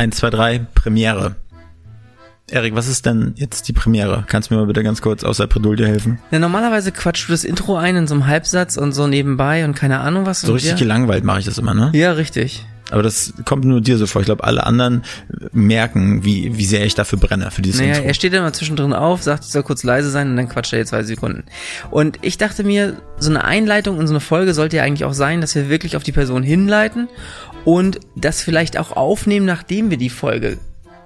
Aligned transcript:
1, 0.00 0.16
2, 0.16 0.30
3, 0.30 0.58
Premiere. 0.74 1.36
Erik, 2.50 2.74
was 2.74 2.88
ist 2.88 3.04
denn 3.04 3.34
jetzt 3.36 3.68
die 3.68 3.74
Premiere? 3.74 4.24
Kannst 4.26 4.48
du 4.48 4.54
mir 4.54 4.60
mal 4.60 4.66
bitte 4.66 4.82
ganz 4.82 5.02
kurz 5.02 5.24
aus 5.24 5.36
der 5.36 5.46
Bredouille 5.46 5.86
helfen? 5.86 6.18
Ja, 6.30 6.38
normalerweise 6.38 6.90
quatschst 6.90 7.28
du 7.28 7.32
das 7.32 7.44
Intro 7.44 7.76
ein 7.76 7.96
in 7.96 8.06
so 8.06 8.14
einem 8.14 8.26
Halbsatz 8.26 8.78
und 8.78 8.92
so 8.92 9.06
nebenbei 9.06 9.62
und 9.62 9.74
keine 9.76 10.00
Ahnung 10.00 10.24
was. 10.24 10.40
So 10.40 10.54
richtig 10.54 10.70
ja. 10.72 10.78
gelangweilt 10.78 11.22
mache 11.22 11.40
ich 11.40 11.44
das 11.44 11.58
immer, 11.58 11.74
ne? 11.74 11.90
Ja, 11.92 12.12
richtig. 12.12 12.64
Aber 12.90 13.02
das 13.02 13.34
kommt 13.44 13.64
nur 13.64 13.80
dir 13.80 13.98
so 13.98 14.06
vor. 14.06 14.20
Ich 14.22 14.26
glaube, 14.26 14.44
alle 14.44 14.66
anderen 14.66 15.02
merken, 15.52 16.24
wie, 16.24 16.56
wie 16.56 16.64
sehr 16.64 16.84
ich 16.84 16.94
dafür 16.94 17.18
brenne, 17.18 17.50
für 17.50 17.62
dieses 17.62 17.80
Naja, 17.80 17.94
Intro. 17.94 18.08
er 18.08 18.14
steht 18.14 18.32
immer 18.32 18.52
zwischendrin 18.52 18.92
auf, 18.92 19.22
sagt, 19.22 19.44
ich 19.44 19.50
soll 19.50 19.62
kurz 19.62 19.84
leise 19.84 20.10
sein 20.10 20.30
und 20.30 20.36
dann 20.36 20.48
quatscht 20.48 20.72
er 20.72 20.80
jetzt 20.80 20.88
zwei 20.88 21.02
Sekunden. 21.02 21.44
Und 21.90 22.18
ich 22.22 22.38
dachte 22.38 22.64
mir, 22.64 22.96
so 23.18 23.30
eine 23.30 23.44
Einleitung 23.44 24.00
in 24.00 24.06
so 24.06 24.12
eine 24.12 24.20
Folge 24.20 24.54
sollte 24.54 24.78
ja 24.78 24.82
eigentlich 24.82 25.04
auch 25.04 25.12
sein, 25.12 25.40
dass 25.40 25.54
wir 25.54 25.68
wirklich 25.68 25.96
auf 25.96 26.02
die 26.02 26.12
Person 26.12 26.42
hinleiten 26.42 27.08
und 27.64 28.00
das 28.16 28.42
vielleicht 28.42 28.78
auch 28.78 28.92
aufnehmen, 28.92 29.46
nachdem 29.46 29.90
wir 29.90 29.96
die 29.96 30.10
Folge 30.10 30.58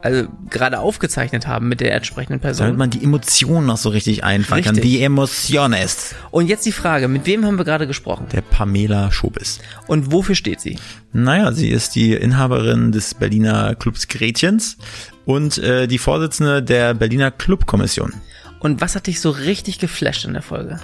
also 0.04 0.28
gerade 0.50 0.80
aufgezeichnet 0.80 1.46
haben 1.46 1.66
mit 1.66 1.80
der 1.80 1.94
entsprechenden 1.94 2.38
Damit 2.38 2.58
Person. 2.58 2.76
man 2.76 2.90
die 2.90 3.02
Emotionen 3.02 3.66
noch 3.66 3.78
so 3.78 3.88
richtig 3.88 4.22
einfangen 4.22 4.62
kann. 4.62 4.74
Die 4.76 5.02
Emociones. 5.02 6.14
Und 6.30 6.46
jetzt 6.46 6.66
die 6.66 6.72
Frage, 6.72 7.08
mit 7.08 7.24
wem 7.24 7.46
haben 7.46 7.56
wir 7.56 7.64
gerade 7.64 7.86
gesprochen? 7.86 8.26
Der 8.30 8.42
Pamela 8.42 9.10
Schobis. 9.10 9.60
Und 9.86 10.12
wofür 10.12 10.34
steht 10.34 10.60
sie? 10.60 10.78
Naja, 11.14 11.52
sie 11.52 11.70
ist 11.70 11.94
die 11.94 12.12
Inhaberin 12.12 12.92
des 12.92 13.14
Berliner 13.14 13.74
Clubs 13.76 14.06
Gretchens 14.06 14.76
und 15.24 15.56
äh, 15.56 15.86
die 15.86 15.98
Vorsitzende 15.98 16.62
der 16.62 16.92
Berliner 16.92 17.30
Clubkommission. 17.30 18.12
Und 18.60 18.82
was 18.82 18.96
hat 18.96 19.06
dich 19.06 19.22
so 19.22 19.30
richtig 19.30 19.78
geflasht 19.78 20.26
in 20.26 20.34
der 20.34 20.42
Folge? 20.42 20.80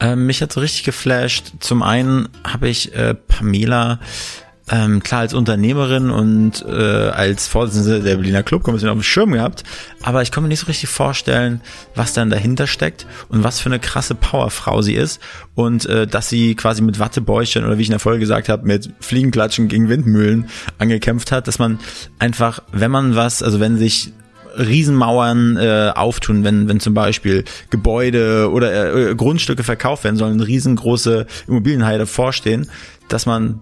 Ähm, 0.00 0.26
mich 0.26 0.42
hat 0.42 0.52
so 0.52 0.60
richtig 0.60 0.84
geflasht. 0.84 1.52
Zum 1.60 1.82
einen 1.82 2.28
habe 2.44 2.68
ich 2.68 2.94
äh, 2.94 3.14
Pamela 3.14 4.00
ähm, 4.70 5.02
klar 5.02 5.22
als 5.22 5.34
Unternehmerin 5.34 6.10
und 6.10 6.64
äh, 6.64 6.70
als 6.72 7.48
Vorsitzende 7.48 8.00
der 8.00 8.14
Berliner 8.16 8.44
Clubkommission 8.44 8.90
auf 8.90 8.96
dem 8.96 9.02
Schirm 9.02 9.32
gehabt, 9.32 9.64
aber 10.02 10.22
ich 10.22 10.30
kann 10.30 10.44
mir 10.44 10.48
nicht 10.48 10.60
so 10.60 10.66
richtig 10.66 10.88
vorstellen, 10.88 11.60
was 11.96 12.12
dann 12.12 12.30
dahinter 12.30 12.68
steckt 12.68 13.06
und 13.28 13.42
was 13.42 13.60
für 13.60 13.68
eine 13.68 13.80
krasse 13.80 14.14
Powerfrau 14.14 14.80
sie 14.80 14.94
ist. 14.94 15.20
Und 15.56 15.86
äh, 15.86 16.06
dass 16.06 16.28
sie 16.28 16.54
quasi 16.54 16.82
mit 16.82 16.98
Wattebäuchchen 17.00 17.64
oder 17.64 17.78
wie 17.78 17.82
ich 17.82 17.88
in 17.88 17.92
der 17.92 18.00
Folge 18.00 18.20
gesagt 18.20 18.48
habe, 18.48 18.66
mit 18.66 18.90
Fliegenklatschen 19.00 19.68
gegen 19.68 19.88
Windmühlen 19.88 20.48
angekämpft 20.78 21.32
hat, 21.32 21.48
dass 21.48 21.58
man 21.58 21.80
einfach, 22.18 22.62
wenn 22.72 22.90
man 22.90 23.16
was, 23.16 23.42
also 23.42 23.58
wenn 23.58 23.76
sich 23.76 24.12
Riesenmauern 24.56 25.56
äh, 25.56 25.92
auftun, 25.94 26.44
wenn, 26.44 26.68
wenn 26.68 26.80
zum 26.80 26.94
Beispiel 26.94 27.44
Gebäude 27.70 28.50
oder 28.50 28.94
äh, 28.94 29.14
Grundstücke 29.14 29.62
verkauft 29.62 30.04
werden 30.04 30.16
sollen, 30.16 30.40
riesengroße 30.40 31.26
Immobilienhaie 31.46 31.98
davor 31.98 32.32
stehen, 32.32 32.68
dass 33.08 33.26
man 33.26 33.60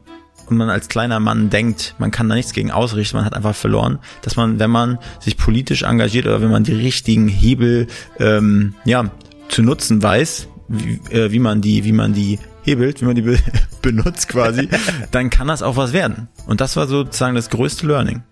und 0.50 0.56
man 0.56 0.70
als 0.70 0.88
kleiner 0.88 1.20
Mann 1.20 1.50
denkt, 1.50 1.94
man 1.98 2.10
kann 2.10 2.28
da 2.28 2.34
nichts 2.34 2.52
gegen 2.52 2.70
ausrichten, 2.70 3.16
man 3.16 3.24
hat 3.24 3.34
einfach 3.34 3.54
verloren, 3.54 3.98
dass 4.22 4.36
man, 4.36 4.58
wenn 4.58 4.70
man 4.70 4.98
sich 5.20 5.36
politisch 5.36 5.82
engagiert 5.82 6.26
oder 6.26 6.40
wenn 6.40 6.50
man 6.50 6.64
die 6.64 6.74
richtigen 6.74 7.28
Hebel 7.28 7.86
ähm, 8.18 8.74
ja 8.84 9.10
zu 9.48 9.62
nutzen 9.62 10.02
weiß, 10.02 10.48
wie, 10.68 11.00
äh, 11.14 11.32
wie 11.32 11.38
man 11.38 11.60
die, 11.60 11.84
wie 11.84 11.92
man 11.92 12.12
die 12.12 12.38
hebelt, 12.62 13.00
wie 13.00 13.06
man 13.06 13.14
die 13.14 13.22
be 13.22 13.38
benutzt 13.82 14.28
quasi, 14.28 14.68
dann 15.10 15.30
kann 15.30 15.48
das 15.48 15.62
auch 15.62 15.76
was 15.76 15.92
werden. 15.92 16.28
Und 16.46 16.60
das 16.60 16.76
war 16.76 16.86
sozusagen 16.86 17.34
das 17.34 17.50
größte 17.50 17.86
Learning. 17.86 18.22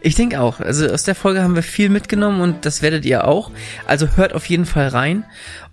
Ich 0.00 0.14
denke 0.14 0.40
auch. 0.40 0.60
Also 0.60 0.86
aus 0.88 1.04
der 1.04 1.14
Folge 1.14 1.42
haben 1.42 1.54
wir 1.54 1.62
viel 1.62 1.88
mitgenommen 1.88 2.40
und 2.40 2.64
das 2.64 2.82
werdet 2.82 3.04
ihr 3.04 3.26
auch. 3.26 3.50
Also 3.86 4.08
hört 4.16 4.34
auf 4.34 4.46
jeden 4.46 4.66
Fall 4.66 4.88
rein 4.88 5.24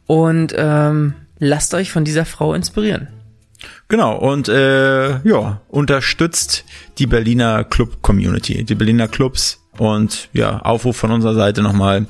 und 0.07 0.53
ähm, 0.57 1.13
lasst 1.39 1.73
euch 1.73 1.91
von 1.91 2.03
dieser 2.03 2.25
Frau 2.25 2.53
inspirieren. 2.53 3.07
Genau, 3.87 4.17
und 4.17 4.47
äh, 4.47 5.19
ja, 5.27 5.61
unterstützt 5.67 6.65
die 6.97 7.07
Berliner 7.07 7.63
Club-Community, 7.63 8.63
die 8.63 8.75
Berliner 8.75 9.07
Clubs 9.07 9.59
und 9.77 10.29
ja, 10.33 10.59
Aufruf 10.59 10.97
von 10.97 11.11
unserer 11.11 11.33
Seite 11.35 11.61
nochmal, 11.61 12.07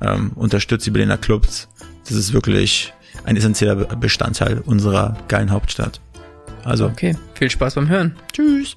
ähm, 0.00 0.32
unterstützt 0.34 0.86
die 0.86 0.90
Berliner 0.90 1.18
Clubs. 1.18 1.68
Das 2.06 2.12
ist 2.16 2.32
wirklich 2.32 2.92
ein 3.24 3.36
essentieller 3.36 3.74
Bestandteil 3.76 4.60
unserer 4.64 5.16
geilen 5.28 5.50
Hauptstadt. 5.50 6.00
Also, 6.64 6.86
Okay, 6.86 7.16
viel 7.34 7.50
Spaß 7.50 7.74
beim 7.74 7.88
Hören. 7.88 8.16
tschüss. 8.32 8.76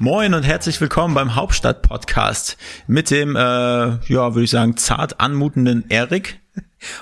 Moin 0.00 0.32
und 0.34 0.44
herzlich 0.44 0.80
willkommen 0.80 1.14
beim 1.14 1.34
Hauptstadt 1.34 1.82
Podcast 1.82 2.56
mit 2.86 3.10
dem, 3.10 3.34
äh, 3.34 3.40
ja, 3.40 3.98
würde 4.06 4.42
ich 4.44 4.50
sagen, 4.50 4.76
zart 4.76 5.18
anmutenden 5.18 5.86
Erik, 5.88 6.38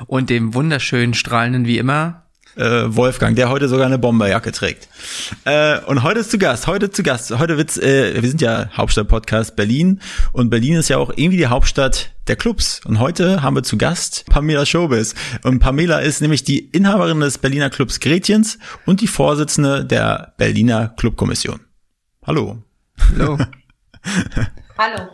Und 0.06 0.30
dem 0.30 0.54
wunderschönen, 0.54 1.12
strahlenden 1.12 1.66
wie 1.66 1.76
immer. 1.76 2.22
äh, 2.56 2.84
Wolfgang, 2.86 3.36
der 3.36 3.50
heute 3.50 3.68
sogar 3.68 3.84
eine 3.84 3.98
Bomberjacke 3.98 4.50
trägt. 4.50 4.88
Äh, 5.44 5.78
und 5.80 6.04
heute 6.04 6.20
ist 6.20 6.30
zu 6.30 6.38
Gast, 6.38 6.66
heute 6.66 6.90
zu 6.90 7.02
Gast, 7.02 7.38
heute 7.38 7.58
wird's, 7.58 7.76
äh, 7.76 8.14
wir 8.22 8.26
sind 8.30 8.40
ja 8.40 8.70
Hauptstadt 8.74 9.08
Podcast 9.08 9.56
Berlin 9.56 10.00
und 10.32 10.48
Berlin 10.48 10.76
ist 10.76 10.88
ja 10.88 10.96
auch 10.96 11.10
irgendwie 11.14 11.36
die 11.36 11.48
Hauptstadt 11.48 12.14
der 12.28 12.36
Clubs. 12.36 12.80
Und 12.86 12.98
heute 12.98 13.42
haben 13.42 13.56
wir 13.56 13.62
zu 13.62 13.76
Gast 13.76 14.24
Pamela 14.30 14.64
Schobis. 14.64 15.14
Und 15.42 15.58
Pamela 15.58 15.98
ist 15.98 16.22
nämlich 16.22 16.44
die 16.44 16.60
Inhaberin 16.60 17.20
des 17.20 17.36
Berliner 17.36 17.68
Clubs 17.68 18.00
Gretchens 18.00 18.58
und 18.86 19.02
die 19.02 19.06
Vorsitzende 19.06 19.84
der 19.84 20.32
Berliner 20.38 20.94
Clubkommission. 20.96 21.60
Hallo. 22.26 22.62
Hallo. 23.00 23.38
Hallo. 24.78 25.08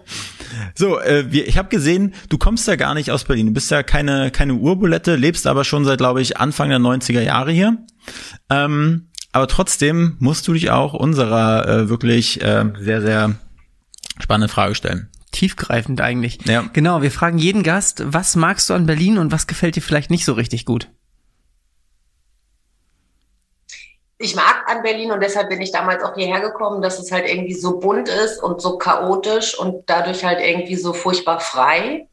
So, 0.75 1.01
äh, 1.01 1.31
wir, 1.31 1.47
ich 1.47 1.57
habe 1.57 1.69
gesehen, 1.69 2.15
du 2.29 2.37
kommst 2.39 2.67
ja 2.67 2.77
gar 2.77 2.95
nicht 2.95 3.11
aus 3.11 3.25
Berlin. 3.25 3.47
Du 3.47 3.53
bist 3.53 3.71
ja 3.71 3.83
keine, 3.83 4.31
keine 4.31 4.55
Urbulette, 4.55 5.17
lebst 5.17 5.47
aber 5.47 5.65
schon 5.65 5.85
seit, 5.85 5.99
glaube 5.99 6.21
ich, 6.21 6.39
Anfang 6.39 6.69
der 6.69 6.79
90er 6.79 7.21
Jahre 7.21 7.53
hier. 7.53 7.79
Ähm, 8.51 9.09
aber 9.33 9.49
trotzdem 9.49 10.17
musst 10.19 10.47
du 10.49 10.53
dich 10.53 10.71
auch 10.71 10.95
unserer 10.95 11.69
äh, 11.69 11.89
wirklich 11.89 12.43
äh, 12.43 12.65
sehr, 12.79 13.01
sehr 13.01 13.35
spannenden 14.19 14.53
Frage 14.53 14.75
stellen. 14.75 15.09
Tiefgreifend 15.31 16.01
eigentlich. 16.03 16.41
Ja. 16.47 16.65
Genau, 16.73 17.01
wir 17.01 17.11
fragen 17.11 17.39
jeden 17.39 17.63
Gast, 17.63 18.03
was 18.05 18.37
magst 18.37 18.69
du 18.69 18.75
an 18.75 18.85
Berlin 18.85 19.17
und 19.17 19.33
was 19.33 19.47
gefällt 19.47 19.77
dir 19.77 19.81
vielleicht 19.81 20.11
nicht 20.11 20.27
so 20.27 20.35
richtig 20.35 20.67
gut? 20.67 20.91
Ich 24.23 24.37
mag 24.37 24.65
an 24.67 24.83
Berlin 24.83 25.11
und 25.11 25.21
deshalb 25.21 25.49
bin 25.49 25.61
ich 25.61 25.73
damals 25.73 26.03
auch 26.05 26.15
hierher 26.15 26.41
gekommen, 26.41 26.81
dass 26.81 27.01
es 27.01 27.11
halt 27.11 27.29
irgendwie 27.29 27.55
so 27.55 27.81
bunt 27.81 28.09
ist 28.09 28.41
und 28.41 28.63
so 28.63 28.79
chaotisch 28.79 29.59
und 29.59 29.83
dadurch 29.87 30.25
halt 30.25 30.39
irgendwie 30.41 30.77
so 30.77 30.93
furchtbar 30.93 31.41
frei. 31.41 32.07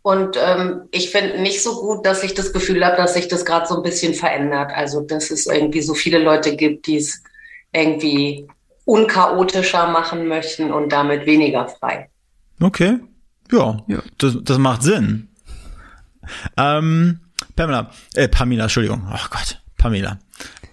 Und 0.00 0.38
ähm, 0.42 0.88
ich 0.90 1.10
finde 1.10 1.40
nicht 1.40 1.62
so 1.62 1.80
gut, 1.80 2.06
dass 2.06 2.22
ich 2.22 2.34
das 2.34 2.52
Gefühl 2.52 2.84
habe, 2.84 2.96
dass 2.96 3.14
sich 3.14 3.28
das 3.28 3.44
gerade 3.44 3.66
so 3.66 3.76
ein 3.76 3.82
bisschen 3.82 4.14
verändert. 4.14 4.72
Also, 4.74 5.00
dass 5.00 5.30
es 5.30 5.46
irgendwie 5.46 5.82
so 5.82 5.92
viele 5.92 6.18
Leute 6.18 6.56
gibt, 6.56 6.86
die 6.86 6.96
es 6.96 7.22
irgendwie 7.72 8.46
unchaotischer 8.86 9.86
machen 9.88 10.26
möchten 10.26 10.72
und 10.72 10.92
damit 10.92 11.26
weniger 11.26 11.68
frei. 11.68 12.08
Okay. 12.60 13.00
Ja, 13.52 13.82
Ja. 13.86 14.02
Das, 14.18 14.36
das 14.42 14.58
macht 14.58 14.82
Sinn. 14.82 15.28
Ähm, 16.56 17.20
Pamela, 17.54 17.90
äh, 18.14 18.28
Pamela, 18.28 18.64
Entschuldigung. 18.64 19.06
Oh 19.10 19.26
Gott, 19.30 19.60
Pamela. 19.76 20.18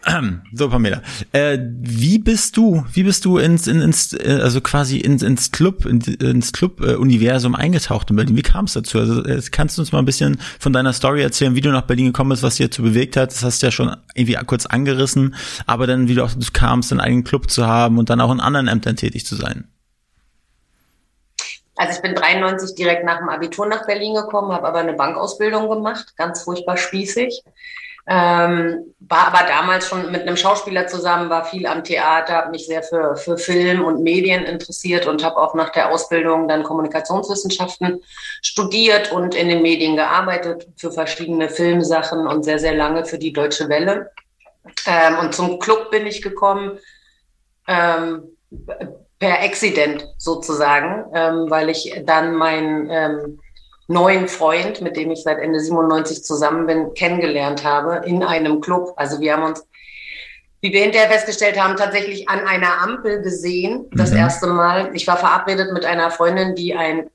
So, 0.54 0.70
Pamela, 0.70 1.02
äh, 1.32 1.58
wie 1.80 2.20
bist 2.20 2.58
du, 2.58 2.86
wie 2.94 3.04
bist 3.04 3.26
du 3.26 3.38
ins, 3.38 3.68
in, 3.68 3.82
ins 3.82 4.14
äh, 4.14 4.40
also 4.42 4.62
quasi 4.62 4.98
ins, 4.98 5.24
ins 5.24 5.52
Club, 5.52 5.86
in, 5.86 6.02
ins 6.02 6.54
Club-Universum 6.54 7.56
eingetaucht 7.56 8.10
in 8.10 8.16
Berlin? 8.16 8.36
Wie 8.36 8.42
kam 8.42 8.66
es 8.66 8.74
dazu? 8.74 9.00
Also 9.00 9.24
äh, 9.24 9.42
kannst 9.52 9.78
du 9.78 9.82
uns 9.82 9.92
mal 9.92 10.00
ein 10.00 10.06
bisschen 10.06 10.40
von 10.60 10.74
deiner 10.74 10.94
Story 10.94 11.22
erzählen, 11.22 11.56
wie 11.56 11.62
du 11.62 11.70
nach 11.70 11.84
Berlin 11.84 12.08
gekommen 12.08 12.32
bist, 12.32 12.44
was 12.44 12.56
dir 12.56 12.68
dazu 12.68 12.82
bewegt 12.84 13.16
hat? 13.18 13.32
Das 13.32 13.44
hast 13.44 13.62
du 13.62 13.68
ja 13.68 13.72
schon 13.72 13.96
irgendwie 14.16 14.38
kurz 14.46 14.66
angerissen, 14.66 15.36
aber 15.66 15.88
dann, 15.88 16.08
wie 16.08 16.16
du 16.16 16.24
auch 16.24 16.32
kamst, 16.54 16.92
einen 16.92 17.02
eigenen 17.02 17.24
Club 17.24 17.50
zu 17.50 17.68
haben 17.68 17.98
und 17.98 18.10
dann 18.10 18.22
auch 18.22 18.32
in 18.32 18.40
anderen 18.40 18.68
Ämtern 18.68 18.96
tätig 18.96 19.26
zu 19.26 19.36
sein. 19.36 19.68
Also 21.76 21.96
ich 21.96 22.02
bin 22.02 22.14
93 22.14 22.76
direkt 22.76 23.06
nach 23.06 23.20
dem 23.20 23.30
Abitur 23.30 23.66
nach 23.66 23.88
Berlin 23.88 24.14
gekommen, 24.14 24.52
habe 24.52 24.68
aber 24.68 24.80
eine 24.80 24.94
Bankausbildung 24.94 25.70
gemacht, 25.70 26.16
ganz 26.16 26.44
furchtbar 26.44 26.78
spießig. 26.78 27.44
Ähm, 28.08 28.96
war 29.00 29.28
aber 29.28 29.48
damals 29.48 29.88
schon 29.88 30.12
mit 30.12 30.22
einem 30.22 30.38
Schauspieler 30.38 30.88
zusammen, 30.88 31.30
war 31.30 31.46
viel 31.46 31.68
am 31.68 31.84
Theater, 31.84 32.34
habe 32.34 32.52
mich 32.52 32.66
sehr 32.66 32.82
für, 32.82 33.16
für 33.16 33.38
Film 33.38 33.84
und 33.84 34.02
Medien 34.02 34.44
interessiert 34.44 35.06
und 35.06 35.24
habe 35.24 35.38
auch 35.38 35.54
nach 35.54 35.70
der 35.70 35.92
Ausbildung 35.92 36.48
dann 36.48 36.64
Kommunikationswissenschaften 36.64 38.02
studiert 38.42 39.12
und 39.12 39.36
in 39.36 39.50
den 39.50 39.62
Medien 39.62 39.96
gearbeitet 39.96 40.68
für 40.78 40.92
verschiedene 40.92 41.50
Filmsachen 41.50 42.26
und 42.26 42.44
sehr, 42.44 42.60
sehr 42.60 42.76
lange 42.76 43.06
für 43.06 43.20
die 43.20 43.34
Deutsche 43.34 43.70
Welle. 43.70 44.12
Ähm, 44.88 45.20
und 45.20 45.36
zum 45.36 45.60
Club 45.60 45.92
bin 45.92 46.08
ich 46.08 46.22
gekommen 46.22 46.80
ähm, 47.68 48.24
per 49.20 49.42
Accident 49.42 50.08
sozusagen, 50.18 51.06
ähm, 51.14 51.50
weil 51.50 51.70
ich 51.70 52.02
dann 52.06 52.36
meinen 52.36 52.90
ähm, 52.90 53.40
neuen 53.88 54.28
Freund, 54.28 54.82
mit 54.82 54.96
dem 54.96 55.12
ich 55.12 55.24
seit 55.24 55.40
Ende 55.40 55.60
97 55.60 56.24
zusammen 56.24 56.66
bin, 56.66 56.94
kennengelernt 56.94 57.64
habe 57.64 58.06
in 58.06 58.24
einem 58.24 58.62
Club. 58.62 58.94
Also 58.96 59.20
wir 59.20 59.34
haben 59.34 59.44
uns, 59.44 59.66
wie 60.62 60.72
wir 60.72 60.82
hinterher 60.82 61.10
festgestellt 61.10 61.62
haben, 61.62 61.76
tatsächlich 61.76 62.30
an 62.30 62.40
einer 62.40 62.82
Ampel 62.82 63.22
gesehen, 63.22 63.90
das 63.92 64.12
mhm. 64.12 64.18
erste 64.18 64.48
Mal. 64.48 64.92
Ich 64.94 65.08
war 65.08 65.18
verabredet 65.18 65.74
mit 65.74 65.86
einer 65.86 66.12
Freundin, 66.12 66.56
die 66.56 66.74
ein 66.76 67.10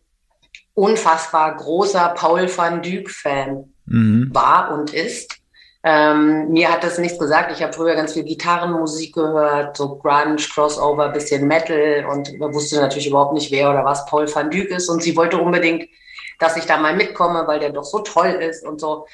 unfassbar 0.74 1.56
großer 1.56 2.14
Paul 2.16 2.54
van 2.54 2.82
Dyk-Fan 2.82 3.72
mhm. 3.86 4.28
war 4.32 4.72
und 4.72 4.92
ist. 4.92 5.40
Ähm, 5.88 6.48
mir 6.48 6.72
hat 6.72 6.82
das 6.82 6.98
nichts 6.98 7.16
gesagt. 7.16 7.52
Ich 7.52 7.62
habe 7.62 7.72
früher 7.72 7.94
ganz 7.94 8.12
viel 8.12 8.24
Gitarrenmusik 8.24 9.14
gehört, 9.14 9.76
so 9.76 9.96
Grunge, 9.96 10.36
Crossover, 10.36 11.10
bisschen 11.10 11.46
Metal 11.46 12.04
und 12.10 12.28
wusste 12.40 12.80
natürlich 12.80 13.06
überhaupt 13.06 13.34
nicht, 13.34 13.52
wer 13.52 13.70
oder 13.70 13.84
was 13.84 14.04
Paul 14.06 14.26
van 14.26 14.50
Dyk 14.50 14.70
ist. 14.70 14.88
Und 14.88 15.02
sie 15.02 15.16
wollte 15.16 15.38
unbedingt, 15.38 15.88
dass 16.38 16.56
ich 16.56 16.66
da 16.66 16.76
mal 16.78 16.94
mitkomme, 16.94 17.46
weil 17.46 17.60
der 17.60 17.70
doch 17.70 17.84
so 17.84 18.00
toll 18.00 18.28
ist 18.28 18.64
und 18.64 18.80
so. 18.80 19.06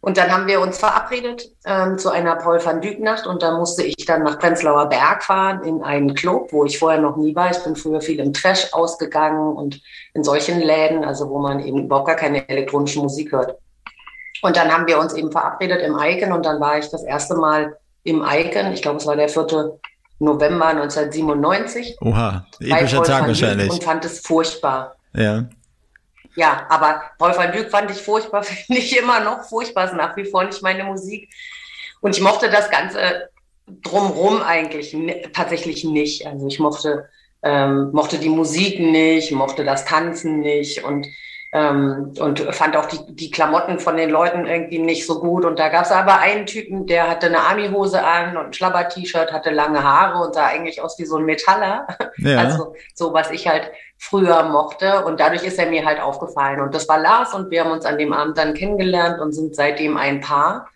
Und 0.00 0.16
dann 0.16 0.30
haben 0.30 0.46
wir 0.46 0.60
uns 0.60 0.78
verabredet 0.78 1.50
ähm, 1.64 1.98
zu 1.98 2.10
einer 2.10 2.36
Paul 2.36 2.64
van 2.64 2.80
Dyk 2.80 3.00
Nacht 3.00 3.26
und 3.26 3.42
da 3.42 3.58
musste 3.58 3.82
ich 3.82 4.06
dann 4.06 4.22
nach 4.22 4.38
Prenzlauer 4.38 4.88
Berg 4.88 5.24
fahren 5.24 5.64
in 5.64 5.82
einen 5.82 6.14
Club, 6.14 6.52
wo 6.52 6.64
ich 6.64 6.78
vorher 6.78 7.00
noch 7.00 7.16
nie 7.16 7.34
war. 7.34 7.50
Ich 7.50 7.58
bin 7.64 7.74
früher 7.74 8.00
viel 8.00 8.20
im 8.20 8.32
Trash 8.32 8.72
ausgegangen 8.72 9.56
und 9.56 9.80
in 10.14 10.22
solchen 10.22 10.60
Läden, 10.60 11.04
also 11.04 11.28
wo 11.28 11.40
man 11.40 11.58
eben 11.58 11.84
überhaupt 11.84 12.06
gar 12.06 12.16
keine 12.16 12.48
elektronische 12.48 13.00
Musik 13.00 13.32
hört. 13.32 13.56
Und 14.42 14.56
dann 14.56 14.72
haben 14.72 14.86
wir 14.86 15.00
uns 15.00 15.14
eben 15.14 15.32
verabredet 15.32 15.82
im 15.82 15.98
Icon 15.98 16.32
und 16.32 16.46
dann 16.46 16.60
war 16.60 16.78
ich 16.78 16.88
das 16.90 17.02
erste 17.02 17.34
Mal 17.34 17.76
im 18.04 18.24
Icon. 18.24 18.72
Ich 18.72 18.82
glaube, 18.82 18.98
es 18.98 19.06
war 19.06 19.16
der 19.16 19.28
4. 19.28 19.78
November 20.20 20.66
1997. 20.66 21.96
Oha, 22.02 22.46
epischer 22.60 23.02
Tag 23.02 23.26
wahrscheinlich. 23.26 23.70
Und 23.70 23.82
fand 23.82 24.04
es 24.04 24.20
furchtbar. 24.20 24.94
Ja. 25.12 25.48
Ja, 26.36 26.66
aber 26.68 27.02
van 27.18 27.52
Dyk 27.52 27.70
fand 27.70 27.90
ich 27.90 27.98
furchtbar, 27.98 28.42
finde 28.44 28.80
ich 28.80 28.98
immer 28.98 29.20
noch 29.20 29.44
furchtbar, 29.44 29.86
ist 29.86 29.94
nach 29.94 30.16
wie 30.16 30.24
vor 30.24 30.44
nicht 30.44 30.62
meine 30.62 30.84
Musik. 30.84 31.28
Und 32.00 32.16
ich 32.16 32.22
mochte 32.22 32.48
das 32.48 32.70
Ganze 32.70 33.30
drumrum 33.66 34.42
eigentlich 34.42 34.96
tatsächlich 35.32 35.84
nicht. 35.84 36.26
Also 36.26 36.46
ich 36.46 36.58
mochte, 36.58 37.08
ähm, 37.42 37.90
mochte 37.92 38.18
die 38.18 38.28
Musik 38.28 38.80
nicht, 38.80 39.32
mochte 39.32 39.64
das 39.64 39.84
Tanzen 39.84 40.40
nicht 40.40 40.84
und 40.84 41.06
ähm, 41.50 42.12
und 42.18 42.40
fand 42.54 42.76
auch 42.76 42.86
die, 42.86 42.98
die 43.14 43.30
Klamotten 43.30 43.80
von 43.80 43.96
den 43.96 44.10
Leuten 44.10 44.46
irgendwie 44.46 44.78
nicht 44.78 45.06
so 45.06 45.18
gut. 45.20 45.46
Und 45.46 45.58
da 45.58 45.68
gab 45.70 45.86
es 45.86 45.90
aber 45.90 46.18
einen 46.18 46.44
Typen, 46.44 46.86
der 46.86 47.08
hatte 47.08 47.26
eine 47.26 47.40
Army-Hose 47.40 48.04
an 48.04 48.36
und 48.36 48.46
ein 48.46 48.52
Schlabber-T-Shirt, 48.52 49.32
hatte 49.32 49.50
lange 49.50 49.82
Haare 49.82 50.26
und 50.26 50.34
sah 50.34 50.46
eigentlich 50.46 50.82
aus 50.82 50.98
wie 50.98 51.06
so 51.06 51.16
ein 51.16 51.24
Metaller. 51.24 51.86
Ja. 52.18 52.38
Also 52.48 52.74
so, 52.94 53.12
was 53.12 53.30
ich 53.30 53.48
halt 53.48 53.70
früher 53.98 54.44
mochte. 54.44 55.04
Und 55.04 55.20
dadurch 55.20 55.44
ist 55.44 55.58
er 55.58 55.68
mir 55.68 55.84
halt 55.84 56.00
aufgefallen. 56.00 56.60
Und 56.60 56.74
das 56.74 56.88
war 56.88 56.98
Lars 56.98 57.34
und 57.34 57.50
wir 57.50 57.64
haben 57.64 57.72
uns 57.72 57.84
an 57.84 57.98
dem 57.98 58.12
Abend 58.12 58.38
dann 58.38 58.54
kennengelernt 58.54 59.20
und 59.20 59.32
sind 59.32 59.54
seitdem 59.54 59.96
ein 59.96 60.20
Paar. 60.20 60.68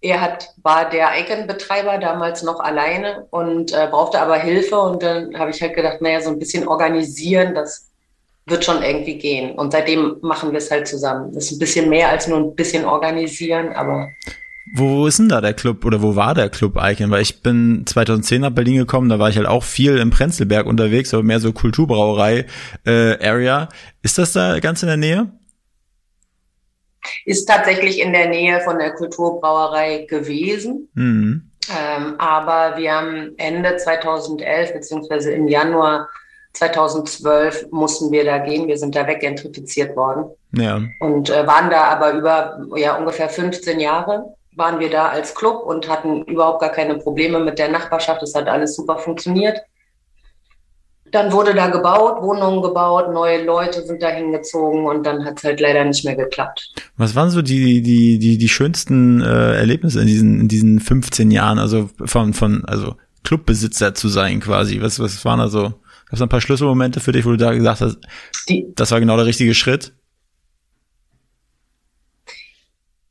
Er 0.00 0.20
hat, 0.20 0.50
war 0.62 0.88
der 0.88 1.10
Icon-Betreiber 1.20 1.98
damals 1.98 2.42
noch 2.42 2.60
alleine 2.60 3.26
und 3.30 3.72
äh, 3.72 3.88
brauchte 3.90 4.20
aber 4.20 4.38
Hilfe. 4.38 4.78
Und 4.78 5.02
dann 5.02 5.38
habe 5.38 5.50
ich 5.50 5.60
halt 5.60 5.74
gedacht, 5.74 6.00
naja, 6.00 6.20
so 6.20 6.30
ein 6.30 6.38
bisschen 6.38 6.66
organisieren, 6.66 7.54
das 7.54 7.88
wird 8.46 8.64
schon 8.64 8.82
irgendwie 8.82 9.18
gehen. 9.18 9.58
Und 9.58 9.72
seitdem 9.72 10.16
machen 10.22 10.52
wir 10.52 10.58
es 10.58 10.70
halt 10.70 10.88
zusammen. 10.88 11.32
Das 11.34 11.44
ist 11.44 11.52
ein 11.52 11.58
bisschen 11.58 11.88
mehr 11.90 12.08
als 12.08 12.26
nur 12.26 12.38
ein 12.38 12.54
bisschen 12.54 12.84
organisieren, 12.84 13.72
aber. 13.72 14.08
Wo 14.74 15.06
ist 15.06 15.18
denn 15.18 15.28
da 15.28 15.40
der 15.40 15.54
Club 15.54 15.84
oder 15.84 16.02
wo 16.02 16.16
war 16.16 16.34
der 16.34 16.48
Club 16.50 16.78
Icon? 16.80 17.10
Weil 17.10 17.22
ich 17.22 17.42
bin 17.42 17.84
2010 17.86 18.40
nach 18.40 18.50
Berlin 18.50 18.76
gekommen, 18.76 19.08
da 19.08 19.18
war 19.18 19.28
ich 19.28 19.36
halt 19.36 19.46
auch 19.46 19.62
viel 19.62 19.98
im 19.98 20.10
Prenzlberg 20.10 20.66
unterwegs, 20.66 21.14
aber 21.14 21.22
mehr 21.22 21.40
so 21.40 21.52
Kulturbrauerei 21.52 22.46
äh, 22.86 23.26
Area. 23.26 23.68
Ist 24.02 24.18
das 24.18 24.32
da 24.32 24.58
ganz 24.60 24.82
in 24.82 24.88
der 24.88 24.96
Nähe? 24.96 25.32
Ist 27.24 27.46
tatsächlich 27.46 28.00
in 28.00 28.12
der 28.12 28.28
Nähe 28.28 28.60
von 28.60 28.78
der 28.78 28.92
Kulturbrauerei 28.92 30.06
gewesen. 30.08 30.88
Mhm. 30.94 31.50
Ähm, 31.70 32.14
aber 32.18 32.76
wir 32.78 32.92
haben 32.92 33.34
Ende 33.36 33.76
2011 33.76 34.72
beziehungsweise 34.72 35.32
im 35.32 35.48
Januar 35.48 36.08
2012 36.54 37.66
mussten 37.70 38.10
wir 38.10 38.24
da 38.24 38.38
gehen. 38.38 38.66
Wir 38.66 38.78
sind 38.78 38.94
da 38.96 39.06
weggentrifiziert 39.06 39.94
worden. 39.96 40.30
Ja. 40.52 40.80
Und 41.00 41.30
äh, 41.30 41.46
waren 41.46 41.70
da 41.70 41.84
aber 41.84 42.12
über 42.12 42.60
ja, 42.76 42.96
ungefähr 42.96 43.28
15 43.28 43.80
Jahre 43.80 44.34
waren 44.58 44.80
wir 44.80 44.90
da 44.90 45.08
als 45.08 45.34
Club 45.34 45.62
und 45.64 45.88
hatten 45.88 46.24
überhaupt 46.24 46.60
gar 46.60 46.70
keine 46.70 46.96
Probleme 46.96 47.38
mit 47.38 47.58
der 47.58 47.70
Nachbarschaft. 47.70 48.22
Es 48.22 48.34
hat 48.34 48.48
alles 48.48 48.74
super 48.74 48.98
funktioniert. 48.98 49.58
Dann 51.10 51.32
wurde 51.32 51.54
da 51.54 51.68
gebaut, 51.68 52.22
Wohnungen 52.22 52.62
gebaut, 52.62 53.12
neue 53.14 53.42
Leute 53.42 53.82
sind 53.86 54.02
da 54.02 54.08
hingezogen 54.10 54.84
und 54.84 55.06
dann 55.06 55.24
hat 55.24 55.38
es 55.38 55.44
halt 55.44 55.60
leider 55.60 55.82
nicht 55.84 56.04
mehr 56.04 56.16
geklappt. 56.16 56.74
Was 56.98 57.14
waren 57.14 57.30
so 57.30 57.40
die, 57.40 57.80
die, 57.80 58.18
die, 58.18 58.36
die 58.36 58.48
schönsten 58.48 59.22
äh, 59.22 59.56
Erlebnisse 59.56 60.00
in 60.00 60.06
diesen, 60.06 60.40
in 60.40 60.48
diesen 60.48 60.80
15 60.80 61.30
Jahren, 61.30 61.58
also 61.58 61.88
von, 62.04 62.34
von, 62.34 62.64
also 62.66 62.96
Clubbesitzer 63.24 63.94
zu 63.94 64.08
sein 64.08 64.40
quasi? 64.40 64.82
Was, 64.82 65.00
was 65.00 65.24
waren 65.24 65.38
da 65.38 65.48
so? 65.48 65.62
Gab 65.62 66.14
es 66.14 66.22
ein 66.22 66.28
paar 66.28 66.40
Schlüsselmomente 66.42 67.00
für 67.00 67.12
dich, 67.12 67.24
wo 67.24 67.30
du 67.30 67.36
da 67.38 67.54
gesagt 67.54 67.80
hast, 67.80 67.98
Die, 68.48 68.66
das 68.74 68.90
war 68.90 69.00
genau 69.00 69.16
der 69.16 69.26
richtige 69.26 69.54
Schritt? 69.54 69.92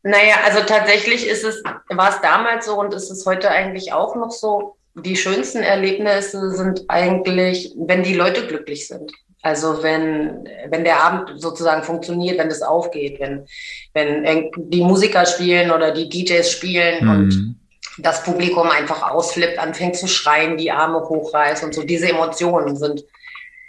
Naja, 0.07 0.36
also 0.45 0.59
tatsächlich 0.62 1.27
ist 1.27 1.44
es, 1.44 1.62
war 1.89 2.09
es 2.09 2.21
damals 2.21 2.65
so 2.65 2.80
und 2.80 2.94
ist 2.94 3.12
es 3.12 3.25
heute 3.25 3.51
eigentlich 3.51 3.92
auch 3.92 4.15
noch 4.15 4.31
so. 4.31 4.77
Die 4.95 5.18
schönsten 5.18 5.63
Erlebnisse 5.63 6.51
sind 6.51 6.86
eigentlich, 6.88 7.74
wenn 7.75 8.04
die 8.04 8.13
Leute 8.13 8.48
glücklich 8.48 8.88
sind. 8.88 9.12
Also 9.42 9.83
wenn, 9.83 10.48
wenn 10.69 10.86
der 10.86 11.04
Abend 11.04 11.42
sozusagen 11.42 11.83
funktioniert, 11.83 12.39
wenn 12.39 12.48
das 12.48 12.62
aufgeht, 12.62 13.19
wenn, 13.19 13.45
wenn 13.94 14.50
die 14.56 14.81
Musiker 14.81 15.25
spielen 15.25 15.71
oder 15.71 15.92
die 15.92 16.07
DJs 16.07 16.50
spielen 16.50 17.03
mhm. 17.03 17.10
und 17.10 17.56
das 17.98 18.24
Publikum 18.24 18.69
einfach 18.69 19.12
ausflippt, 19.12 19.60
anfängt 19.60 19.98
zu 19.98 20.07
schreien, 20.07 20.56
die 20.56 20.71
Arme 20.71 21.01
hochreißt 21.01 21.65
und 21.65 21.75
so. 21.75 21.83
Diese 21.83 22.07
Emotionen 22.07 22.77
sind, 22.77 23.03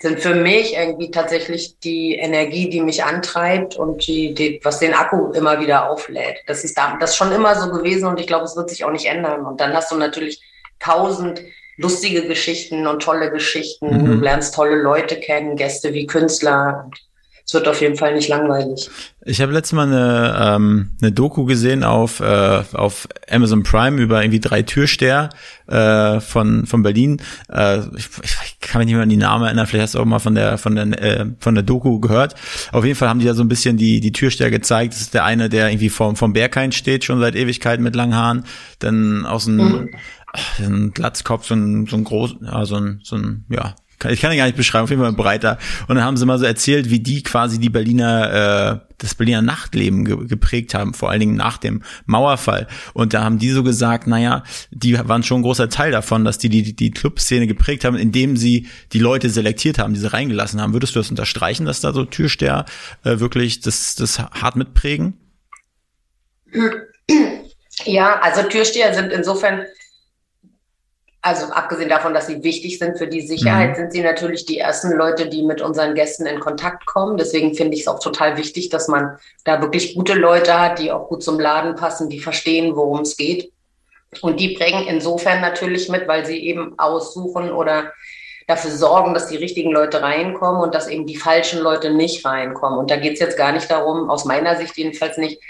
sind 0.01 0.21
für 0.21 0.35
mich 0.35 0.77
irgendwie 0.77 1.11
tatsächlich 1.11 1.79
die 1.81 2.15
Energie, 2.15 2.71
die 2.71 2.81
mich 2.81 3.03
antreibt 3.03 3.77
und 3.77 4.07
die, 4.07 4.33
die, 4.33 4.61
was 4.63 4.79
den 4.79 4.95
Akku 4.95 5.33
immer 5.33 5.61
wieder 5.61 5.91
auflädt. 5.91 6.37
Das 6.47 6.63
ist 6.63 6.79
da, 6.79 6.97
das 7.01 7.11
ist 7.11 7.17
schon 7.17 7.33
immer 7.33 7.57
so 7.61 7.71
gewesen 7.71 8.07
und 8.07 8.21
ich 8.21 8.29
glaube, 8.29 8.45
es 8.45 8.55
wird 8.55 8.71
sich 8.71 8.85
auch 8.85 8.93
nicht 8.93 9.07
ändern. 9.07 9.45
Und 9.45 9.61
dann 9.61 9.75
hast 9.75 9.91
du 9.91 9.97
natürlich 9.97 10.41
tausend 10.79 11.43
lustige 11.77 12.27
Geschichten 12.29 12.87
und 12.87 13.03
tolle 13.03 13.31
Geschichten. 13.33 13.87
Mhm. 13.87 14.07
Du 14.07 14.13
lernst 14.25 14.55
tolle 14.55 14.77
Leute 14.77 15.19
kennen, 15.19 15.57
Gäste 15.57 15.93
wie 15.93 16.07
Künstler. 16.07 16.85
Und 16.85 16.97
es 17.49 17.55
wird 17.55 17.67
auf 17.67 17.81
jeden 17.81 17.97
Fall 17.97 18.15
nicht 18.15 18.29
langweilig. 18.29 18.91
Ich 19.25 19.41
habe 19.41 19.53
letztes 19.53 19.73
Mal 19.73 19.87
eine, 19.87 20.37
ähm, 20.39 20.91
eine 21.01 21.13
Doku 21.13 21.47
gesehen 21.47 21.83
auf, 21.83 22.21
äh, 22.21 22.63
auf 22.75 23.09
Amazon 23.31 23.63
Prime 23.63 23.99
über 23.99 24.23
irgendwie 24.23 24.39
drei 24.39 24.61
Türsteher 24.61 25.31
äh, 25.67 26.21
von, 26.21 26.67
von 26.67 26.83
Berlin. 26.83 27.23
Äh, 27.51 27.79
ich, 27.97 28.11
ich 28.23 28.61
kann 28.61 28.81
mich 28.81 28.87
nicht 28.87 28.97
mehr 28.97 29.03
an 29.03 29.09
die 29.09 29.17
Namen 29.17 29.47
erinnern, 29.47 29.67
vielleicht 29.67 29.85
hast 29.85 29.95
du 29.95 30.01
auch 30.01 30.05
mal 30.05 30.19
von 30.19 30.35
der, 30.35 30.59
von 30.59 30.75
der, 30.75 31.03
äh, 31.03 31.25
von 31.41 31.55
der 31.55 31.65
Doku 31.65 32.01
gehört. 32.01 32.35
Auf 32.71 32.85
jeden 32.85 32.97
Fall 32.97 33.09
haben 33.09 33.21
die 33.21 33.25
da 33.27 33.33
so 33.33 33.45
ein 33.45 33.49
bisschen 33.49 33.79
die, 33.79 34.01
die 34.01 34.13
Türsteher 34.13 34.51
gezeigt. 34.51 34.93
Das 34.93 35.01
ist 35.01 35.15
der 35.15 35.25
eine, 35.25 35.49
der 35.49 35.71
irgendwie 35.71 35.89
vom, 35.89 36.17
vom 36.17 36.35
Berghain 36.35 36.73
steht, 36.73 37.05
schon 37.05 37.19
seit 37.19 37.35
Ewigkeiten 37.35 37.83
mit 37.83 37.97
langen 37.97 38.15
Haaren. 38.15 38.45
Dann 38.79 39.25
aus 39.25 39.47
dem, 39.47 39.89
mhm. 40.59 40.93
Glatzkopf, 40.93 41.47
so 41.47 41.55
ein, 41.55 41.87
so 41.87 41.97
ein 41.97 42.05
groß, 42.05 42.37
ja, 42.43 42.67
so 42.67 42.77
ein, 42.77 43.01
so 43.03 43.17
ein, 43.17 43.47
ja, 43.49 43.75
ich 44.05 44.21
kann 44.21 44.33
ihn 44.33 44.39
gar 44.39 44.47
nicht 44.47 44.57
beschreiben, 44.57 44.85
auf 44.85 44.91
jeden 44.91 45.03
Fall 45.03 45.13
breiter. 45.13 45.59
Und 45.89 45.97
dann 45.97 46.05
haben 46.05 46.17
sie 46.17 46.27
mal 46.27 46.39
so 46.39 46.45
erzählt, 46.45 46.91
wie 46.91 47.01
die 47.01 47.23
quasi 47.23 47.59
die 47.59 47.69
Berliner, 47.69 48.81
äh, 48.83 48.93
das 48.99 49.15
Berliner 49.15 49.43
Nachtleben 49.43 50.05
ge 50.05 50.27
geprägt 50.27 50.75
haben, 50.75 50.95
vor 50.95 51.11
allen 51.11 51.21
Dingen 51.21 51.37
nach 51.37 51.59
dem 51.59 51.83
Mauerfall. 52.07 52.69
Und 52.95 53.15
da 53.15 53.25
haben 53.25 53.39
die 53.39 53.51
so 53.51 53.63
gesagt, 53.63 54.07
naja, 54.07 54.45
die 54.71 54.99
waren 54.99 55.23
schon 55.23 55.41
ein 55.41 55.43
großer 55.43 55.69
Teil 55.69 55.91
davon, 55.91 56.25
dass 56.25 56.39
die 56.39 56.49
die, 56.49 56.75
die 56.75 56.91
Clubszene 56.91 57.47
geprägt 57.47 57.85
haben, 57.85 57.97
indem 57.97 58.37
sie 58.37 58.69
die 58.93 59.01
Leute 59.01 59.31
selektiert 59.31 59.79
haben, 59.79 59.95
die 59.95 60.01
sie 60.01 60.13
reingelassen 60.13 60.61
haben. 60.61 60.73
Würdest 60.73 60.95
du 60.95 61.01
das 61.01 61.11
unterstreichen, 61.11 61.67
dass 61.67 61.81
da 61.81 61.93
so 61.93 62.05
Türsteher 62.05 62.67
äh, 63.05 63.19
wirklich 63.19 63.61
das, 63.61 63.95
das 63.97 64.19
hart 64.19 64.57
mitprägen? 64.57 65.15
Ja, 67.85 68.21
also 68.21 68.43
Türsteher 68.43 68.95
sind 68.95 69.13
insofern 69.13 69.63
also 71.21 71.47
abgesehen 71.47 71.89
davon, 71.89 72.15
dass 72.15 72.29
sie 72.29 72.43
wichtig 72.45 72.79
sind 72.79 72.97
für 72.97 73.09
die 73.09 73.21
Sicherheit, 73.21 73.71
mhm. 73.71 73.75
sind 73.75 73.93
sie 73.93 74.03
natürlich 74.03 74.47
die 74.47 74.59
ersten 74.59 74.93
Leute, 74.93 75.29
die 75.29 75.43
mit 75.43 75.61
unseren 75.61 75.95
Gästen 75.95 76.27
in 76.27 76.39
Kontakt 76.39 76.87
kommen. 76.87 77.17
Deswegen 77.17 77.55
finde 77.55 77.75
ich 77.75 77.83
es 77.83 77.89
auch 77.89 77.99
total 77.99 78.37
wichtig, 78.37 78.69
dass 78.69 78.87
man 78.89 79.19
da 79.45 79.61
wirklich 79.61 79.95
gute 79.97 80.15
Leute 80.15 80.59
hat, 80.59 80.79
die 80.79 80.93
auch 80.93 81.09
gut 81.09 81.23
zum 81.23 81.41
Laden 81.41 81.75
passen, 81.75 82.09
die 82.09 82.21
verstehen, 82.21 82.77
worum 82.77 83.01
es 83.01 83.17
geht. 83.17 83.53
Und 84.23 84.39
die 84.41 84.55
bringen 84.55 84.87
insofern 84.87 85.41
natürlich 85.41 85.89
mit, 85.89 86.07
weil 86.07 86.25
sie 86.25 86.39
eben 86.39 86.79
aussuchen 86.79 87.51
oder 87.51 87.93
dafür 88.47 88.71
sorgen, 88.71 89.13
dass 89.13 89.29
die 89.29 89.37
richtigen 89.37 89.73
Leute 89.73 90.01
reinkommen 90.01 90.63
und 90.63 90.75
dass 90.75 90.89
eben 90.89 91.05
die 91.05 91.17
falschen 91.17 91.61
Leute 91.61 91.93
nicht 91.93 92.25
reinkommen. 92.25 92.79
Und 92.79 92.91
da 92.91 92.97
geht 92.97 93.15
es 93.15 93.21
jetzt 93.21 93.37
gar 93.37 93.53
nicht 93.53 93.71
darum, 93.71 94.09
aus 94.09 94.25
meiner 94.25 94.57
Sicht 94.57 94.77
jedenfalls 94.77 95.19
nicht, 95.19 95.41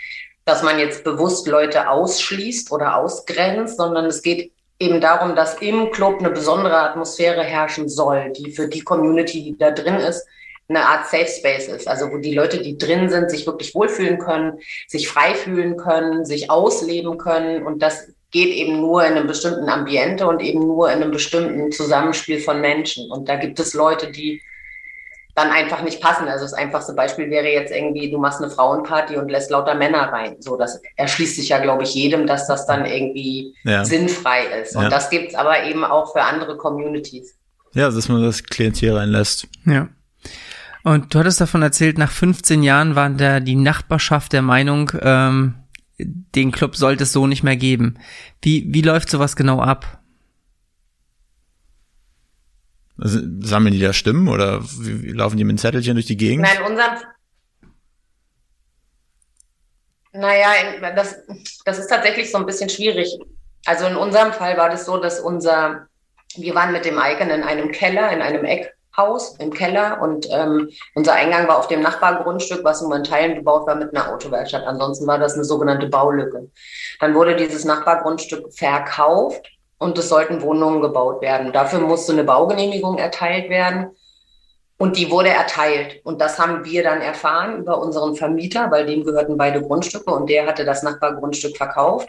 dass 0.45 0.63
man 0.63 0.79
jetzt 0.79 1.05
bewusst 1.05 1.47
Leute 1.47 1.91
ausschließt 1.91 2.73
oder 2.73 2.97
ausgrenzt, 2.97 3.77
sondern 3.77 4.07
es 4.07 4.23
geht 4.23 4.51
eben 4.81 5.01
darum, 5.01 5.35
dass 5.35 5.61
im 5.61 5.91
Club 5.91 6.21
eine 6.21 6.31
besondere 6.31 6.79
Atmosphäre 6.79 7.43
herrschen 7.43 7.89
soll, 7.89 8.33
die 8.33 8.53
für 8.53 8.69
die 8.69 8.83
Community, 8.83 9.43
die 9.43 9.59
da 9.59 9.71
drin 9.71 9.97
ist, 9.97 10.27
eine 10.69 10.85
Art 10.85 11.09
Safe 11.09 11.27
Space 11.27 11.69
ist. 11.69 11.89
Also 11.89 12.13
wo 12.13 12.19
die 12.19 12.35
Leute, 12.35 12.63
die 12.63 12.77
drin 12.77 13.09
sind, 13.09 13.31
sich 13.31 13.47
wirklich 13.47 13.75
wohlfühlen 13.75 14.19
können, 14.19 14.59
sich 14.87 15.09
frei 15.09 15.35
fühlen 15.35 15.77
können, 15.77 16.25
sich 16.25 16.51
ausleben 16.51 17.19
können. 17.19 17.67
Und 17.67 17.83
das 17.83 18.09
geht 18.31 18.55
eben 18.55 18.81
nur 18.81 19.05
in 19.05 19.15
einem 19.15 19.27
bestimmten 19.27 19.69
Ambiente 19.69 20.27
und 20.27 20.41
eben 20.41 20.61
nur 20.61 20.91
in 20.93 21.03
einem 21.03 21.11
bestimmten 21.11 21.73
Zusammenspiel 21.73 22.41
von 22.41 22.61
Menschen. 22.61 23.11
Und 23.11 23.29
da 23.29 23.37
gibt 23.37 23.59
es 23.59 23.73
Leute, 23.73 24.11
die 24.11 24.43
dann 25.39 25.51
einfach 25.51 25.83
nicht 25.83 26.01
passen. 26.01 26.27
Also 26.29 26.45
das 26.45 26.53
einfachste 26.53 26.95
Beispiel 26.95 27.31
wäre 27.31 27.47
jetzt 27.47 27.71
irgendwie, 27.71 28.11
du 28.11 28.19
machst 28.19 28.43
eine 28.43 28.51
Frauenparty 28.51 29.17
und 29.17 29.29
lässt 29.29 29.51
lauter 29.51 29.75
Männer 29.75 30.13
rein. 30.13 30.37
So, 30.41 30.57
das 30.57 30.81
erschließt 30.97 31.37
sich 31.37 31.49
ja, 31.51 31.59
glaube 31.59 31.85
ich, 31.85 31.95
jedem, 31.95 32.27
dass 32.27 32.47
das 32.47 32.67
dann 32.67 32.85
irgendwie 32.85 33.55
ja. 33.65 33.85
sinnfrei 33.85 34.43
ist. 34.63 34.75
Und 34.75 34.83
ja. 34.83 34.89
das 34.89 35.11
gibt's 35.11 35.35
aber 35.35 35.65
eben 35.65 35.85
auch 35.85 36.13
für 36.13 36.23
andere 36.23 36.57
Communities. 36.57 37.37
Ja, 37.75 37.91
dass 37.91 38.09
man 38.09 38.23
das 38.23 38.43
Klientel 38.43 38.97
reinlässt. 38.97 39.47
Ja. 39.65 39.89
Und 40.83 41.15
du 41.15 41.19
hattest 41.19 41.41
davon 41.41 41.63
erzählt, 41.63 41.99
nach 41.99 42.11
15 42.11 42.63
Jahren 42.63 42.97
waren 42.97 43.17
da 43.17 43.41
die 43.41 43.57
Nachbarschaft 43.57 44.33
der 44.33 44.43
Meinung, 44.43 44.91
ähm, 45.01 45.55
den 45.99 46.53
Club 46.53 46.77
sollte 46.77 47.05
es 47.05 47.13
so 47.13 47.27
nicht 47.27 47.43
mehr 47.43 47.57
geben. 47.57 47.99
Wie, 48.43 48.67
wie 48.69 48.83
läuft 48.83 49.11
sowas 49.11 49.37
genau 49.37 49.61
ab? 49.61 50.01
Also, 53.01 53.21
sammeln 53.41 53.73
die 53.73 53.81
da 53.81 53.93
Stimmen 53.93 54.29
oder 54.29 54.63
wie, 54.63 55.03
wie 55.03 55.13
laufen 55.13 55.37
die 55.37 55.45
mit 55.45 55.61
Zettelchen 55.61 55.95
durch 55.95 56.07
die 56.07 56.17
Gegend? 56.17 56.47
Nein, 56.47 56.63
unserem 56.71 56.99
naja, 60.13 60.49
das, 60.97 61.17
das 61.65 61.79
ist 61.79 61.89
tatsächlich 61.89 62.31
so 62.31 62.39
ein 62.39 62.47
bisschen 62.47 62.69
schwierig. 62.69 63.19
Also 63.67 63.87
in 63.87 63.97
unserem 63.97 64.33
Fall 64.33 64.57
war 64.57 64.71
das 64.71 64.85
so, 64.85 64.97
dass 64.97 65.21
unser, 65.21 65.87
wir 66.37 66.55
waren 66.55 66.73
mit 66.73 66.85
dem 66.85 66.99
Icon 66.99 67.31
in 67.31 67.43
einem 67.43 67.71
Keller, 67.71 68.11
in 68.11 68.23
einem 68.23 68.45
Eckhaus 68.45 69.37
im 69.39 69.53
Keller 69.53 70.01
und 70.01 70.27
ähm, 70.31 70.71
unser 70.95 71.13
Eingang 71.13 71.47
war 71.47 71.59
auf 71.59 71.69
dem 71.69 71.83
Nachbargrundstück, 71.83 72.65
was 72.65 72.83
nur 72.83 72.97
in 72.97 73.05
Teilen 73.05 73.35
gebaut 73.37 73.67
war 73.67 73.75
mit 73.75 73.95
einer 73.95 74.13
Autowerkstatt. 74.13 74.65
Ansonsten 74.67 75.07
war 75.07 75.19
das 75.19 75.35
eine 75.35 75.45
sogenannte 75.45 75.89
Baulücke. 75.89 76.51
Dann 77.01 77.15
wurde 77.15 77.37
dieses 77.37 77.65
Nachbargrundstück 77.65 78.53
verkauft 78.53 79.47
und 79.79 79.97
es 79.99 80.09
sollten 80.09 80.43
Wohnungen 80.43 80.81
gebaut 80.81 81.23
werden. 81.23 81.53
Dafür 81.53 81.81
musste 81.81 82.13
eine 82.13 82.25
Baugenehmigung 82.25 82.99
erteilt 82.99 83.49
werden. 83.49 83.91
Und 84.81 84.97
die 84.97 85.11
wurde 85.11 85.31
erteilt. 85.31 86.01
Und 86.05 86.21
das 86.21 86.39
haben 86.39 86.65
wir 86.65 86.85
dann 86.85 87.01
erfahren 87.01 87.59
über 87.59 87.81
unseren 87.81 88.15
Vermieter, 88.15 88.71
weil 88.71 88.87
dem 88.87 89.05
gehörten 89.05 89.37
beide 89.37 89.61
Grundstücke 89.61 90.13
und 90.13 90.31
der 90.31 90.47
hatte 90.47 90.65
das 90.65 90.85
Nachbargrundstück 90.85 91.57
verkauft. 91.57 92.09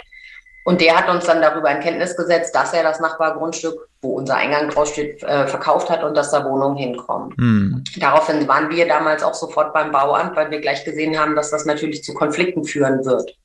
Und 0.65 0.81
der 0.81 0.95
hat 0.95 1.09
uns 1.09 1.25
dann 1.25 1.41
darüber 1.41 1.71
in 1.71 1.79
Kenntnis 1.79 2.15
gesetzt, 2.15 2.53
dass 2.53 2.73
er 2.73 2.83
das 2.83 2.99
Nachbargrundstück, 2.99 3.89
wo 4.03 4.09
unser 4.09 4.35
Eingang 4.35 4.69
draufsteht, 4.69 5.23
äh, 5.23 5.47
verkauft 5.47 5.89
hat 5.89 6.03
und 6.03 6.15
dass 6.15 6.29
da 6.29 6.45
Wohnungen 6.45 6.77
hinkommen. 6.77 7.33
Hm. 7.37 7.83
Daraufhin 7.97 8.47
waren 8.47 8.69
wir 8.69 8.87
damals 8.87 9.23
auch 9.23 9.33
sofort 9.33 9.73
beim 9.73 9.91
Bauamt, 9.91 10.35
weil 10.35 10.51
wir 10.51 10.61
gleich 10.61 10.85
gesehen 10.85 11.17
haben, 11.17 11.35
dass 11.35 11.49
das 11.49 11.65
natürlich 11.65 12.03
zu 12.03 12.13
Konflikten 12.13 12.65
führen 12.65 13.03
wird. 13.03 13.35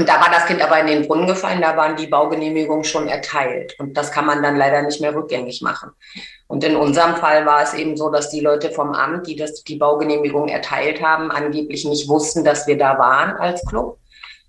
Und 0.00 0.08
da 0.08 0.18
war 0.18 0.30
das 0.30 0.46
Kind 0.46 0.62
aber 0.62 0.80
in 0.80 0.86
den 0.86 1.06
Brunnen 1.06 1.26
gefallen, 1.26 1.60
da 1.60 1.76
waren 1.76 1.94
die 1.94 2.06
Baugenehmigungen 2.06 2.84
schon 2.84 3.06
erteilt. 3.06 3.78
Und 3.78 3.98
das 3.98 4.10
kann 4.10 4.24
man 4.24 4.42
dann 4.42 4.56
leider 4.56 4.80
nicht 4.80 4.98
mehr 5.02 5.14
rückgängig 5.14 5.60
machen. 5.60 5.90
Und 6.46 6.64
in 6.64 6.74
unserem 6.74 7.16
Fall 7.16 7.44
war 7.44 7.62
es 7.62 7.74
eben 7.74 7.98
so, 7.98 8.08
dass 8.08 8.30
die 8.30 8.40
Leute 8.40 8.70
vom 8.70 8.94
Amt, 8.94 9.26
die 9.26 9.36
das, 9.36 9.62
die 9.62 9.76
Baugenehmigung 9.76 10.48
erteilt 10.48 11.02
haben, 11.02 11.30
angeblich 11.30 11.84
nicht 11.84 12.08
wussten, 12.08 12.44
dass 12.44 12.66
wir 12.66 12.78
da 12.78 12.98
waren 12.98 13.36
als 13.36 13.62
Club 13.66 13.98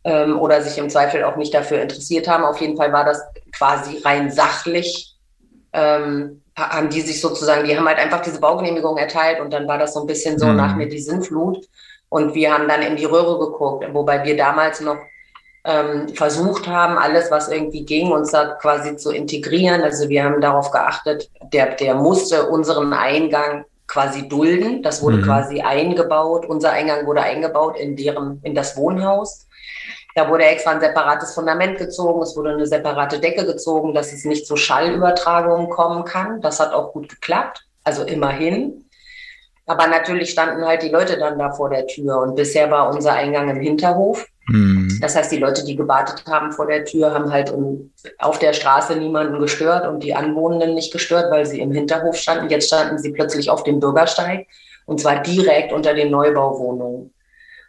ähm, 0.05 0.39
oder 0.39 0.61
sich 0.61 0.77
im 0.77 0.89
Zweifel 0.89 1.25
auch 1.25 1.35
nicht 1.35 1.53
dafür 1.53 1.81
interessiert 1.81 2.29
haben. 2.29 2.45
Auf 2.45 2.61
jeden 2.61 2.77
Fall 2.77 2.93
war 2.93 3.03
das 3.03 3.21
quasi 3.51 3.97
rein 4.05 4.31
sachlich, 4.31 5.17
ähm, 5.73 6.43
haben 6.57 6.89
die 6.89 7.01
sich 7.01 7.19
sozusagen, 7.19 7.67
die 7.67 7.75
haben 7.75 7.89
halt 7.89 7.99
einfach 7.99 8.21
diese 8.21 8.39
Baugenehmigung 8.39 8.97
erteilt 8.97 9.41
und 9.41 9.51
dann 9.51 9.67
war 9.67 9.77
das 9.77 9.95
so 9.95 9.99
ein 9.99 10.07
bisschen 10.07 10.39
so 10.39 10.45
mhm. 10.45 10.55
nach 10.55 10.77
mir 10.77 10.87
die 10.87 11.01
Sinnflut. 11.01 11.67
Und 12.07 12.35
wir 12.35 12.53
haben 12.53 12.69
dann 12.69 12.81
in 12.81 12.95
die 12.95 13.05
Röhre 13.05 13.37
geguckt, 13.37 13.85
wobei 13.93 14.23
wir 14.23 14.37
damals 14.37 14.79
noch 14.79 14.97
ähm, 15.63 16.09
versucht 16.09 16.67
haben, 16.67 16.97
alles, 16.97 17.29
was 17.29 17.49
irgendwie 17.49 17.85
ging, 17.85 18.11
uns 18.11 18.31
da 18.31 18.55
quasi 18.55 18.95
zu 18.97 19.11
integrieren. 19.11 19.81
Also 19.81 20.09
wir 20.09 20.23
haben 20.23 20.41
darauf 20.41 20.71
geachtet, 20.71 21.29
der, 21.53 21.75
der 21.75 21.95
musste 21.95 22.49
unseren 22.49 22.93
Eingang 22.93 23.65
quasi 23.87 24.27
dulden. 24.27 24.81
Das 24.81 25.01
wurde 25.01 25.17
mhm. 25.17 25.23
quasi 25.23 25.61
eingebaut. 25.61 26.45
Unser 26.45 26.71
Eingang 26.71 27.05
wurde 27.05 27.21
eingebaut 27.21 27.77
in 27.77 27.95
deren, 27.95 28.39
in 28.43 28.55
das 28.55 28.77
Wohnhaus. 28.77 29.47
Da 30.15 30.29
wurde 30.29 30.45
extra 30.45 30.71
ein 30.71 30.81
separates 30.81 31.33
Fundament 31.33 31.77
gezogen, 31.77 32.21
es 32.21 32.35
wurde 32.35 32.49
eine 32.49 32.67
separate 32.67 33.19
Decke 33.19 33.45
gezogen, 33.45 33.93
dass 33.93 34.11
es 34.11 34.25
nicht 34.25 34.45
zu 34.45 34.57
Schallübertragungen 34.57 35.69
kommen 35.69 36.03
kann. 36.03 36.41
Das 36.41 36.59
hat 36.59 36.73
auch 36.73 36.91
gut 36.91 37.07
geklappt, 37.07 37.65
also 37.85 38.03
immerhin. 38.03 38.89
Aber 39.71 39.87
natürlich 39.87 40.31
standen 40.31 40.65
halt 40.65 40.83
die 40.83 40.89
Leute 40.89 41.17
dann 41.17 41.39
da 41.39 41.49
vor 41.49 41.69
der 41.69 41.87
Tür 41.87 42.19
und 42.19 42.35
bisher 42.35 42.69
war 42.69 42.93
unser 42.93 43.13
Eingang 43.13 43.49
im 43.49 43.61
Hinterhof. 43.61 44.27
Mhm. 44.47 44.97
Das 44.99 45.15
heißt, 45.15 45.31
die 45.31 45.37
Leute, 45.37 45.63
die 45.63 45.77
gewartet 45.77 46.25
haben 46.27 46.51
vor 46.51 46.67
der 46.67 46.83
Tür, 46.83 47.13
haben 47.13 47.31
halt 47.31 47.53
auf 48.17 48.37
der 48.37 48.51
Straße 48.51 48.97
niemanden 48.97 49.39
gestört 49.39 49.87
und 49.87 50.03
die 50.03 50.13
Anwohnenden 50.13 50.75
nicht 50.75 50.91
gestört, 50.91 51.31
weil 51.31 51.45
sie 51.45 51.61
im 51.61 51.71
Hinterhof 51.71 52.17
standen. 52.17 52.49
Jetzt 52.49 52.67
standen 52.67 52.97
sie 52.97 53.13
plötzlich 53.13 53.49
auf 53.49 53.63
dem 53.63 53.79
Bürgersteig 53.79 54.45
und 54.87 54.99
zwar 54.99 55.21
direkt 55.21 55.71
unter 55.71 55.93
den 55.93 56.11
Neubauwohnungen. 56.11 57.13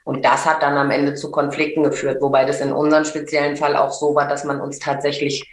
Und 0.02 0.24
das 0.24 0.44
hat 0.44 0.60
dann 0.60 0.76
am 0.76 0.90
Ende 0.90 1.14
zu 1.14 1.30
Konflikten 1.30 1.84
geführt, 1.84 2.20
wobei 2.20 2.44
das 2.44 2.60
in 2.60 2.72
unserem 2.72 3.04
speziellen 3.04 3.56
Fall 3.56 3.76
auch 3.76 3.92
so 3.92 4.16
war, 4.16 4.26
dass 4.26 4.42
man 4.42 4.60
uns 4.60 4.80
tatsächlich 4.80 5.48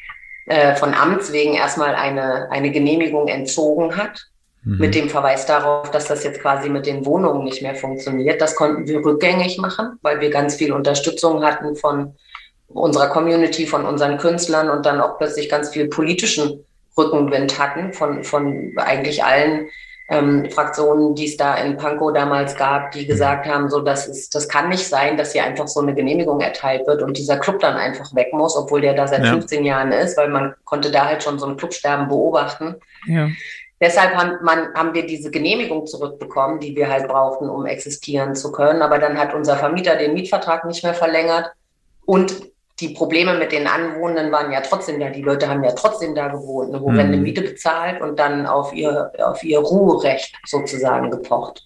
äh, 0.48 0.76
von 0.76 0.96
Amts 0.96 1.32
wegen 1.32 1.54
erstmal 1.54 1.94
eine, 1.94 2.50
eine 2.50 2.72
Genehmigung 2.72 3.28
entzogen 3.28 3.98
hat 3.98 4.30
mhm. 4.70 4.78
mit 4.78 4.96
dem 4.96 5.10
Verweis 5.10 5.46
darauf, 5.46 5.92
dass 5.92 6.06
das 6.06 6.24
jetzt 6.24 6.42
quasi 6.42 6.70
mit 6.70 6.86
den 6.86 7.06
Wohnungen 7.06 7.44
nicht 7.44 7.62
mehr 7.62 7.76
funktioniert. 7.76 8.42
Das 8.42 8.56
konnten 8.56 8.88
wir 8.88 9.04
rückgängig 9.04 9.58
machen, 9.58 9.98
weil 10.02 10.20
wir 10.22 10.30
ganz 10.30 10.56
viel 10.56 10.72
Unterstützung 10.72 11.44
hatten 11.44 11.76
von 11.76 12.16
unserer 12.68 13.08
Community, 13.08 13.66
von 13.66 13.86
unseren 13.86 14.18
Künstlern 14.18 14.70
und 14.70 14.86
dann 14.86 15.02
auch 15.02 15.18
plötzlich 15.18 15.50
ganz 15.50 15.70
viel 15.70 15.88
politischen 15.88 16.64
Rückenwind 16.98 17.58
hatten 17.58 17.94
von, 17.94 18.24
von 18.24 18.74
eigentlich 18.78 19.24
allen 19.24 19.70
ähm, 20.10 20.50
Fraktionen, 20.50 21.14
die 21.16 21.26
es 21.26 21.38
da 21.38 21.56
in 21.56 21.78
Pankow 21.78 22.12
damals 22.14 22.56
gab, 22.56 22.92
die 22.92 23.06
gesagt 23.06 23.46
haben, 23.46 23.70
so 23.70 23.80
das 23.80 24.08
ist, 24.08 24.34
das 24.34 24.50
kann 24.50 24.70
nicht 24.70 24.88
sein, 24.88 25.18
dass 25.18 25.34
hier 25.34 25.44
einfach 25.44 25.68
so 25.68 25.82
eine 25.82 25.94
Genehmigung 25.94 26.42
erteilt 26.42 26.88
wird 26.88 27.04
und 27.04 27.16
dieser 27.16 27.38
Club 27.38 27.60
dann 27.60 27.76
einfach 27.76 28.14
weg 28.16 28.34
muss, 28.34 28.58
obwohl 28.58 28.82
der 28.82 28.96
da 28.96 29.08
seit 29.08 29.24
ja. 29.24 29.32
15 29.32 29.64
Jahren 29.64 29.92
ist, 29.92 30.18
weil 30.18 30.30
man 30.30 30.56
konnte 30.66 30.92
da 30.92 31.06
halt 31.06 31.22
schon 31.22 31.38
so 31.38 31.46
ein 31.46 31.58
Clubsterben 31.58 32.08
beobachten. 32.08 32.76
Ja. 33.06 33.30
Deshalb 33.82 34.14
haben, 34.14 34.44
man, 34.44 34.74
haben 34.74 34.94
wir 34.94 35.06
diese 35.06 35.32
Genehmigung 35.32 35.88
zurückbekommen, 35.88 36.60
die 36.60 36.76
wir 36.76 36.90
halt 36.90 37.08
brauchten, 37.08 37.50
um 37.50 37.66
existieren 37.66 38.36
zu 38.36 38.52
können. 38.52 38.82
Aber 38.82 39.00
dann 39.00 39.18
hat 39.18 39.34
unser 39.34 39.56
Vermieter 39.56 39.96
den 39.96 40.14
Mietvertrag 40.14 40.66
nicht 40.66 40.84
mehr 40.84 40.94
verlängert. 40.94 41.52
Und 42.06 42.34
die 42.80 42.90
Probleme 42.90 43.38
mit 43.38 43.52
den 43.52 43.68
Anwohnenden 43.68 44.32
waren 44.32 44.52
ja 44.52 44.62
trotzdem 44.62 45.00
da. 45.00 45.10
Die 45.10 45.22
Leute 45.22 45.48
haben 45.48 45.64
ja 45.64 45.72
trotzdem 45.72 46.16
da 46.16 46.28
gewohnt, 46.28 46.72
ne, 46.72 46.82
wo 46.82 46.90
mhm. 46.90 47.00
eine 47.00 47.18
Miete 47.18 47.42
bezahlt 47.42 48.02
und 48.02 48.18
dann 48.20 48.46
auf 48.46 48.74
ihr, 48.74 49.12
auf 49.20 49.44
ihr 49.44 49.60
Ruherecht 49.60 50.36
sozusagen 50.46 51.12
gepocht. 51.12 51.66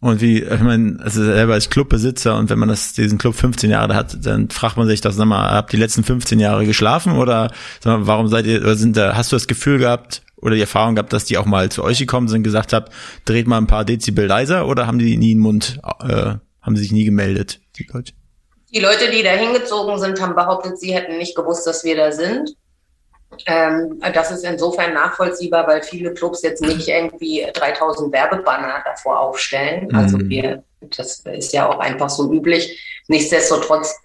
Und 0.00 0.20
wie, 0.20 0.42
ich 0.42 0.60
meine, 0.60 0.98
also 1.02 1.24
selber 1.24 1.54
als 1.54 1.70
Clubbesitzer 1.70 2.36
und 2.36 2.50
wenn 2.50 2.58
man 2.58 2.68
das, 2.68 2.92
diesen 2.92 3.18
Club 3.18 3.34
15 3.34 3.70
Jahre 3.70 3.94
hat, 3.94 4.16
dann 4.24 4.50
fragt 4.50 4.76
man 4.76 4.86
sich 4.86 5.00
das 5.00 5.16
nochmal, 5.16 5.50
habt 5.50 5.72
ihr 5.72 5.78
die 5.78 5.82
letzten 5.82 6.04
15 6.04 6.38
Jahre 6.38 6.66
geschlafen 6.66 7.16
oder 7.16 7.50
sag 7.80 7.98
mal, 7.98 8.06
warum 8.06 8.28
seid 8.28 8.46
ihr, 8.46 8.60
oder 8.60 8.76
sind 8.76 8.96
da, 8.96 9.16
hast 9.16 9.32
du 9.32 9.36
das 9.36 9.46
Gefühl 9.46 9.78
gehabt, 9.78 10.22
oder 10.46 10.54
die 10.54 10.60
Erfahrung 10.60 10.94
gehabt, 10.94 11.12
dass 11.12 11.24
die 11.24 11.38
auch 11.38 11.44
mal 11.44 11.70
zu 11.70 11.82
euch 11.82 11.98
gekommen 11.98 12.28
sind, 12.28 12.44
gesagt 12.44 12.72
habt, 12.72 12.92
dreht 13.24 13.48
mal 13.48 13.58
ein 13.58 13.66
paar 13.66 13.84
Dezibel 13.84 14.26
leiser 14.26 14.68
oder 14.68 14.86
haben 14.86 15.00
die 15.00 15.16
nie 15.16 15.32
einen 15.32 15.40
Mund, 15.40 15.80
äh, 16.00 16.34
haben 16.62 16.76
sie 16.76 16.82
sich 16.82 16.92
nie 16.92 17.04
gemeldet, 17.04 17.60
die 17.76 17.86
Leute? 17.92 18.12
Die 18.72 18.78
Leute, 18.78 19.10
die 19.10 19.24
da 19.24 19.30
hingezogen 19.30 19.98
sind, 19.98 20.20
haben 20.20 20.36
behauptet, 20.36 20.78
sie 20.78 20.94
hätten 20.94 21.18
nicht 21.18 21.34
gewusst, 21.34 21.66
dass 21.66 21.82
wir 21.82 21.96
da 21.96 22.12
sind. 22.12 22.54
Ähm, 23.46 24.00
das 24.14 24.30
ist 24.30 24.44
insofern 24.44 24.94
nachvollziehbar, 24.94 25.66
weil 25.66 25.82
viele 25.82 26.14
Clubs 26.14 26.42
jetzt 26.42 26.62
nicht 26.62 26.86
irgendwie 26.86 27.44
3000 27.52 28.12
Werbebanner 28.12 28.84
davor 28.84 29.18
aufstellen. 29.18 29.92
Also 29.96 30.18
mhm. 30.18 30.28
wir, 30.28 30.62
das 30.96 31.24
ist 31.24 31.52
ja 31.52 31.68
auch 31.68 31.80
einfach 31.80 32.08
so 32.08 32.32
üblich. 32.32 33.02
Nichtsdestotrotz 33.08 33.96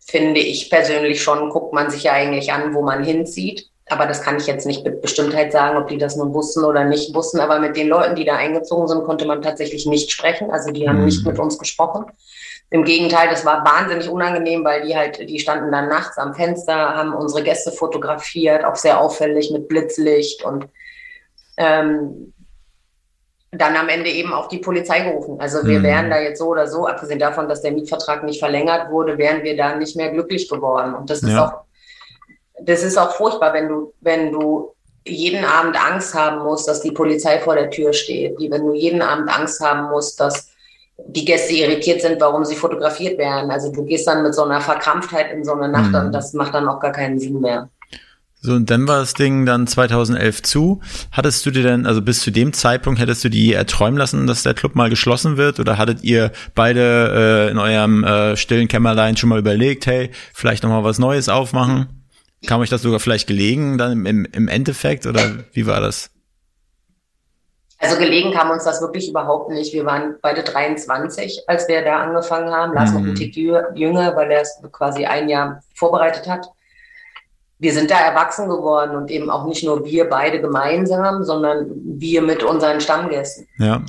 finde 0.00 0.40
ich 0.40 0.68
persönlich 0.68 1.22
schon, 1.22 1.48
guckt 1.48 1.72
man 1.72 1.90
sich 1.90 2.04
ja 2.04 2.12
eigentlich 2.12 2.52
an, 2.52 2.74
wo 2.74 2.82
man 2.82 3.02
hinzieht. 3.02 3.70
Aber 3.88 4.06
das 4.06 4.20
kann 4.22 4.36
ich 4.36 4.46
jetzt 4.46 4.66
nicht 4.66 4.84
mit 4.84 5.00
Bestimmtheit 5.00 5.52
sagen, 5.52 5.76
ob 5.76 5.86
die 5.86 5.98
das 5.98 6.16
nun 6.16 6.34
wussten 6.34 6.64
oder 6.64 6.84
nicht 6.84 7.14
wussten. 7.14 7.38
Aber 7.38 7.60
mit 7.60 7.76
den 7.76 7.86
Leuten, 7.88 8.16
die 8.16 8.24
da 8.24 8.34
eingezogen 8.34 8.88
sind, 8.88 9.04
konnte 9.04 9.26
man 9.26 9.42
tatsächlich 9.42 9.86
nicht 9.86 10.10
sprechen. 10.10 10.50
Also 10.50 10.72
die 10.72 10.88
haben 10.88 10.98
mhm. 10.98 11.04
nicht 11.04 11.24
mit 11.24 11.38
uns 11.38 11.56
gesprochen. 11.58 12.06
Im 12.70 12.82
Gegenteil, 12.82 13.28
das 13.30 13.44
war 13.46 13.64
wahnsinnig 13.64 14.08
unangenehm, 14.08 14.64
weil 14.64 14.84
die 14.84 14.96
halt, 14.96 15.28
die 15.28 15.38
standen 15.38 15.70
dann 15.70 15.88
nachts 15.88 16.18
am 16.18 16.34
Fenster, 16.34 16.74
haben 16.74 17.14
unsere 17.14 17.44
Gäste 17.44 17.70
fotografiert, 17.70 18.64
auch 18.64 18.74
sehr 18.74 19.00
auffällig 19.00 19.52
mit 19.52 19.68
Blitzlicht 19.68 20.44
und 20.44 20.66
ähm, 21.58 22.32
dann 23.52 23.76
am 23.76 23.88
Ende 23.88 24.10
eben 24.10 24.32
auch 24.32 24.48
die 24.48 24.58
Polizei 24.58 25.00
gerufen. 25.00 25.40
Also 25.40 25.64
wir 25.64 25.78
Mhm. 25.78 25.84
wären 25.84 26.10
da 26.10 26.20
jetzt 26.20 26.40
so 26.40 26.48
oder 26.48 26.66
so, 26.66 26.88
abgesehen 26.88 27.20
davon, 27.20 27.48
dass 27.48 27.62
der 27.62 27.70
Mietvertrag 27.70 28.24
nicht 28.24 28.40
verlängert 28.40 28.90
wurde, 28.90 29.16
wären 29.16 29.44
wir 29.44 29.56
da 29.56 29.76
nicht 29.76 29.94
mehr 29.96 30.10
glücklich 30.10 30.48
geworden. 30.48 30.94
Und 30.94 31.08
das 31.08 31.22
ist 31.22 31.30
Ja. 31.30 31.46
auch, 31.46 31.65
das 32.62 32.82
ist 32.82 32.96
auch 32.98 33.12
furchtbar, 33.12 33.52
wenn 33.52 33.68
du, 33.68 33.92
wenn 34.00 34.32
du 34.32 34.72
jeden 35.06 35.44
Abend 35.44 35.76
Angst 35.80 36.14
haben 36.14 36.42
musst, 36.42 36.66
dass 36.68 36.80
die 36.80 36.90
Polizei 36.90 37.38
vor 37.38 37.54
der 37.54 37.70
Tür 37.70 37.92
steht, 37.92 38.40
die, 38.40 38.50
wenn 38.50 38.62
du 38.62 38.74
jeden 38.74 39.02
Abend 39.02 39.28
Angst 39.28 39.60
haben 39.60 39.90
musst, 39.90 40.18
dass 40.20 40.48
die 41.06 41.24
Gäste 41.24 41.52
irritiert 41.52 42.00
sind, 42.00 42.20
warum 42.20 42.44
sie 42.44 42.56
fotografiert 42.56 43.18
werden. 43.18 43.50
Also 43.50 43.70
du 43.70 43.84
gehst 43.84 44.06
dann 44.08 44.22
mit 44.22 44.34
so 44.34 44.44
einer 44.44 44.60
Verkrampftheit 44.60 45.30
in 45.30 45.44
so 45.44 45.52
eine 45.52 45.68
Nacht 45.68 45.90
Mhm. 45.92 46.06
und 46.06 46.12
das 46.12 46.32
macht 46.32 46.54
dann 46.54 46.66
auch 46.68 46.80
gar 46.80 46.92
keinen 46.92 47.18
Sinn 47.18 47.40
mehr. 47.40 47.68
So, 48.40 48.52
und 48.52 48.70
dann 48.70 48.86
war 48.86 49.00
das 49.00 49.14
Ding 49.14 49.44
dann 49.44 49.66
2011 49.66 50.42
zu. 50.42 50.80
Hattest 51.10 51.44
du 51.46 51.50
dir 51.50 51.62
denn, 51.64 51.84
also 51.84 52.00
bis 52.00 52.20
zu 52.20 52.30
dem 52.30 52.52
Zeitpunkt, 52.52 53.00
hättest 53.00 53.24
du 53.24 53.28
dir 53.28 53.56
erträumen 53.56 53.98
lassen, 53.98 54.26
dass 54.26 54.42
der 54.42 54.54
Club 54.54 54.74
mal 54.74 54.88
geschlossen 54.88 55.36
wird? 55.36 55.58
Oder 55.58 55.78
hattet 55.78 56.04
ihr 56.04 56.30
beide 56.54 57.48
äh, 57.48 57.50
in 57.50 57.58
eurem 57.58 58.04
äh, 58.04 58.36
stillen 58.36 58.68
Kämmerlein 58.68 59.16
schon 59.16 59.30
mal 59.30 59.38
überlegt, 59.38 59.86
hey, 59.86 60.10
vielleicht 60.32 60.62
nochmal 60.62 60.84
was 60.84 60.98
Neues 60.98 61.28
aufmachen? 61.28 61.95
Kam 62.46 62.60
euch 62.60 62.70
das 62.70 62.82
sogar 62.82 63.00
vielleicht 63.00 63.26
gelegen 63.26 63.78
dann 63.78 64.06
im, 64.06 64.24
im 64.24 64.48
Endeffekt? 64.48 65.06
Oder 65.06 65.44
wie 65.52 65.66
war 65.66 65.80
das? 65.80 66.10
Also 67.78 67.98
gelegen 67.98 68.32
kam 68.32 68.50
uns 68.50 68.64
das 68.64 68.80
wirklich 68.80 69.08
überhaupt 69.08 69.50
nicht. 69.50 69.72
Wir 69.74 69.84
waren 69.84 70.16
beide 70.22 70.42
23, 70.42 71.42
als 71.46 71.68
wir 71.68 71.82
da 71.84 72.00
angefangen 72.00 72.50
haben. 72.50 72.72
Lars 72.72 72.92
noch 72.92 73.00
Mhm. 73.00 73.10
ein 73.10 73.14
Tick 73.14 73.34
jü- 73.34 73.74
jünger, 73.74 74.16
weil 74.16 74.30
er 74.30 74.40
es 74.42 74.58
quasi 74.72 75.04
ein 75.04 75.28
Jahr 75.28 75.60
vorbereitet 75.74 76.26
hat. 76.26 76.46
Wir 77.58 77.72
sind 77.72 77.90
da 77.90 77.98
erwachsen 77.98 78.48
geworden 78.48 78.96
und 78.96 79.10
eben 79.10 79.30
auch 79.30 79.46
nicht 79.46 79.62
nur 79.64 79.84
wir 79.84 80.08
beide 80.08 80.40
gemeinsam, 80.40 81.22
sondern 81.24 81.70
wir 81.84 82.22
mit 82.22 82.42
unseren 82.42 82.80
Stammgästen. 82.80 83.46
Ja. 83.58 83.82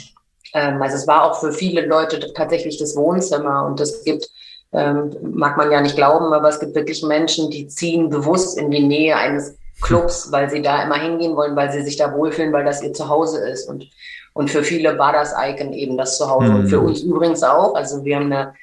Ähm, 0.53 0.81
also 0.81 0.95
es 0.97 1.07
war 1.07 1.23
auch 1.23 1.39
für 1.39 1.51
viele 1.53 1.85
Leute 1.85 2.33
tatsächlich 2.33 2.77
das 2.77 2.95
Wohnzimmer 2.95 3.65
und 3.65 3.79
es 3.79 4.03
gibt, 4.03 4.29
ähm, 4.73 5.15
mag 5.21 5.57
man 5.57 5.71
ja 5.71 5.81
nicht 5.81 5.95
glauben, 5.95 6.33
aber 6.33 6.49
es 6.49 6.59
gibt 6.59 6.75
wirklich 6.75 7.01
Menschen, 7.03 7.49
die 7.49 7.67
ziehen 7.67 8.09
bewusst 8.09 8.57
in 8.57 8.69
die 8.71 8.83
Nähe 8.85 9.15
eines 9.15 9.57
Clubs, 9.81 10.31
weil 10.31 10.49
sie 10.49 10.61
da 10.61 10.83
immer 10.83 10.95
hingehen 10.99 11.35
wollen, 11.35 11.55
weil 11.55 11.71
sie 11.71 11.81
sich 11.83 11.97
da 11.97 12.13
wohlfühlen, 12.13 12.51
weil 12.53 12.65
das 12.65 12.81
ihr 12.81 12.93
Zuhause 12.93 13.47
ist. 13.47 13.69
Und, 13.69 13.85
und 14.33 14.49
für 14.49 14.63
viele 14.63 14.97
war 14.97 15.13
das 15.13 15.33
Icon 15.39 15.71
eben 15.73 15.97
das 15.97 16.17
Zuhause. 16.17 16.51
Und 16.51 16.67
für 16.67 16.79
Mhm. 16.81 16.85
uns 16.87 17.01
übrigens 17.01 17.43
auch. 17.43 17.75
Also 17.75 18.03
wir 18.03 18.15
haben 18.17 18.31
da 18.31 18.53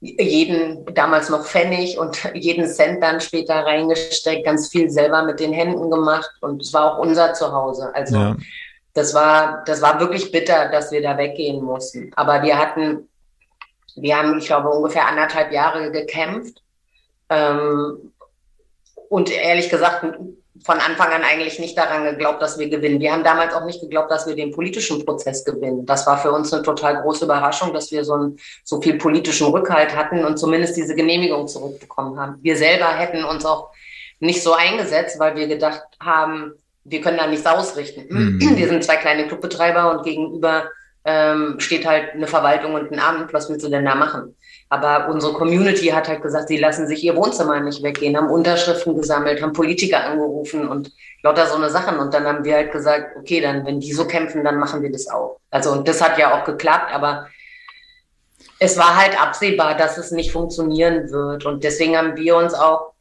jeden, 0.00 0.84
damals 0.94 1.30
noch 1.30 1.44
Pfennig 1.44 1.98
und 1.98 2.30
jeden 2.34 2.66
Cent 2.68 3.02
dann 3.02 3.20
später 3.20 3.54
reingesteckt, 3.54 4.44
ganz 4.44 4.68
viel 4.68 4.90
selber 4.90 5.22
mit 5.24 5.40
den 5.40 5.52
Händen 5.52 5.90
gemacht. 5.90 6.30
Und 6.40 6.62
es 6.62 6.72
war 6.72 6.94
auch 6.94 6.98
unser 6.98 7.32
Zuhause. 7.34 7.90
Also 7.94 8.16
Ja. 8.16 8.36
das 8.94 9.14
war, 9.14 9.62
das 9.66 9.80
war 9.82 9.98
wirklich 10.00 10.30
bitter, 10.32 10.68
dass 10.70 10.92
wir 10.92 11.02
da 11.02 11.16
weggehen 11.16 11.62
mussten. 11.64 12.10
Aber 12.16 12.42
wir 12.42 12.58
hatten, 12.58 13.08
wir 13.96 14.16
haben, 14.16 14.38
ich 14.38 14.46
glaube, 14.46 14.68
ungefähr 14.68 15.08
anderthalb 15.08 15.52
Jahre 15.52 15.90
gekämpft. 15.90 16.62
Ähm, 17.28 18.12
und 19.08 19.30
ehrlich 19.30 19.70
gesagt, 19.70 20.04
von 20.64 20.78
Anfang 20.78 21.12
an 21.12 21.22
eigentlich 21.22 21.58
nicht 21.58 21.76
daran 21.76 22.04
geglaubt, 22.04 22.42
dass 22.42 22.58
wir 22.58 22.68
gewinnen. 22.68 23.00
Wir 23.00 23.12
haben 23.12 23.24
damals 23.24 23.54
auch 23.54 23.64
nicht 23.64 23.80
geglaubt, 23.80 24.10
dass 24.10 24.26
wir 24.26 24.34
den 24.34 24.52
politischen 24.52 25.04
Prozess 25.04 25.44
gewinnen. 25.44 25.86
Das 25.86 26.06
war 26.06 26.18
für 26.18 26.32
uns 26.32 26.52
eine 26.52 26.62
total 26.62 27.02
große 27.02 27.24
Überraschung, 27.24 27.72
dass 27.72 27.90
wir 27.92 28.04
so, 28.04 28.14
ein, 28.14 28.38
so 28.64 28.80
viel 28.80 28.98
politischen 28.98 29.48
Rückhalt 29.48 29.94
hatten 29.94 30.24
und 30.24 30.38
zumindest 30.38 30.76
diese 30.76 30.94
Genehmigung 30.94 31.46
zurückbekommen 31.46 32.18
haben. 32.18 32.38
Wir 32.42 32.56
selber 32.56 32.88
hätten 32.88 33.24
uns 33.24 33.44
auch 33.44 33.70
nicht 34.18 34.42
so 34.42 34.54
eingesetzt, 34.54 35.18
weil 35.18 35.36
wir 35.36 35.46
gedacht 35.46 35.82
haben, 36.00 36.52
wir 36.84 37.00
können 37.00 37.18
da 37.18 37.26
nichts 37.26 37.46
ausrichten. 37.46 38.06
Mhm. 38.08 38.56
Wir 38.56 38.68
sind 38.68 38.82
zwei 38.82 38.96
kleine 38.96 39.26
Clubbetreiber 39.26 39.90
und 39.90 40.04
gegenüber 40.04 40.70
ähm, 41.06 41.60
steht 41.60 41.86
halt 41.86 42.14
eine 42.14 42.26
Verwaltung 42.26 42.74
und 42.74 42.90
ein 42.90 42.98
Amt. 42.98 43.32
Was 43.32 43.48
willst 43.48 43.64
du 43.64 43.70
denn 43.70 43.84
da 43.84 43.94
machen? 43.94 44.36
Aber 44.68 45.08
unsere 45.08 45.32
Community 45.32 45.86
hat 45.86 46.08
halt 46.08 46.22
gesagt, 46.22 46.48
sie 46.48 46.56
lassen 46.56 46.88
sich 46.88 47.04
ihr 47.04 47.14
Wohnzimmer 47.14 47.60
nicht 47.60 47.82
weggehen, 47.84 48.16
haben 48.16 48.28
Unterschriften 48.28 48.96
gesammelt, 48.96 49.40
haben 49.40 49.52
Politiker 49.52 50.04
angerufen 50.04 50.68
und 50.68 50.90
lauter 51.22 51.46
so 51.46 51.54
eine 51.54 51.70
Sachen. 51.70 51.98
Und 51.98 52.12
dann 52.12 52.24
haben 52.24 52.44
wir 52.44 52.56
halt 52.56 52.72
gesagt, 52.72 53.16
okay, 53.16 53.40
dann, 53.40 53.64
wenn 53.64 53.78
die 53.78 53.92
so 53.92 54.06
kämpfen, 54.06 54.42
dann 54.42 54.58
machen 54.58 54.82
wir 54.82 54.90
das 54.90 55.08
auch. 55.08 55.38
Also, 55.50 55.70
und 55.70 55.86
das 55.86 56.02
hat 56.02 56.18
ja 56.18 56.34
auch 56.34 56.44
geklappt, 56.44 56.92
aber 56.92 57.28
es 58.58 58.76
war 58.76 58.96
halt 58.96 59.20
absehbar, 59.20 59.76
dass 59.76 59.98
es 59.98 60.10
nicht 60.10 60.32
funktionieren 60.32 61.08
wird. 61.10 61.46
Und 61.46 61.62
deswegen 61.62 61.96
haben 61.96 62.16
wir 62.16 62.36
uns 62.36 62.52
auch 62.52 62.94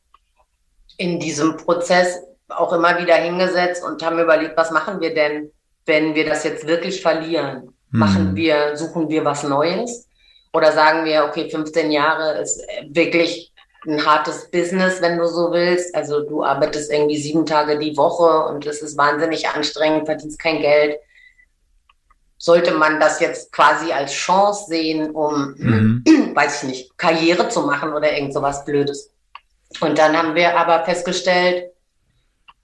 in 0.98 1.20
diesem 1.20 1.58
Prozess 1.58 2.22
auch 2.50 2.72
immer 2.74 3.00
wieder 3.00 3.16
hingesetzt 3.16 3.84
und 3.84 4.04
haben 4.06 4.20
überlegt, 4.20 4.56
was 4.56 4.70
machen 4.70 5.02
wir 5.02 5.16
denn, 5.16 5.52
wenn 5.88 6.14
wir 6.14 6.26
das 6.26 6.44
jetzt 6.44 6.68
wirklich 6.68 7.02
verlieren? 7.02 7.75
Machen 7.96 8.32
Mhm. 8.32 8.36
wir, 8.36 8.76
suchen 8.78 9.10
wir 9.10 9.24
was 9.24 9.44
Neues? 9.44 10.08
Oder 10.54 10.72
sagen 10.72 11.06
wir, 11.06 11.26
okay, 11.26 11.50
15 11.50 11.92
Jahre 11.92 12.40
ist 12.42 12.62
wirklich 12.90 13.52
ein 13.88 14.04
hartes 14.06 14.50
Business, 14.52 15.02
wenn 15.02 15.18
du 15.18 15.28
so 15.28 15.52
willst. 15.52 15.94
Also 15.96 16.22
du 16.22 16.44
arbeitest 16.44 16.92
irgendwie 16.92 17.18
sieben 17.18 17.46
Tage 17.46 17.78
die 17.78 17.96
Woche 17.96 18.48
und 18.48 18.66
es 18.66 18.82
ist 18.82 18.98
wahnsinnig 18.98 19.48
anstrengend, 19.48 20.06
verdienst 20.08 20.40
kein 20.40 20.60
Geld. 20.62 20.98
Sollte 22.38 22.74
man 22.74 23.00
das 23.00 23.20
jetzt 23.20 23.52
quasi 23.52 23.92
als 23.92 24.12
Chance 24.12 24.66
sehen, 24.68 25.12
um, 25.12 25.56
Mhm. 25.58 26.04
weiß 26.36 26.64
ich 26.64 26.70
nicht, 26.70 26.98
Karriere 26.98 27.48
zu 27.50 27.62
machen 27.62 27.94
oder 27.94 28.12
irgend 28.12 28.34
sowas 28.34 28.66
Blödes? 28.66 29.12
Und 29.80 29.98
dann 29.98 30.18
haben 30.18 30.36
wir 30.36 30.58
aber 30.58 30.84
festgestellt, 30.86 31.72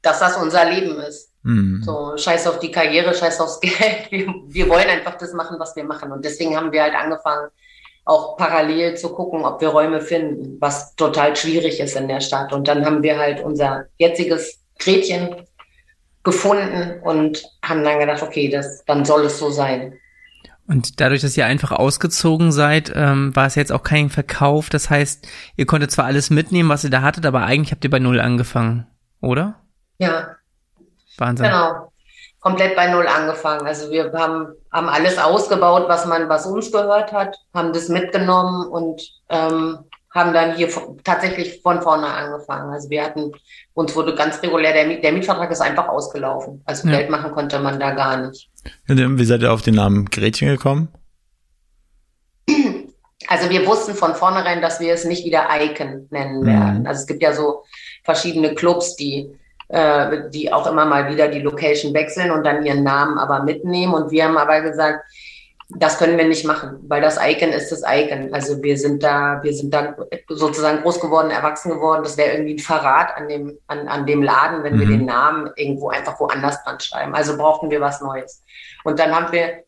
dass 0.02 0.20
das 0.20 0.38
unser 0.38 0.65
Leben 0.65 1.00
ist. 1.00 1.31
Mhm. 1.44 1.82
So, 1.84 2.16
scheiß 2.18 2.48
auf 2.48 2.60
die 2.60 2.72
Karriere, 2.72 3.14
scheiß 3.14 3.40
aufs 3.40 3.60
Geld. 3.62 4.12
Wir, 4.12 4.34
wir 4.48 4.70
wollen 4.70 4.88
einfach 4.88 5.16
das 5.16 5.34
machen, 5.34 5.58
was 5.60 5.76
wir 5.76 5.84
machen. 5.84 6.12
Und 6.12 6.24
deswegen 6.26 6.56
haben 6.56 6.72
wir 6.72 6.84
halt 6.84 6.96
angefangen, 6.96 7.50
auch 8.06 8.36
parallel 8.36 8.96
zu 8.98 9.10
gucken, 9.10 9.46
ob 9.46 9.62
wir 9.62 9.70
Räume 9.70 10.02
finden, 10.02 10.58
was 10.60 10.96
total 10.96 11.36
schwierig 11.36 11.80
ist 11.80 11.96
in 11.96 12.08
der 12.08 12.20
Stadt. 12.20 12.52
Und 12.52 12.68
dann 12.68 12.86
haben 12.86 13.04
wir 13.04 13.18
halt 13.18 13.42
unser 13.44 13.86
jetziges 13.98 14.60
Gretchen 14.80 15.36
gefunden 16.24 17.00
und 17.04 17.44
haben 17.64 17.84
dann 17.84 18.00
gedacht, 18.00 18.22
okay, 18.22 18.50
das, 18.50 18.84
dann 18.86 19.06
soll 19.06 19.26
es 19.26 19.38
so 19.38 19.50
sein. 19.50 19.94
Und 20.68 21.02
dadurch, 21.02 21.22
dass 21.22 21.36
ihr 21.36 21.46
einfach 21.46 21.72
ausgezogen 21.72 22.52
seid, 22.52 22.92
ähm, 22.96 23.36
war 23.36 23.46
es 23.46 23.56
jetzt 23.56 23.72
auch 23.72 23.84
kein 23.84 24.10
Verkauf. 24.10 24.70
Das 24.70 24.90
heißt, 24.90 25.28
ihr 25.58 25.66
konntet 25.66 25.92
zwar 25.92 26.06
alles 26.06 26.30
mitnehmen, 26.30 26.70
was 26.70 26.84
ihr 26.84 26.90
da 26.90 27.02
hattet, 27.02 27.26
aber 27.26 27.44
eigentlich 27.44 27.72
habt 27.72 27.84
ihr 27.84 27.90
bei 27.90 28.00
Null 28.00 28.20
angefangen, 28.20 28.88
oder? 29.22 29.60
Ja, 29.98 30.36
Wahnsinn. 31.17 31.45
Genau. 31.47 31.91
Komplett 32.39 32.76
bei 32.76 32.88
Null 32.88 33.08
angefangen. 33.08 33.67
Also 33.67 33.91
wir 33.91 34.12
haben, 34.13 34.47
haben 34.71 34.89
alles 34.89 35.17
ausgebaut, 35.19 35.86
was 35.88 36.06
man, 36.08 36.28
was 36.28 36.45
uns 36.47 36.71
gehört 36.71 37.12
hat, 37.13 37.38
haben 37.54 37.71
das 37.71 37.88
mitgenommen 37.88 38.67
und 38.67 39.02
ähm, 39.30 39.78
haben 40.13 40.34
dann 40.34 40.56
hier 40.56 40.67
tatsächlich 41.04 41.62
von 41.62 41.82
vorne 41.82 42.08
angefangen. 42.08 42.74
Also 42.74 42.89
wir 42.89 43.04
hatten, 43.04 43.32
uns 43.76 43.95
wurde 43.95 44.15
ganz 44.15 44.41
regulär, 44.41 44.74
der, 44.74 44.88
Miet- 44.88 45.04
der 45.04 45.12
Mietvertrag 45.12 45.52
ist 45.52 45.62
einfach 45.62 45.88
ausgelaufen. 45.88 46.62
Also 46.65 46.88
Ja. 46.88 46.97
Geld 46.97 47.12
machen 47.12 47.32
konnte 47.32 47.60
man 47.60 47.80
da 47.80 47.91
gar 47.91 48.17
nicht. 48.17 48.50
Wie 48.88 49.26
seid 49.26 49.41
ihr 49.43 49.54
auf 49.54 49.62
den 49.62 49.76
Namen 49.76 50.06
Gretchen 50.06 50.47
gekommen? 50.50 50.89
Also 53.28 53.50
wir 53.50 53.65
wussten 53.67 53.93
von 53.93 54.15
vornherein, 54.15 54.62
dass 54.62 54.80
wir 54.80 54.93
es 54.93 55.06
nicht 55.06 55.24
wieder 55.26 55.47
Icon 55.62 56.08
nennen 56.10 56.45
werden. 56.45 56.80
Mhm. 56.82 56.88
Also 56.88 57.02
es 57.02 57.08
gibt 57.08 57.21
ja 57.21 57.34
so 57.34 57.63
verschiedene 58.04 58.56
Clubs, 58.56 58.95
die, 58.95 59.34
äh, 59.72 60.30
die 60.30 60.52
auch 60.52 60.68
immer 60.68 60.86
mal 60.86 61.10
wieder 61.10 61.28
die 61.28 61.42
Location 61.42 61.94
wechseln 61.94 62.32
und 62.32 62.46
dann 62.46 62.66
ihren 62.66 62.84
Namen 62.84 63.18
aber 63.18 63.44
mitnehmen. 63.44 63.94
Und 63.94 64.12
wir 64.12 64.26
haben 64.26 64.38
aber 64.38 64.62
gesagt, 64.62 65.04
das 65.78 65.98
können 65.98 66.18
wir 66.18 66.28
nicht 66.28 66.46
machen, 66.46 66.80
weil 66.88 67.02
das 67.02 67.18
Icon 67.18 67.50
ist 67.50 67.72
das 67.72 67.84
Icon. 67.88 68.34
Also 68.34 68.62
wir 68.62 68.78
sind 68.78 69.04
da, 69.04 69.40
wir 69.42 69.54
sind 69.54 69.74
da 69.74 69.96
sozusagen 70.28 70.82
groß 70.82 71.00
geworden, 71.00 71.32
erwachsen 71.32 71.72
geworden. 71.72 72.04
Das 72.04 72.18
wäre 72.18 72.34
irgendwie 72.34 72.56
ein 72.56 72.60
Verrat 72.60 73.16
an 73.16 73.30
dem, 73.30 73.58
an, 73.68 73.88
an 73.88 74.06
dem 74.06 74.22
Laden, 74.22 74.64
wenn 74.64 74.78
wir 74.78 74.86
Mhm. 74.86 74.92
den 74.92 75.06
Namen 75.06 75.50
irgendwo 75.56 75.90
einfach 75.90 76.20
woanders 76.20 76.62
dran 76.64 76.80
schreiben. 76.80 77.16
Also 77.16 77.38
brauchten 77.38 77.70
wir 77.70 77.80
was 77.80 78.02
Neues. 78.02 78.44
Und 78.84 79.00
dann 79.00 79.16
haben 79.16 79.32
wir 79.32 79.64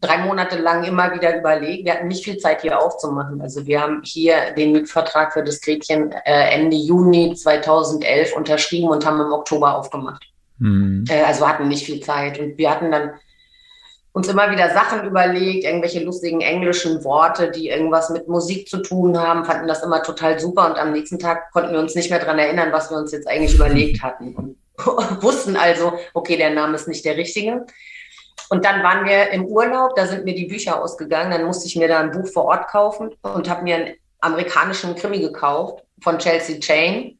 drei 0.00 0.18
Monate 0.18 0.58
lang 0.58 0.84
immer 0.84 1.14
wieder 1.14 1.38
überlegt. 1.38 1.84
Wir 1.84 1.94
hatten 1.94 2.08
nicht 2.08 2.24
viel 2.24 2.38
Zeit 2.38 2.62
hier 2.62 2.80
aufzumachen. 2.80 3.40
Also 3.40 3.66
wir 3.66 3.80
haben 3.80 4.02
hier 4.02 4.52
den 4.56 4.72
Mietvertrag 4.72 5.32
für 5.32 5.44
das 5.44 5.60
Gretchen 5.60 6.12
äh, 6.24 6.54
Ende 6.54 6.76
Juni 6.76 7.34
2011 7.34 8.34
unterschrieben 8.34 8.88
und 8.88 9.04
haben 9.04 9.20
im 9.20 9.32
Oktober 9.32 9.76
aufgemacht. 9.76 10.24
Mhm. 10.58 11.04
Äh, 11.08 11.22
also 11.22 11.46
hatten 11.46 11.68
nicht 11.68 11.84
viel 11.84 12.00
Zeit. 12.00 12.38
Und 12.38 12.56
wir 12.56 12.70
hatten 12.70 12.90
dann 12.90 13.12
uns 14.12 14.28
immer 14.28 14.50
wieder 14.50 14.70
Sachen 14.70 15.04
überlegt, 15.04 15.64
irgendwelche 15.64 16.02
lustigen 16.02 16.40
englischen 16.40 17.04
Worte, 17.04 17.50
die 17.50 17.68
irgendwas 17.68 18.10
mit 18.10 18.28
Musik 18.28 18.68
zu 18.68 18.78
tun 18.78 19.18
haben, 19.18 19.44
fanden 19.44 19.66
das 19.66 19.82
immer 19.82 20.02
total 20.02 20.38
super. 20.38 20.70
Und 20.70 20.78
am 20.78 20.92
nächsten 20.92 21.18
Tag 21.18 21.50
konnten 21.52 21.72
wir 21.72 21.80
uns 21.80 21.94
nicht 21.94 22.10
mehr 22.10 22.20
dran 22.20 22.38
erinnern, 22.38 22.72
was 22.72 22.90
wir 22.90 22.96
uns 22.96 23.12
jetzt 23.12 23.28
eigentlich 23.28 23.54
überlegt 23.54 24.02
hatten. 24.02 24.34
Und 24.36 24.56
wussten 25.22 25.56
also, 25.56 25.92
okay, 26.14 26.36
der 26.36 26.50
Name 26.50 26.74
ist 26.74 26.88
nicht 26.88 27.04
der 27.04 27.16
richtige. 27.16 27.66
Und 28.50 28.64
dann 28.64 28.82
waren 28.82 29.06
wir 29.06 29.30
im 29.30 29.46
Urlaub, 29.46 29.96
da 29.96 30.06
sind 30.06 30.24
mir 30.24 30.34
die 30.34 30.46
Bücher 30.46 30.82
ausgegangen, 30.82 31.30
dann 31.30 31.44
musste 31.44 31.66
ich 31.66 31.76
mir 31.76 31.88
da 31.88 32.00
ein 32.00 32.10
Buch 32.10 32.28
vor 32.28 32.44
Ort 32.44 32.68
kaufen 32.68 33.10
und 33.22 33.48
habe 33.48 33.62
mir 33.62 33.76
einen 33.76 33.94
amerikanischen 34.20 34.94
Krimi 34.94 35.20
gekauft 35.20 35.82
von 36.02 36.18
Chelsea 36.18 36.58
Chain. 36.58 37.18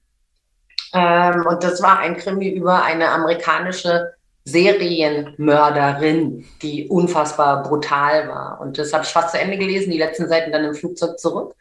Ähm, 0.93 1.47
und 1.47 1.65
das 1.65 1.83
war 1.83 1.99
ein 1.99 2.17
Krimi 2.17 2.49
über 2.49 2.83
eine 2.83 3.11
amerikanische 3.11 4.15
Serienmörderin, 4.45 6.45
die 6.61 6.89
unfassbar 6.89 7.63
brutal 7.63 8.29
war. 8.29 8.61
Und 8.61 8.79
das 8.79 8.93
habe 8.93 9.05
ich 9.05 9.11
fast 9.11 9.31
zu 9.31 9.39
Ende 9.39 9.57
gelesen, 9.57 9.91
die 9.91 9.99
letzten 9.99 10.29
Seiten 10.29 10.53
dann 10.53 10.65
im 10.65 10.75
Flugzeug 10.75 11.19
zurück. 11.19 11.55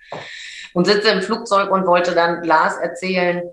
Und 0.74 0.86
sitze 0.86 1.10
im 1.10 1.22
Flugzeug 1.22 1.72
und 1.72 1.86
wollte 1.86 2.14
dann 2.14 2.44
Lars 2.44 2.78
erzählen, 2.78 3.44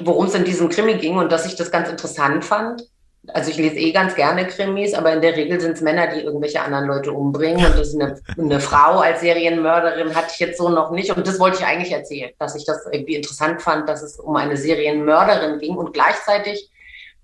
worum 0.00 0.26
es 0.26 0.34
in 0.34 0.44
diesem 0.44 0.68
Krimi 0.68 0.94
ging 0.94 1.16
und 1.16 1.30
dass 1.30 1.46
ich 1.46 1.54
das 1.54 1.70
ganz 1.70 1.90
interessant 1.90 2.44
fand. 2.44 2.88
Also 3.28 3.50
ich 3.50 3.56
lese 3.56 3.76
eh 3.76 3.92
ganz 3.92 4.16
gerne 4.16 4.46
Krimis, 4.48 4.94
aber 4.94 5.12
in 5.12 5.20
der 5.20 5.36
Regel 5.36 5.60
sind 5.60 5.72
es 5.72 5.80
Männer, 5.80 6.08
die 6.08 6.22
irgendwelche 6.22 6.60
anderen 6.60 6.86
Leute 6.86 7.12
umbringen. 7.12 7.64
Und 7.64 7.78
das 7.78 7.88
ist 7.88 8.00
eine, 8.00 8.20
eine 8.36 8.58
Frau 8.58 8.98
als 8.98 9.20
Serienmörderin 9.20 10.14
hatte 10.14 10.30
ich 10.32 10.40
jetzt 10.40 10.58
so 10.58 10.68
noch 10.68 10.90
nicht. 10.90 11.16
Und 11.16 11.26
das 11.26 11.38
wollte 11.38 11.58
ich 11.58 11.64
eigentlich 11.64 11.92
erzählen, 11.92 12.32
dass 12.38 12.56
ich 12.56 12.64
das 12.64 12.84
irgendwie 12.90 13.14
interessant 13.14 13.62
fand, 13.62 13.88
dass 13.88 14.02
es 14.02 14.18
um 14.18 14.34
eine 14.34 14.56
Serienmörderin 14.56 15.60
ging 15.60 15.76
und 15.76 15.92
gleichzeitig, 15.92 16.68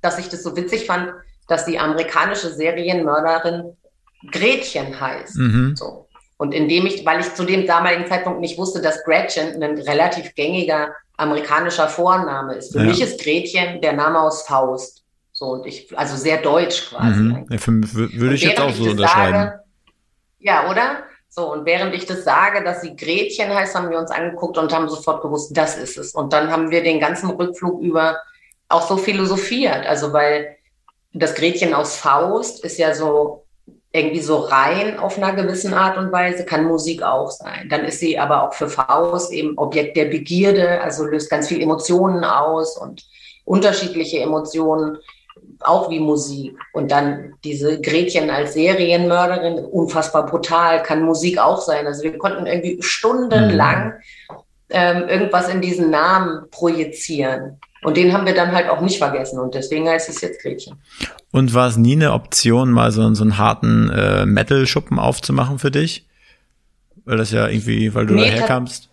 dass 0.00 0.20
ich 0.20 0.28
das 0.28 0.44
so 0.44 0.56
witzig 0.56 0.86
fand, 0.86 1.12
dass 1.48 1.64
die 1.64 1.80
amerikanische 1.80 2.50
Serienmörderin 2.50 3.76
Gretchen 4.30 5.00
heißt. 5.00 5.36
Mhm. 5.36 5.74
So. 5.76 6.06
Und 6.36 6.54
indem 6.54 6.86
ich, 6.86 7.04
weil 7.04 7.20
ich 7.20 7.34
zu 7.34 7.44
dem 7.44 7.66
damaligen 7.66 8.06
Zeitpunkt 8.06 8.40
nicht 8.40 8.56
wusste, 8.56 8.80
dass 8.80 9.02
Gretchen 9.02 9.60
ein 9.60 9.78
relativ 9.78 10.34
gängiger 10.36 10.94
amerikanischer 11.16 11.88
Vorname 11.88 12.54
ist. 12.54 12.72
Für 12.72 12.78
ja. 12.78 12.84
mich 12.84 13.02
ist 13.02 13.20
Gretchen 13.20 13.80
der 13.80 13.94
Name 13.94 14.20
aus 14.20 14.42
Faust. 14.42 14.97
So, 15.38 15.50
und 15.52 15.66
ich, 15.66 15.96
also 15.96 16.16
sehr 16.16 16.42
deutsch 16.42 16.88
quasi. 16.88 17.20
Mhm. 17.20 17.46
Ja, 17.48 17.58
für, 17.58 17.72
würde 17.72 18.34
ich 18.34 18.42
jetzt 18.42 18.60
auch 18.60 18.74
so 18.74 18.90
unterscheiden. 18.90 19.34
Sage, 19.34 19.60
ja, 20.40 20.68
oder? 20.68 21.04
So, 21.28 21.52
und 21.52 21.64
während 21.64 21.94
ich 21.94 22.06
das 22.06 22.24
sage, 22.24 22.64
dass 22.64 22.80
sie 22.80 22.96
Gretchen 22.96 23.54
heißt, 23.54 23.76
haben 23.76 23.88
wir 23.88 23.98
uns 23.98 24.10
angeguckt 24.10 24.58
und 24.58 24.72
haben 24.74 24.88
sofort 24.88 25.22
gewusst, 25.22 25.56
das 25.56 25.78
ist 25.78 25.96
es. 25.96 26.12
Und 26.12 26.32
dann 26.32 26.50
haben 26.50 26.72
wir 26.72 26.82
den 26.82 26.98
ganzen 26.98 27.30
Rückflug 27.30 27.80
über 27.80 28.16
auch 28.68 28.88
so 28.88 28.96
philosophiert. 28.96 29.86
Also, 29.86 30.12
weil 30.12 30.56
das 31.12 31.36
Gretchen 31.36 31.72
aus 31.72 31.94
Faust 31.94 32.64
ist 32.64 32.76
ja 32.76 32.92
so 32.92 33.44
irgendwie 33.92 34.20
so 34.20 34.38
rein 34.38 34.98
auf 34.98 35.18
einer 35.18 35.34
gewissen 35.34 35.72
Art 35.72 35.98
und 35.98 36.10
Weise, 36.10 36.46
kann 36.46 36.64
Musik 36.64 37.04
auch 37.04 37.30
sein. 37.30 37.68
Dann 37.68 37.84
ist 37.84 38.00
sie 38.00 38.18
aber 38.18 38.42
auch 38.42 38.54
für 38.54 38.68
Faust 38.68 39.32
eben 39.32 39.56
Objekt 39.56 39.96
der 39.96 40.06
Begierde, 40.06 40.80
also 40.80 41.04
löst 41.04 41.30
ganz 41.30 41.46
viel 41.46 41.62
Emotionen 41.62 42.24
aus 42.24 42.76
und 42.76 43.06
unterschiedliche 43.44 44.18
Emotionen, 44.18 44.98
auch 45.60 45.90
wie 45.90 46.00
Musik. 46.00 46.56
Und 46.72 46.90
dann 46.90 47.34
diese 47.44 47.80
Gretchen 47.80 48.30
als 48.30 48.54
Serienmörderin, 48.54 49.64
unfassbar 49.64 50.26
brutal, 50.26 50.82
kann 50.82 51.02
Musik 51.02 51.38
auch 51.38 51.60
sein. 51.60 51.86
Also 51.86 52.02
wir 52.02 52.16
konnten 52.18 52.46
irgendwie 52.46 52.78
stundenlang 52.80 53.94
ähm, 54.70 55.08
irgendwas 55.08 55.48
in 55.48 55.60
diesen 55.60 55.90
Namen 55.90 56.50
projizieren. 56.50 57.58
Und 57.82 57.96
den 57.96 58.12
haben 58.12 58.26
wir 58.26 58.34
dann 58.34 58.52
halt 58.52 58.68
auch 58.68 58.80
nicht 58.80 58.98
vergessen 58.98 59.38
und 59.38 59.54
deswegen 59.54 59.88
heißt 59.88 60.08
es 60.08 60.20
jetzt 60.20 60.42
Gretchen. 60.42 60.76
Und 61.30 61.54
war 61.54 61.68
es 61.68 61.76
nie 61.76 61.92
eine 61.92 62.12
Option, 62.12 62.72
mal 62.72 62.90
so, 62.90 63.14
so 63.14 63.22
einen 63.22 63.38
harten 63.38 63.88
äh, 63.90 64.26
Metal-Schuppen 64.26 64.98
aufzumachen 64.98 65.58
für 65.58 65.70
dich? 65.70 66.04
Weil 67.04 67.18
das 67.18 67.30
ja 67.30 67.46
irgendwie, 67.46 67.94
weil 67.94 68.06
du 68.06 68.14
nee, 68.14 68.24
daherkamst? 68.24 68.88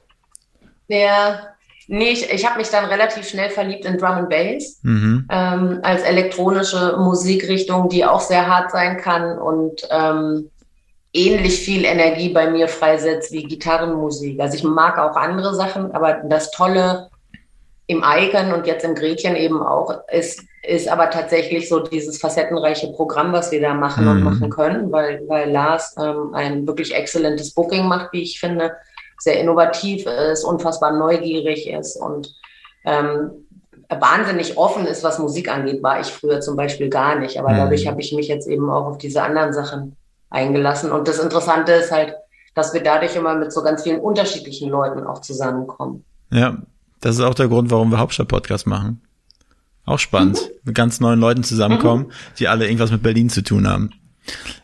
Ja, 0.87 1.54
nee, 1.87 2.09
ich, 2.09 2.29
ich 2.31 2.45
habe 2.45 2.57
mich 2.57 2.69
dann 2.69 2.85
relativ 2.85 3.27
schnell 3.27 3.49
verliebt 3.49 3.85
in 3.85 3.97
Drum 3.97 4.11
and 4.11 4.29
Bass 4.29 4.79
mhm. 4.83 5.27
ähm, 5.31 5.79
als 5.83 6.03
elektronische 6.03 6.97
Musikrichtung, 6.97 7.89
die 7.89 8.05
auch 8.05 8.21
sehr 8.21 8.47
hart 8.47 8.71
sein 8.71 8.97
kann 8.97 9.37
und 9.37 9.87
ähm, 9.91 10.49
ähnlich 11.13 11.59
viel 11.59 11.85
Energie 11.85 12.29
bei 12.29 12.49
mir 12.49 12.67
freisetzt 12.67 13.31
wie 13.31 13.43
Gitarrenmusik. 13.43 14.39
Also 14.39 14.57
ich 14.57 14.63
mag 14.63 14.97
auch 14.97 15.15
andere 15.15 15.55
Sachen, 15.55 15.91
aber 15.93 16.21
das 16.25 16.51
Tolle 16.51 17.09
im 17.87 18.03
Eigen 18.03 18.51
und 18.51 18.65
jetzt 18.67 18.83
im 18.83 18.95
Gretchen 18.95 19.35
eben 19.35 19.61
auch, 19.61 19.93
ist, 20.11 20.41
ist 20.63 20.87
aber 20.87 21.09
tatsächlich 21.11 21.69
so 21.69 21.79
dieses 21.79 22.17
facettenreiche 22.17 22.91
Programm, 22.93 23.31
was 23.31 23.51
wir 23.51 23.61
da 23.61 23.73
machen 23.73 24.05
mhm. 24.05 24.11
und 24.11 24.23
machen 24.23 24.49
können, 24.49 24.91
weil, 24.91 25.21
weil 25.27 25.51
Lars 25.51 25.95
ähm, 25.99 26.33
ein 26.33 26.67
wirklich 26.67 26.93
exzellentes 26.93 27.53
Booking 27.53 27.87
macht, 27.87 28.11
wie 28.11 28.23
ich 28.23 28.39
finde, 28.39 28.73
sehr 29.17 29.39
innovativ 29.39 30.05
ist, 30.05 30.43
unfassbar 30.43 30.91
neugierig 30.91 31.69
ist 31.69 31.95
und 31.95 32.33
ähm, 32.85 33.31
wahnsinnig 33.89 34.57
offen 34.57 34.85
ist, 34.85 35.03
was 35.03 35.19
Musik 35.19 35.49
angeht, 35.49 35.83
war 35.83 35.99
ich 35.99 36.07
früher 36.07 36.41
zum 36.41 36.55
Beispiel 36.55 36.89
gar 36.89 37.17
nicht. 37.17 37.39
Aber 37.39 37.49
mhm. 37.49 37.57
dadurch 37.57 37.87
habe 37.87 38.01
ich 38.01 38.13
mich 38.13 38.27
jetzt 38.27 38.47
eben 38.47 38.69
auch 38.69 38.85
auf 38.85 38.97
diese 38.97 39.21
anderen 39.21 39.53
Sachen 39.53 39.95
eingelassen. 40.29 40.91
Und 40.91 41.07
das 41.07 41.19
Interessante 41.19 41.71
ist 41.73 41.91
halt, 41.91 42.15
dass 42.53 42.73
wir 42.73 42.81
dadurch 42.81 43.15
immer 43.15 43.35
mit 43.35 43.51
so 43.51 43.61
ganz 43.63 43.83
vielen 43.83 43.99
unterschiedlichen 43.99 44.69
Leuten 44.69 45.05
auch 45.05 45.21
zusammenkommen. 45.21 46.03
Ja, 46.31 46.57
das 47.01 47.15
ist 47.15 47.21
auch 47.21 47.33
der 47.33 47.47
Grund, 47.47 47.69
warum 47.71 47.91
wir 47.91 47.99
Hauptstadt-Podcast 47.99 48.65
machen. 48.65 49.01
Auch 49.85 49.99
spannend. 49.99 50.41
Mhm. 50.41 50.59
Mit 50.63 50.75
ganz 50.75 50.99
neuen 50.99 51.19
Leuten 51.19 51.43
zusammenkommen, 51.43 52.07
mhm. 52.07 52.11
die 52.39 52.47
alle 52.47 52.65
irgendwas 52.65 52.91
mit 52.91 53.03
Berlin 53.03 53.29
zu 53.29 53.43
tun 53.43 53.67
haben. 53.67 53.91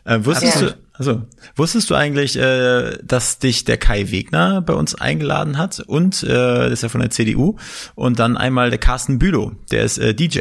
Äh, 0.04 0.18
wusstest 0.24 0.60
ja. 0.60 0.68
du, 0.68 0.74
also, 0.94 1.22
wusstest 1.56 1.90
du 1.90 1.94
eigentlich, 1.94 2.36
äh, 2.36 2.98
dass 3.02 3.38
dich 3.38 3.64
der 3.64 3.76
Kai 3.76 4.10
Wegner 4.10 4.60
bei 4.60 4.74
uns 4.74 4.94
eingeladen 4.94 5.58
hat 5.58 5.80
und, 5.80 6.22
äh, 6.22 6.28
das 6.28 6.72
ist 6.72 6.82
ja 6.82 6.88
von 6.88 7.00
der 7.00 7.10
CDU, 7.10 7.56
und 7.94 8.18
dann 8.18 8.36
einmal 8.36 8.70
der 8.70 8.78
Carsten 8.78 9.18
Bülow, 9.18 9.52
der 9.70 9.84
ist 9.84 9.98
äh, 9.98 10.14
DJ. 10.14 10.40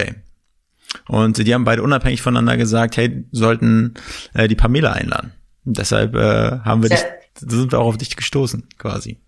Und 1.08 1.38
die 1.38 1.54
haben 1.54 1.64
beide 1.64 1.84
unabhängig 1.84 2.22
voneinander 2.22 2.58
gesagt, 2.58 2.98
hey, 2.98 3.26
sollten 3.32 3.94
äh, 4.34 4.48
die 4.48 4.56
Pamela 4.56 4.92
einladen. 4.92 5.32
Und 5.66 5.78
deshalb 5.78 6.16
äh, 6.16 6.60
haben 6.60 6.84
wir 6.84 6.90
dich, 6.90 7.04
sind 7.38 7.72
wir 7.72 7.80
auch 7.80 7.88
auf 7.88 7.98
dich 7.98 8.16
gestoßen, 8.16 8.68
quasi. 8.78 9.20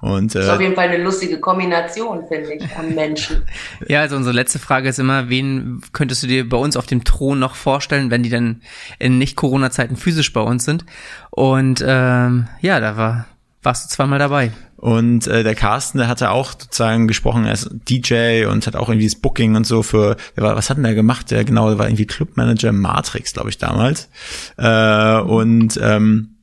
Und, 0.00 0.34
äh, 0.34 0.38
das 0.38 0.46
ist 0.46 0.52
auf 0.52 0.60
jeden 0.60 0.74
Fall 0.74 0.88
eine 0.88 1.02
lustige 1.02 1.40
Kombination, 1.40 2.26
finde 2.28 2.54
ich, 2.54 2.76
an 2.76 2.94
Menschen. 2.94 3.42
ja, 3.88 4.00
also 4.00 4.16
unsere 4.16 4.34
letzte 4.34 4.58
Frage 4.58 4.88
ist 4.88 4.98
immer, 4.98 5.28
wen 5.28 5.80
könntest 5.92 6.22
du 6.22 6.26
dir 6.26 6.48
bei 6.48 6.56
uns 6.56 6.76
auf 6.76 6.86
dem 6.86 7.04
Thron 7.04 7.38
noch 7.38 7.54
vorstellen, 7.54 8.10
wenn 8.10 8.22
die 8.22 8.30
dann 8.30 8.62
in 8.98 9.18
Nicht-Corona-Zeiten 9.18 9.96
physisch 9.96 10.32
bei 10.32 10.42
uns 10.42 10.64
sind? 10.64 10.84
Und 11.30 11.82
ähm, 11.86 12.48
ja, 12.60 12.80
da 12.80 12.96
war, 12.96 13.26
warst 13.62 13.90
du 13.90 13.94
zweimal 13.94 14.18
dabei. 14.18 14.52
Und 14.76 15.26
äh, 15.26 15.42
der 15.42 15.54
Carsten, 15.54 15.98
der 15.98 16.08
hatte 16.08 16.30
auch 16.30 16.52
sozusagen 16.52 17.08
gesprochen, 17.08 17.46
er 17.46 17.54
ist 17.54 17.70
DJ 17.88 18.44
und 18.44 18.66
hat 18.66 18.76
auch 18.76 18.90
irgendwie 18.90 19.06
das 19.06 19.16
Booking 19.16 19.56
und 19.56 19.66
so 19.66 19.82
für, 19.82 20.16
der 20.36 20.44
war, 20.44 20.54
was 20.54 20.68
hat 20.68 20.76
denn 20.76 20.84
der 20.84 20.94
gemacht? 20.94 21.30
Der 21.30 21.44
genau, 21.44 21.70
der 21.70 21.78
war 21.78 21.86
irgendwie 21.86 22.06
Clubmanager 22.06 22.72
Matrix, 22.72 23.32
glaube 23.32 23.48
ich, 23.48 23.56
damals. 23.56 24.10
Äh, 24.58 25.18
und 25.20 25.80
ähm, 25.82 26.35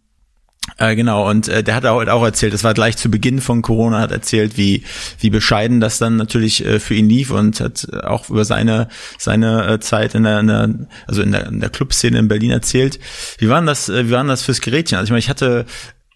äh, 0.78 0.96
genau, 0.96 1.30
und 1.30 1.48
äh, 1.50 1.64
der 1.64 1.76
hat 1.76 1.86
auch, 1.86 2.06
auch 2.08 2.24
erzählt, 2.24 2.54
das 2.54 2.64
war 2.64 2.74
gleich 2.74 2.98
zu 2.98 3.12
Beginn 3.12 3.42
von 3.42 3.62
Corona, 3.62 4.00
hat 4.00 4.12
erzählt, 4.12 4.58
wie, 4.58 4.84
wie 5.20 5.30
bescheiden 5.30 5.80
das 5.80 5.98
dann 5.98 6.16
natürlich 6.16 6.66
äh, 6.66 6.80
für 6.80 6.96
ihn 6.96 7.10
lief 7.10 7.32
und 7.32 7.60
hat 7.60 7.88
auch 8.04 8.30
über 8.30 8.46
seine, 8.46 8.88
seine 9.18 9.68
äh, 9.68 9.80
Zeit 9.80 10.16
in 10.16 10.24
der, 10.24 10.40
in 10.40 10.48
der 10.48 10.70
also 11.06 11.22
in 11.22 11.32
der, 11.32 11.48
in 11.48 11.60
der 11.60 11.70
Clubszene 11.70 12.18
in 12.18 12.28
Berlin 12.28 12.52
erzählt. 12.52 13.00
Wie 13.38 13.50
war 13.50 13.60
denn 13.60 13.68
das, 13.68 13.90
äh, 13.90 14.08
wie 14.08 14.12
war 14.12 14.20
denn 14.20 14.30
das 14.30 14.44
fürs 14.44 14.62
Gerätchen? 14.62 14.98
Also 14.98 15.08
ich 15.08 15.12
meine, 15.12 15.20
ich 15.20 15.30
hatte 15.30 15.66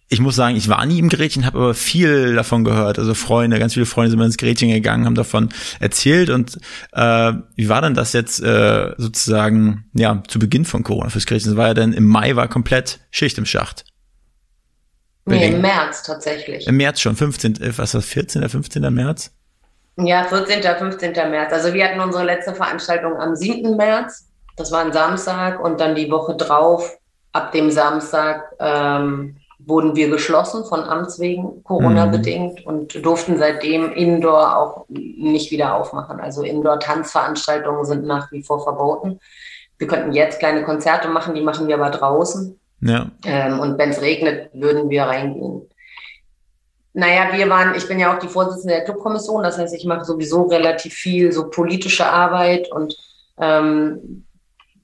ich 0.10 0.22
muss 0.22 0.38
sagen, 0.38 0.56
ich 0.56 0.70
war 0.70 0.86
nie 0.86 1.00
im 1.00 1.10
Gerätchen, 1.10 1.46
habe 1.46 1.58
aber 1.58 1.74
viel 1.74 2.34
davon 2.34 2.64
gehört. 2.64 2.98
Also 2.98 3.14
Freunde, 3.14 3.60
ganz 3.60 3.74
viele 3.74 3.86
Freunde 3.86 4.12
sind 4.12 4.20
mal 4.20 4.26
ins 4.26 4.38
Gerätchen 4.38 4.70
gegangen, 4.70 5.06
haben 5.06 5.16
davon 5.16 5.50
erzählt. 5.82 6.30
Und 6.30 6.58
äh, 6.94 7.34
wie 7.56 7.68
war 7.68 7.82
denn 7.82 7.94
das 7.94 8.14
jetzt 8.14 8.42
äh, 8.42 8.94
sozusagen 8.98 9.86
ja 9.94 10.24
zu 10.26 10.40
Beginn 10.40 10.64
von 10.64 10.84
Corona 10.84 11.10
fürs 11.10 11.26
Gerätchen? 11.26 11.52
Das 11.52 11.58
war 11.58 11.68
ja 11.68 11.74
dann 11.74 11.92
im 11.92 12.08
Mai 12.08 12.38
war 12.38 12.48
komplett 12.48 13.02
Schicht 13.12 13.38
im 13.38 13.46
Schacht. 13.46 13.84
Nee, 15.28 15.48
im 15.50 15.62
März 15.62 16.04
tatsächlich. 16.04 16.68
Im 16.68 16.78
März 16.78 17.02
schon, 17.02 17.16
15, 17.16 17.62
äh, 17.62 17.78
was 17.78 17.94
ist 17.94 17.96
das, 17.96 18.06
14. 18.06 18.48
15. 18.48 18.94
März? 18.94 19.32
Ja, 19.98 20.24
14. 20.24 20.62
15. 20.62 21.12
März. 21.30 21.54
Also 21.54 21.74
wir 21.74 21.86
hatten 21.86 22.00
unsere 22.00 22.24
letzte 22.24 22.54
Veranstaltung 22.54 23.18
am 23.18 23.36
7. 23.36 23.76
März. 23.76 24.28
Das 24.56 24.72
war 24.72 24.82
ein 24.82 24.94
Samstag 24.94 25.60
und 25.64 25.80
dann 25.80 25.96
die 25.96 26.10
Woche 26.10 26.36
drauf, 26.36 26.98
ab 27.32 27.52
dem 27.52 27.70
Samstag, 27.70 28.56
ähm, 28.60 29.38
wurden 29.60 29.96
wir 29.96 30.10
geschlossen 30.10 30.66
von 30.66 30.84
Amts 30.84 31.20
wegen, 31.20 31.64
Corona-bedingt 31.64 32.62
mhm. 32.62 32.66
und 32.66 33.06
durften 33.06 33.38
seitdem 33.38 33.92
Indoor 33.92 34.56
auch 34.56 34.86
nicht 34.90 35.52
wieder 35.52 35.76
aufmachen. 35.76 36.20
Also 36.20 36.44
Indoor-Tanzveranstaltungen 36.44 37.86
sind 37.86 38.06
nach 38.06 38.32
wie 38.32 38.44
vor 38.44 38.64
verboten. 38.64 39.20
Wir 39.78 39.88
könnten 39.88 40.14
jetzt 40.14 40.40
kleine 40.40 40.64
Konzerte 40.64 41.10
machen, 41.10 41.36
die 41.36 41.42
machen 41.42 41.68
wir 41.68 41.76
aber 41.76 41.90
draußen. 41.90 42.60
Ja. 42.82 43.12
Ähm, 43.26 43.60
und 43.60 43.78
wenn 43.78 43.90
es 43.90 44.02
regnet, 44.02 44.50
würden 44.54 44.90
wir 44.90 45.04
reingehen. 45.04 45.68
Naja, 46.94 47.30
wir 47.32 47.50
waren, 47.50 47.76
ich 47.76 47.88
bin 47.88 48.00
ja 48.00 48.16
auch 48.16 48.20
die 48.20 48.28
Vorsitzende 48.28 48.74
der 48.74 48.84
Clubkommission, 48.84 49.44
das 49.44 49.58
heißt, 49.58 49.76
ich 49.76 49.86
mache 49.86 50.04
sowieso 50.04 50.44
relativ 50.44 50.94
viel 50.94 51.32
so 51.32 51.50
politische 51.50 52.08
Arbeit 52.08 52.72
und 52.72 52.96
ähm, 53.40 54.26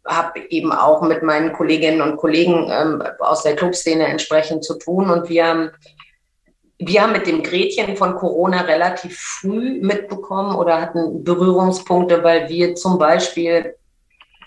habe 0.06 0.42
eben 0.50 0.72
auch 0.72 1.02
mit 1.02 1.24
meinen 1.24 1.54
Kolleginnen 1.54 2.02
und 2.02 2.18
Kollegen 2.18 2.70
ähm, 2.70 3.02
aus 3.20 3.44
der 3.44 3.56
Clubszene 3.56 4.06
entsprechend 4.06 4.64
zu 4.64 4.78
tun. 4.78 5.10
Und 5.10 5.30
wir 5.30 5.48
haben, 5.48 5.72
wir 6.78 7.02
haben 7.02 7.14
mit 7.14 7.26
dem 7.26 7.42
Gretchen 7.42 7.96
von 7.96 8.16
Corona 8.16 8.62
relativ 8.62 9.18
früh 9.18 9.80
mitbekommen 9.82 10.56
oder 10.56 10.82
hatten 10.82 11.24
Berührungspunkte, 11.24 12.24
weil 12.24 12.50
wir 12.50 12.76
zum 12.76 13.00
Beispiel 13.00 13.76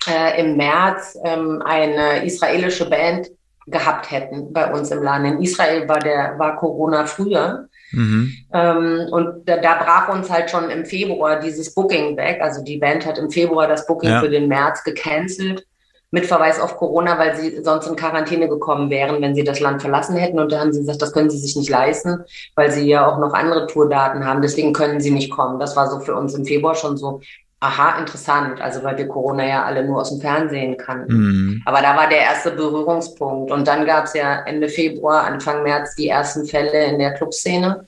äh, 0.08 0.40
im 0.40 0.56
März 0.56 1.18
ähm, 1.24 1.62
eine 1.64 2.24
israelische 2.24 2.88
Band 2.88 3.30
gehabt 3.66 4.10
hätten 4.10 4.52
bei 4.52 4.72
uns 4.72 4.90
im 4.90 5.02
Laden. 5.02 5.26
In 5.26 5.42
Israel 5.42 5.88
war 5.88 5.98
der 5.98 6.38
war 6.38 6.56
Corona 6.56 7.04
früher. 7.06 7.68
Mhm. 7.92 8.32
Ähm, 8.52 9.06
und 9.10 9.48
da, 9.48 9.56
da, 9.56 9.74
brach 9.74 10.08
uns 10.08 10.30
halt 10.30 10.50
schon 10.50 10.70
im 10.70 10.84
Februar 10.84 11.40
dieses 11.40 11.74
Booking 11.74 12.16
weg. 12.16 12.40
Also 12.40 12.62
die 12.62 12.78
Band 12.78 13.06
hat 13.06 13.18
im 13.18 13.30
Februar 13.30 13.66
das 13.66 13.86
Booking 13.86 14.10
ja. 14.10 14.20
für 14.20 14.28
den 14.28 14.48
März 14.48 14.84
gecancelt 14.84 15.66
mit 16.10 16.26
Verweis 16.26 16.60
auf 16.60 16.76
Corona, 16.76 17.18
weil 17.18 17.36
sie 17.36 17.62
sonst 17.62 17.86
in 17.88 17.96
Quarantäne 17.96 18.48
gekommen 18.48 18.90
wären, 18.90 19.20
wenn 19.20 19.34
sie 19.34 19.44
das 19.44 19.60
Land 19.60 19.82
verlassen 19.82 20.16
hätten. 20.16 20.38
Und 20.38 20.52
da 20.52 20.60
haben 20.60 20.72
sie 20.72 20.80
gesagt, 20.80 21.02
das 21.02 21.12
können 21.12 21.30
sie 21.30 21.38
sich 21.38 21.56
nicht 21.56 21.68
leisten, 21.68 22.24
weil 22.54 22.70
sie 22.70 22.88
ja 22.88 23.06
auch 23.06 23.18
noch 23.18 23.34
andere 23.34 23.66
Tourdaten 23.66 24.24
haben. 24.24 24.40
Deswegen 24.40 24.72
können 24.72 25.00
sie 25.00 25.10
nicht 25.10 25.30
kommen. 25.30 25.58
Das 25.58 25.76
war 25.76 25.90
so 25.90 26.00
für 26.00 26.14
uns 26.14 26.34
im 26.34 26.44
Februar 26.44 26.76
schon 26.76 26.96
so, 26.96 27.20
aha, 27.60 27.98
interessant. 27.98 28.60
Also 28.60 28.82
weil 28.82 28.98
wir 28.98 29.08
Corona 29.08 29.46
ja 29.46 29.64
alle 29.64 29.84
nur 29.84 30.00
aus 30.00 30.10
dem 30.10 30.20
Fernsehen 30.20 30.76
kannten. 30.76 31.12
Mhm. 31.12 31.62
Aber 31.64 31.80
da 31.80 31.96
war 31.96 32.08
der 32.08 32.20
erste 32.20 32.50
Berührungspunkt. 32.50 33.50
Und 33.50 33.66
dann 33.66 33.86
gab 33.86 34.04
es 34.04 34.14
ja 34.14 34.42
Ende 34.44 34.68
Februar, 34.68 35.24
Anfang 35.24 35.62
März 35.62 35.94
die 35.96 36.08
ersten 36.08 36.46
Fälle 36.46 36.84
in 36.84 36.98
der 36.98 37.14
Clubszene 37.14 37.86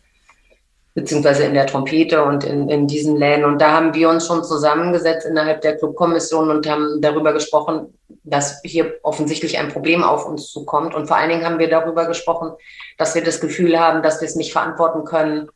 beziehungsweise 0.98 1.44
in 1.44 1.54
der 1.54 1.66
Trompete 1.66 2.24
und 2.24 2.44
in, 2.44 2.68
in 2.68 2.86
diesen 2.86 3.16
Läden. 3.16 3.44
Und 3.44 3.60
da 3.60 3.72
haben 3.72 3.94
wir 3.94 4.08
uns 4.10 4.26
schon 4.26 4.42
zusammengesetzt 4.44 5.26
innerhalb 5.26 5.60
der 5.60 5.76
Clubkommission 5.76 6.50
und 6.50 6.68
haben 6.68 7.00
darüber 7.00 7.32
gesprochen, 7.32 7.94
dass 8.24 8.60
hier 8.64 8.94
offensichtlich 9.02 9.58
ein 9.58 9.68
Problem 9.68 10.02
auf 10.02 10.26
uns 10.26 10.50
zukommt. 10.50 10.94
Und 10.94 11.06
vor 11.06 11.16
allen 11.16 11.30
Dingen 11.30 11.44
haben 11.44 11.58
wir 11.58 11.70
darüber 11.70 12.06
gesprochen, 12.06 12.52
dass 12.96 13.14
wir 13.14 13.22
das 13.22 13.40
Gefühl 13.40 13.78
haben, 13.78 14.02
dass 14.02 14.20
wir 14.20 14.26
es 14.26 14.34
nicht 14.34 14.52
verantworten 14.52 15.04
können, 15.04 15.48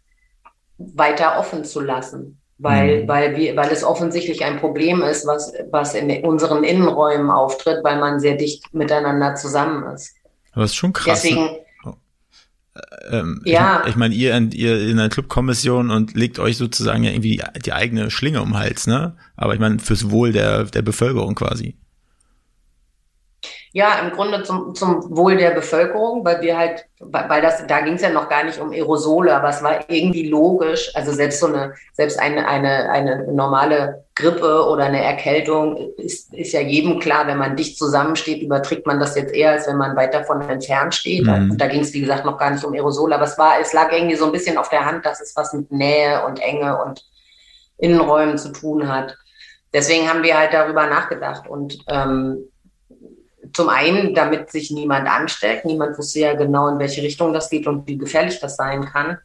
weiter 0.78 1.38
offen 1.38 1.64
zu 1.64 1.80
lassen. 1.80 2.40
Weil, 2.62 3.02
mhm. 3.02 3.08
weil, 3.08 3.36
wir, 3.36 3.56
weil 3.56 3.70
es 3.72 3.82
offensichtlich 3.82 4.44
ein 4.44 4.58
Problem 4.58 5.02
ist, 5.02 5.26
was, 5.26 5.52
was 5.70 5.94
in 5.94 6.24
unseren 6.24 6.62
Innenräumen 6.62 7.28
auftritt, 7.28 7.82
weil 7.82 7.98
man 7.98 8.20
sehr 8.20 8.36
dicht 8.36 8.72
miteinander 8.72 9.34
zusammen 9.34 9.92
ist. 9.92 10.14
Das 10.54 10.70
ist 10.70 10.76
schon 10.76 10.92
krass. 10.92 11.22
Deswegen, 11.22 11.42
ne? 11.42 11.58
Ähm, 13.10 13.42
ja. 13.44 13.84
Ich, 13.86 13.96
meine, 13.96 14.14
ihr, 14.14 14.36
ihr 14.52 14.88
in 14.88 14.96
der 14.96 15.08
Clubkommission 15.08 15.90
und 15.90 16.14
legt 16.14 16.38
euch 16.38 16.56
sozusagen 16.56 17.02
ja 17.02 17.10
irgendwie 17.10 17.36
die, 17.36 17.60
die 17.60 17.72
eigene 17.72 18.10
Schlinge 18.10 18.40
um 18.40 18.50
den 18.50 18.58
Hals, 18.58 18.86
ne? 18.86 19.16
Aber 19.36 19.54
ich 19.54 19.60
meine, 19.60 19.78
fürs 19.78 20.10
Wohl 20.10 20.32
der, 20.32 20.64
der 20.64 20.82
Bevölkerung 20.82 21.34
quasi. 21.34 21.76
Ja, 23.74 24.00
im 24.00 24.10
Grunde 24.10 24.42
zum, 24.42 24.74
zum 24.74 25.16
Wohl 25.16 25.38
der 25.38 25.52
Bevölkerung, 25.52 26.26
weil 26.26 26.42
wir 26.42 26.58
halt, 26.58 26.84
weil 27.00 27.40
das, 27.40 27.66
da 27.66 27.80
ging 27.80 27.94
es 27.94 28.02
ja 28.02 28.10
noch 28.10 28.28
gar 28.28 28.44
nicht 28.44 28.60
um 28.60 28.70
Aerosole, 28.70 29.34
aber 29.34 29.48
es 29.48 29.62
war 29.62 29.88
irgendwie 29.88 30.28
logisch. 30.28 30.90
Also 30.94 31.10
selbst 31.12 31.40
so 31.40 31.46
eine, 31.46 31.72
selbst 31.94 32.18
eine, 32.18 32.46
eine, 32.46 32.90
eine 32.90 33.32
normale 33.32 34.04
Grippe 34.14 34.66
oder 34.68 34.84
eine 34.84 35.02
Erkältung 35.02 35.94
ist, 35.96 36.34
ist 36.34 36.52
ja 36.52 36.60
jedem 36.60 37.00
klar, 37.00 37.26
wenn 37.26 37.38
man 37.38 37.56
dicht 37.56 37.78
zusammensteht, 37.78 38.42
überträgt 38.42 38.86
man 38.86 39.00
das 39.00 39.16
jetzt 39.16 39.32
eher, 39.32 39.52
als 39.52 39.66
wenn 39.66 39.78
man 39.78 39.96
weit 39.96 40.12
davon 40.12 40.42
entfernt 40.42 40.94
steht. 40.94 41.24
Mhm. 41.24 41.52
Und 41.52 41.58
da 41.58 41.66
ging 41.66 41.80
es, 41.80 41.94
wie 41.94 42.02
gesagt, 42.02 42.26
noch 42.26 42.36
gar 42.36 42.50
nicht 42.50 42.64
um 42.64 42.74
Aerosole, 42.74 43.14
aber 43.14 43.24
es 43.24 43.38
war, 43.38 43.54
es 43.58 43.72
lag 43.72 43.90
irgendwie 43.90 44.16
so 44.16 44.26
ein 44.26 44.32
bisschen 44.32 44.58
auf 44.58 44.68
der 44.68 44.84
Hand, 44.84 45.06
dass 45.06 45.22
es 45.22 45.34
was 45.34 45.54
mit 45.54 45.72
Nähe 45.72 46.26
und 46.26 46.40
Enge 46.40 46.78
und 46.84 47.06
Innenräumen 47.78 48.36
zu 48.36 48.52
tun 48.52 48.86
hat. 48.86 49.16
Deswegen 49.72 50.10
haben 50.10 50.22
wir 50.22 50.38
halt 50.38 50.52
darüber 50.52 50.86
nachgedacht 50.86 51.48
und 51.48 51.78
ähm, 51.88 52.51
zum 53.52 53.68
einen, 53.68 54.14
damit 54.14 54.50
sich 54.50 54.70
niemand 54.70 55.08
ansteckt. 55.08 55.64
Niemand 55.64 55.98
wusste 55.98 56.20
ja 56.20 56.34
genau, 56.34 56.68
in 56.68 56.78
welche 56.78 57.02
Richtung 57.02 57.32
das 57.32 57.50
geht 57.50 57.66
und 57.66 57.86
wie 57.86 57.98
gefährlich 57.98 58.40
das 58.40 58.56
sein 58.56 58.84
kann. 58.84 59.18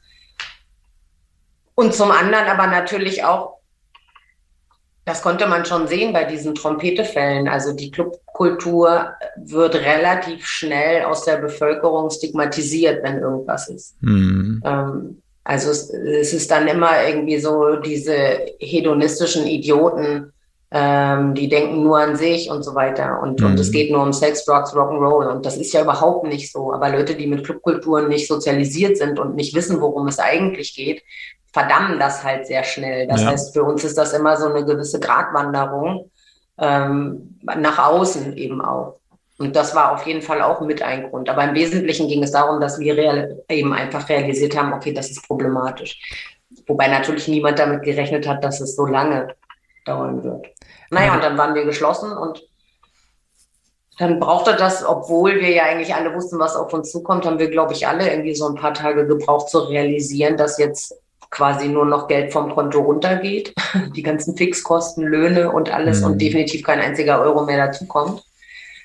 Und 1.76 1.94
zum 1.94 2.12
anderen 2.12 2.46
aber 2.48 2.68
natürlich 2.68 3.24
auch, 3.24 3.58
das 5.06 5.22
konnte 5.22 5.48
man 5.48 5.64
schon 5.64 5.88
sehen 5.88 6.12
bei 6.12 6.26
diesen 6.26 6.54
Trompetefällen. 6.54 7.48
Also 7.48 7.72
die 7.72 7.92
Clubkultur 7.92 9.14
wird 9.38 9.76
relativ 9.76 10.46
schnell 10.46 11.06
aus 11.06 11.24
der 11.24 11.38
Bevölkerung 11.38 12.10
stigmatisiert, 12.10 13.04
wenn 13.04 13.20
irgendwas 13.20 13.70
ist. 13.70 13.96
Mhm. 14.02 14.62
Ähm, 14.66 15.22
also 15.46 15.72
es, 15.72 15.90
es, 15.92 16.34
ist 16.34 16.52
dann 16.52 16.68
immer 16.68 17.08
irgendwie 17.08 17.40
so 17.40 17.78
diese 17.78 18.48
hedonistischen 18.60 19.48
Idioten, 19.48 20.34
ähm, 20.70 21.34
die 21.34 21.48
denken 21.48 21.84
nur 21.84 21.98
an 21.98 22.16
sich 22.16 22.50
und 22.50 22.64
so 22.64 22.76
weiter. 22.76 23.22
Und, 23.22 23.40
mhm. 23.40 23.48
und 23.48 23.60
es 23.60 23.72
geht 23.72 23.92
nur 23.92 24.04
um 24.04 24.12
Sex, 24.12 24.44
Drugs, 24.46 24.74
Rock'n'Roll. 24.74 25.30
Und 25.32 25.46
das 25.46 25.58
ist 25.58 25.74
ja 25.74 25.82
überhaupt 25.82 26.28
nicht 26.28 26.52
so. 26.52 26.74
Aber 26.74 26.90
Leute, 26.90 27.16
die 27.16 27.28
mit 27.28 27.46
Clubkulturen 27.46 28.10
nicht 28.10 28.28
sozialisiert 28.28 28.98
sind 28.98 29.18
und 29.20 29.36
nicht 29.36 29.56
wissen, 29.56 29.80
worum 29.80 30.08
es 30.08 30.20
eigentlich 30.20 30.76
geht, 30.76 31.04
verdammen 31.54 32.00
das 32.00 32.24
halt 32.24 32.48
sehr 32.48 32.64
schnell. 32.64 33.08
Das 33.08 33.22
ja. 33.22 33.30
heißt, 33.30 33.54
für 33.54 33.64
uns 33.64 33.84
ist 33.84 33.98
das 33.98 34.14
immer 34.14 34.36
so 34.36 34.48
eine 34.50 34.66
gewisse 34.66 35.00
Gratwanderung 35.00 36.12
ähm, 36.58 37.40
nach 37.44 37.80
außen 37.88 38.36
eben 38.36 38.62
auch. 38.62 39.00
Und 39.40 39.56
das 39.56 39.76
war 39.76 39.94
auf 39.94 40.06
jeden 40.06 40.24
Fall 40.24 40.42
auch 40.42 40.62
mit 40.62 40.82
ein 40.82 41.10
Grund. 41.10 41.30
Aber 41.30 41.44
im 41.44 41.54
Wesentlichen 41.54 42.08
ging 42.08 42.24
es 42.24 42.32
darum, 42.32 42.60
dass 42.60 42.80
wir 42.80 42.98
real, 42.98 43.44
eben 43.50 43.72
einfach 43.72 44.10
realisiert 44.10 44.58
haben, 44.58 44.74
okay, 44.74 44.92
das 44.92 45.12
ist 45.12 45.26
problematisch. 45.28 46.00
Wobei 46.66 46.88
natürlich 46.88 47.28
niemand 47.28 47.60
damit 47.60 47.84
gerechnet 47.84 48.28
hat, 48.28 48.44
dass 48.44 48.60
es 48.60 48.76
so 48.76 48.86
lange 48.86 49.36
dauern 49.88 50.24
wird. 50.24 50.48
Naja, 50.90 51.16
und 51.16 51.24
dann 51.24 51.38
waren 51.38 51.56
wir 51.56 51.66
geschlossen 51.66 52.12
und 52.12 52.44
dann 54.00 54.20
brauchte 54.20 54.56
das, 54.56 54.86
obwohl 54.86 55.36
wir 55.36 55.50
ja 55.50 55.64
eigentlich 55.64 55.96
alle 55.96 56.14
wussten, 56.14 56.38
was 56.38 56.56
auf 56.56 56.72
uns 56.74 56.92
zukommt, 56.92 57.26
haben 57.26 57.40
wir, 57.40 57.50
glaube 57.50 57.74
ich, 57.74 57.88
alle 57.88 58.10
irgendwie 58.10 58.36
so 58.36 58.48
ein 58.48 58.56
paar 58.56 58.74
Tage 58.74 59.08
gebraucht 59.08 59.50
zu 59.50 59.60
realisieren, 59.60 60.38
dass 60.38 60.60
jetzt 60.60 60.94
quasi 61.30 61.68
nur 61.68 61.86
noch 61.86 62.08
Geld 62.08 62.32
vom 62.32 62.54
Konto 62.54 62.80
runtergeht, 62.80 63.54
die 63.96 64.04
ganzen 64.04 64.38
Fixkosten, 64.38 65.04
Löhne 65.04 65.52
und 65.52 65.74
alles 65.74 66.02
mhm. 66.02 66.12
und 66.12 66.22
definitiv 66.22 66.64
kein 66.64 66.80
einziger 66.80 67.20
Euro 67.22 67.46
mehr 67.46 67.66
dazukommt 67.66 68.24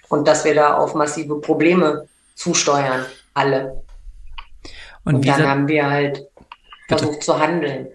und 0.08 0.26
dass 0.26 0.44
wir 0.44 0.54
da 0.54 0.76
auf 0.76 0.94
massive 0.94 1.40
Probleme 1.40 2.08
zusteuern, 2.34 3.04
alle. 3.34 3.82
Und, 5.04 5.16
und 5.16 5.28
dann 5.28 5.46
haben 5.46 5.68
wir 5.68 5.88
halt 5.88 6.26
versucht 6.88 7.12
Bitte. 7.12 7.26
zu 7.26 7.38
handeln. 7.38 7.88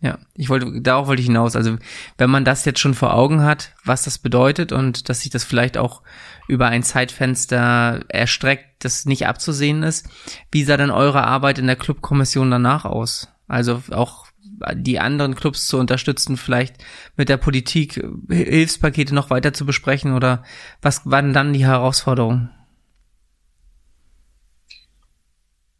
Ja, 0.00 0.18
ich 0.34 0.48
wollte, 0.48 0.80
darauf 0.80 1.08
wollte 1.08 1.20
ich 1.20 1.26
hinaus. 1.26 1.56
Also, 1.56 1.76
wenn 2.18 2.30
man 2.30 2.44
das 2.44 2.64
jetzt 2.64 2.78
schon 2.78 2.94
vor 2.94 3.14
Augen 3.14 3.42
hat, 3.42 3.72
was 3.84 4.04
das 4.04 4.18
bedeutet 4.18 4.70
und 4.70 5.08
dass 5.08 5.22
sich 5.22 5.30
das 5.30 5.42
vielleicht 5.42 5.76
auch 5.76 6.02
über 6.46 6.66
ein 6.68 6.84
Zeitfenster 6.84 8.04
erstreckt, 8.08 8.84
das 8.84 9.06
nicht 9.06 9.26
abzusehen 9.26 9.82
ist, 9.82 10.08
wie 10.52 10.62
sah 10.62 10.76
denn 10.76 10.92
eure 10.92 11.24
Arbeit 11.24 11.58
in 11.58 11.66
der 11.66 11.74
Clubkommission 11.74 12.50
danach 12.50 12.84
aus? 12.84 13.28
Also 13.48 13.82
auch 13.90 14.26
die 14.74 15.00
anderen 15.00 15.34
Clubs 15.34 15.66
zu 15.66 15.78
unterstützen, 15.78 16.36
vielleicht 16.36 16.76
mit 17.16 17.28
der 17.28 17.36
Politik 17.36 18.04
Hilfspakete 18.28 19.14
noch 19.14 19.30
weiter 19.30 19.52
zu 19.52 19.66
besprechen 19.66 20.14
oder 20.14 20.44
was 20.80 21.02
waren 21.06 21.32
dann 21.32 21.52
die 21.52 21.66
Herausforderungen? 21.66 22.50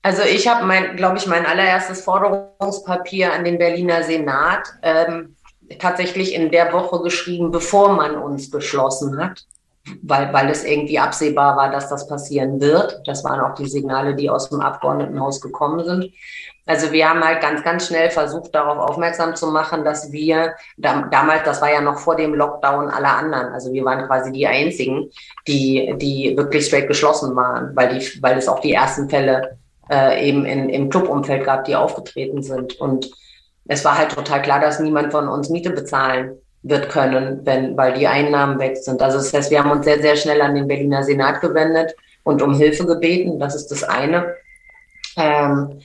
Also 0.02 0.22
ich 0.22 0.46
habe 0.48 0.64
mein, 0.64 0.96
glaube 0.96 1.18
ich, 1.18 1.26
mein 1.26 1.44
allererstes 1.44 2.02
Forderungspapier 2.02 3.32
an 3.32 3.44
den 3.44 3.58
Berliner 3.58 4.02
Senat 4.04 4.68
ähm, 4.82 5.37
tatsächlich 5.78 6.34
in 6.34 6.50
der 6.50 6.72
Woche 6.72 7.02
geschrieben, 7.02 7.50
bevor 7.50 7.92
man 7.92 8.16
uns 8.16 8.50
beschlossen 8.50 9.22
hat, 9.22 9.44
weil, 10.02 10.32
weil 10.32 10.50
es 10.50 10.64
irgendwie 10.64 10.98
absehbar 10.98 11.56
war, 11.56 11.70
dass 11.70 11.88
das 11.88 12.06
passieren 12.08 12.61
wird. 12.61 13.02
Das 13.06 13.24
waren 13.24 13.40
auch 13.40 13.54
die 13.54 13.68
Signale, 13.68 14.14
die 14.14 14.30
aus 14.30 14.48
dem 14.50 14.61
Abgeordnetenhaus 14.61 15.40
gekommen 15.40 15.84
sind. 15.84 16.12
Also 16.64 16.92
wir 16.92 17.08
haben 17.08 17.24
halt 17.24 17.40
ganz, 17.40 17.64
ganz 17.64 17.87
schnell 17.87 18.11
versucht, 18.11 18.54
darauf 18.54 18.76
aufmerksam 18.76 19.34
zu 19.34 19.46
machen, 19.46 19.84
dass 19.84 20.12
wir 20.12 20.54
da, 20.76 21.08
damals, 21.11 21.42
das 21.44 21.62
war 21.62 21.72
ja 21.72 21.80
noch 21.80 21.98
vor 21.98 22.14
dem 22.14 22.34
Lockdown 22.34 22.90
aller 22.90 23.16
anderen, 23.16 23.54
also 23.54 23.72
wir 23.72 23.84
waren 23.87 24.06
quasi 24.06 24.30
die 24.32 24.46
einzigen, 24.46 25.11
die, 25.46 25.94
die 25.96 26.37
wirklich 26.37 26.66
straight 26.66 26.87
geschlossen 26.87 27.34
waren, 27.34 27.74
weil 27.74 27.98
die, 27.98 28.22
weil 28.22 28.37
es 28.37 28.48
auch 28.48 28.61
die 28.61 28.74
ersten 28.74 29.08
Fälle 29.08 29.58
äh, 29.90 30.29
eben 30.29 30.44
in, 30.44 30.68
im 30.68 30.90
Clubumfeld 30.90 31.44
gab, 31.44 31.64
die 31.64 31.77
aufgetreten 31.77 32.42
sind. 32.42 32.81
Und 32.81 33.11
es 33.66 33.85
war 33.85 33.98
halt 33.98 34.12
total 34.12 34.42
klar, 34.42 34.61
dass 34.61 34.81
niemand 34.81 35.12
von 35.12 35.29
uns 35.29 35.51
Miete 35.51 35.70
bezahlen 35.70 36.38
wird 36.62 36.88
können, 36.88 37.40
wenn, 37.44 37.77
weil 37.77 37.94
die 37.94 38.07
Einnahmen 38.07 38.59
weg 38.59 38.77
sind. 38.77 39.01
Also 39.01 39.18
das 39.18 39.33
heißt, 39.33 39.51
wir 39.51 39.62
haben 39.62 39.70
uns 39.70 39.85
sehr, 39.85 40.01
sehr 40.01 40.16
schnell 40.16 40.40
an 40.42 40.55
den 40.55 40.66
Berliner 40.66 41.03
Senat 41.03 41.40
gewendet 41.40 41.94
und 42.24 42.42
um 42.42 42.55
Hilfe 42.55 42.85
gebeten. 42.85 43.38
Das 43.38 43.55
ist 43.55 43.68
das 43.68 43.85
eine. 43.85 44.35
Ähm, 45.16 45.81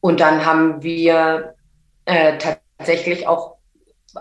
und 0.00 0.20
dann 0.20 0.46
haben 0.46 0.82
wir 0.82 1.54
äh, 2.04 2.38
tatsächlich 2.38 3.26
auch 3.26 3.56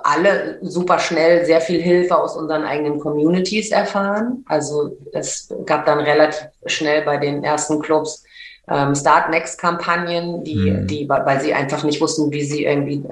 alle 0.03 0.57
super 0.61 0.99
schnell 0.99 1.45
sehr 1.45 1.61
viel 1.61 1.81
Hilfe 1.81 2.17
aus 2.17 2.35
unseren 2.35 2.65
eigenen 2.65 2.99
Communities 2.99 3.71
erfahren. 3.71 4.43
Also 4.47 4.97
es 5.13 5.53
gab 5.65 5.85
dann 5.85 5.99
relativ 5.99 6.47
schnell 6.65 7.03
bei 7.03 7.17
den 7.17 7.43
ersten 7.43 7.79
Clubs 7.81 8.24
ähm, 8.67 8.95
Start 8.95 9.29
Next 9.29 9.59
Kampagnen, 9.59 10.43
die, 10.43 10.71
mhm. 10.71 10.87
die, 10.87 11.07
weil 11.07 11.41
sie 11.41 11.53
einfach 11.53 11.83
nicht 11.83 12.01
wussten, 12.01 12.31
wie 12.31 12.43
sie 12.43 12.65
irgendwie 12.65 13.03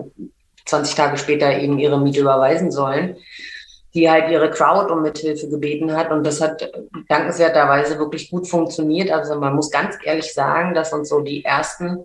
20 0.66 0.96
Tage 0.96 1.18
später 1.18 1.58
eben 1.58 1.80
ihre 1.80 2.00
Miete 2.00 2.22
überweisen 2.22 2.72
sollen, 2.72 3.18
die 3.94 4.10
halt 4.10 4.32
ihre 4.32 4.50
Crowd 4.50 4.92
um 4.92 5.04
Mithilfe 5.04 5.50
gebeten 5.50 5.96
hat. 5.96 6.12
Und 6.12 6.26
das 6.26 6.42
hat 6.42 6.72
dankenswerterweise 7.10 8.00
wirklich 8.00 8.32
gut 8.32 8.48
funktioniert. 8.48 9.12
Also 9.12 9.40
man 9.40 9.56
muss 9.56 9.70
ganz 9.70 9.96
ehrlich 10.04 10.34
sagen, 10.34 10.74
dass 10.74 10.94
uns 10.94 11.10
so 11.10 11.20
die 11.20 11.46
ersten 11.46 12.00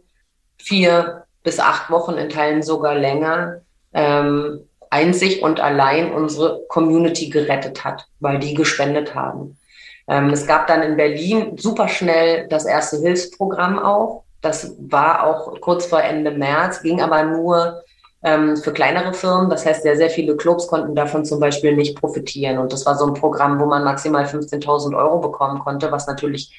vier 0.58 1.24
bis 1.42 1.60
acht 1.60 1.90
Wochen 1.90 2.14
in 2.14 2.28
Teilen 2.28 2.62
sogar 2.62 2.94
länger 2.94 3.62
ähm, 3.94 4.60
einzig 4.90 5.42
und 5.42 5.60
allein 5.60 6.12
unsere 6.12 6.64
Community 6.68 7.28
gerettet 7.28 7.84
hat, 7.84 8.06
weil 8.20 8.38
die 8.38 8.54
gespendet 8.54 9.14
haben. 9.14 9.57
Ähm, 10.08 10.30
es 10.30 10.46
gab 10.46 10.66
dann 10.66 10.82
in 10.82 10.96
Berlin 10.96 11.56
super 11.56 11.88
schnell 11.88 12.48
das 12.48 12.64
erste 12.64 12.98
Hilfsprogramm 12.98 13.78
auch, 13.78 14.24
Das 14.40 14.76
war 14.78 15.26
auch 15.26 15.60
kurz 15.60 15.86
vor 15.86 16.00
Ende 16.00 16.30
März, 16.30 16.82
ging 16.82 17.00
aber 17.02 17.24
nur 17.24 17.82
ähm, 18.22 18.56
für 18.56 18.72
kleinere 18.72 19.12
Firmen. 19.12 19.50
Das 19.50 19.66
heißt, 19.66 19.82
sehr, 19.82 19.96
sehr 19.96 20.10
viele 20.10 20.36
Clubs 20.36 20.66
konnten 20.68 20.94
davon 20.94 21.24
zum 21.24 21.40
Beispiel 21.40 21.74
nicht 21.76 21.96
profitieren. 21.98 22.58
Und 22.58 22.72
das 22.72 22.86
war 22.86 22.96
so 22.96 23.06
ein 23.06 23.14
Programm, 23.14 23.60
wo 23.60 23.66
man 23.66 23.84
maximal 23.84 24.24
15.000 24.24 24.96
Euro 24.96 25.18
bekommen 25.18 25.58
konnte, 25.60 25.90
was 25.92 26.06
natürlich 26.06 26.56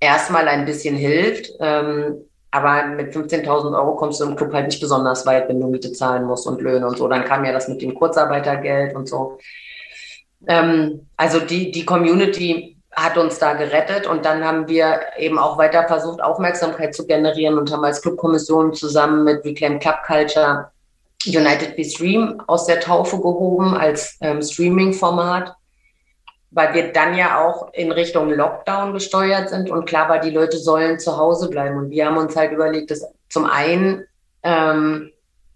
erstmal 0.00 0.48
ein 0.48 0.64
bisschen 0.64 0.96
hilft. 0.96 1.52
Ähm, 1.60 2.24
aber 2.50 2.86
mit 2.86 3.14
15.000 3.14 3.74
Euro 3.74 3.96
kommst 3.96 4.20
du 4.20 4.24
im 4.26 4.36
Club 4.36 4.52
halt 4.52 4.66
nicht 4.66 4.80
besonders 4.80 5.24
weit, 5.24 5.48
wenn 5.48 5.60
du 5.60 5.68
Miete 5.68 5.92
zahlen 5.92 6.24
musst 6.24 6.46
und 6.46 6.60
Löhne 6.60 6.86
und 6.86 6.98
so. 6.98 7.08
Dann 7.08 7.24
kam 7.24 7.44
ja 7.44 7.52
das 7.52 7.68
mit 7.68 7.80
dem 7.80 7.94
Kurzarbeitergeld 7.94 8.94
und 8.94 9.08
so. 9.08 9.38
Ähm, 10.46 11.06
also 11.16 11.40
die, 11.40 11.70
die 11.70 11.86
Community 11.86 12.71
hat 12.92 13.16
uns 13.16 13.38
da 13.38 13.54
gerettet 13.54 14.06
und 14.06 14.24
dann 14.24 14.44
haben 14.44 14.68
wir 14.68 15.00
eben 15.16 15.38
auch 15.38 15.56
weiter 15.56 15.86
versucht, 15.88 16.22
Aufmerksamkeit 16.22 16.94
zu 16.94 17.06
generieren 17.06 17.56
und 17.56 17.72
haben 17.72 17.84
als 17.84 18.02
Clubkommission 18.02 18.74
zusammen 18.74 19.24
mit 19.24 19.44
Reclaim 19.44 19.78
Club 19.78 19.96
Culture 20.06 20.70
United 21.26 21.76
We 21.78 21.84
Stream 21.84 22.42
aus 22.46 22.66
der 22.66 22.80
Taufe 22.80 23.16
gehoben 23.16 23.74
als 23.74 24.18
ähm, 24.20 24.42
Streaming-Format, 24.42 25.54
weil 26.50 26.74
wir 26.74 26.92
dann 26.92 27.16
ja 27.16 27.42
auch 27.42 27.72
in 27.72 27.92
Richtung 27.92 28.30
Lockdown 28.30 28.92
gesteuert 28.92 29.48
sind 29.48 29.70
und 29.70 29.86
klar 29.86 30.08
war, 30.08 30.18
die 30.18 30.30
Leute 30.30 30.58
sollen 30.58 30.98
zu 30.98 31.16
Hause 31.16 31.48
bleiben. 31.48 31.78
Und 31.78 31.90
wir 31.90 32.06
haben 32.06 32.18
uns 32.18 32.36
halt 32.36 32.52
überlegt, 32.52 32.90
dass 32.90 33.06
zum 33.30 33.46
einen 33.46 34.04
ähm, 34.42 35.10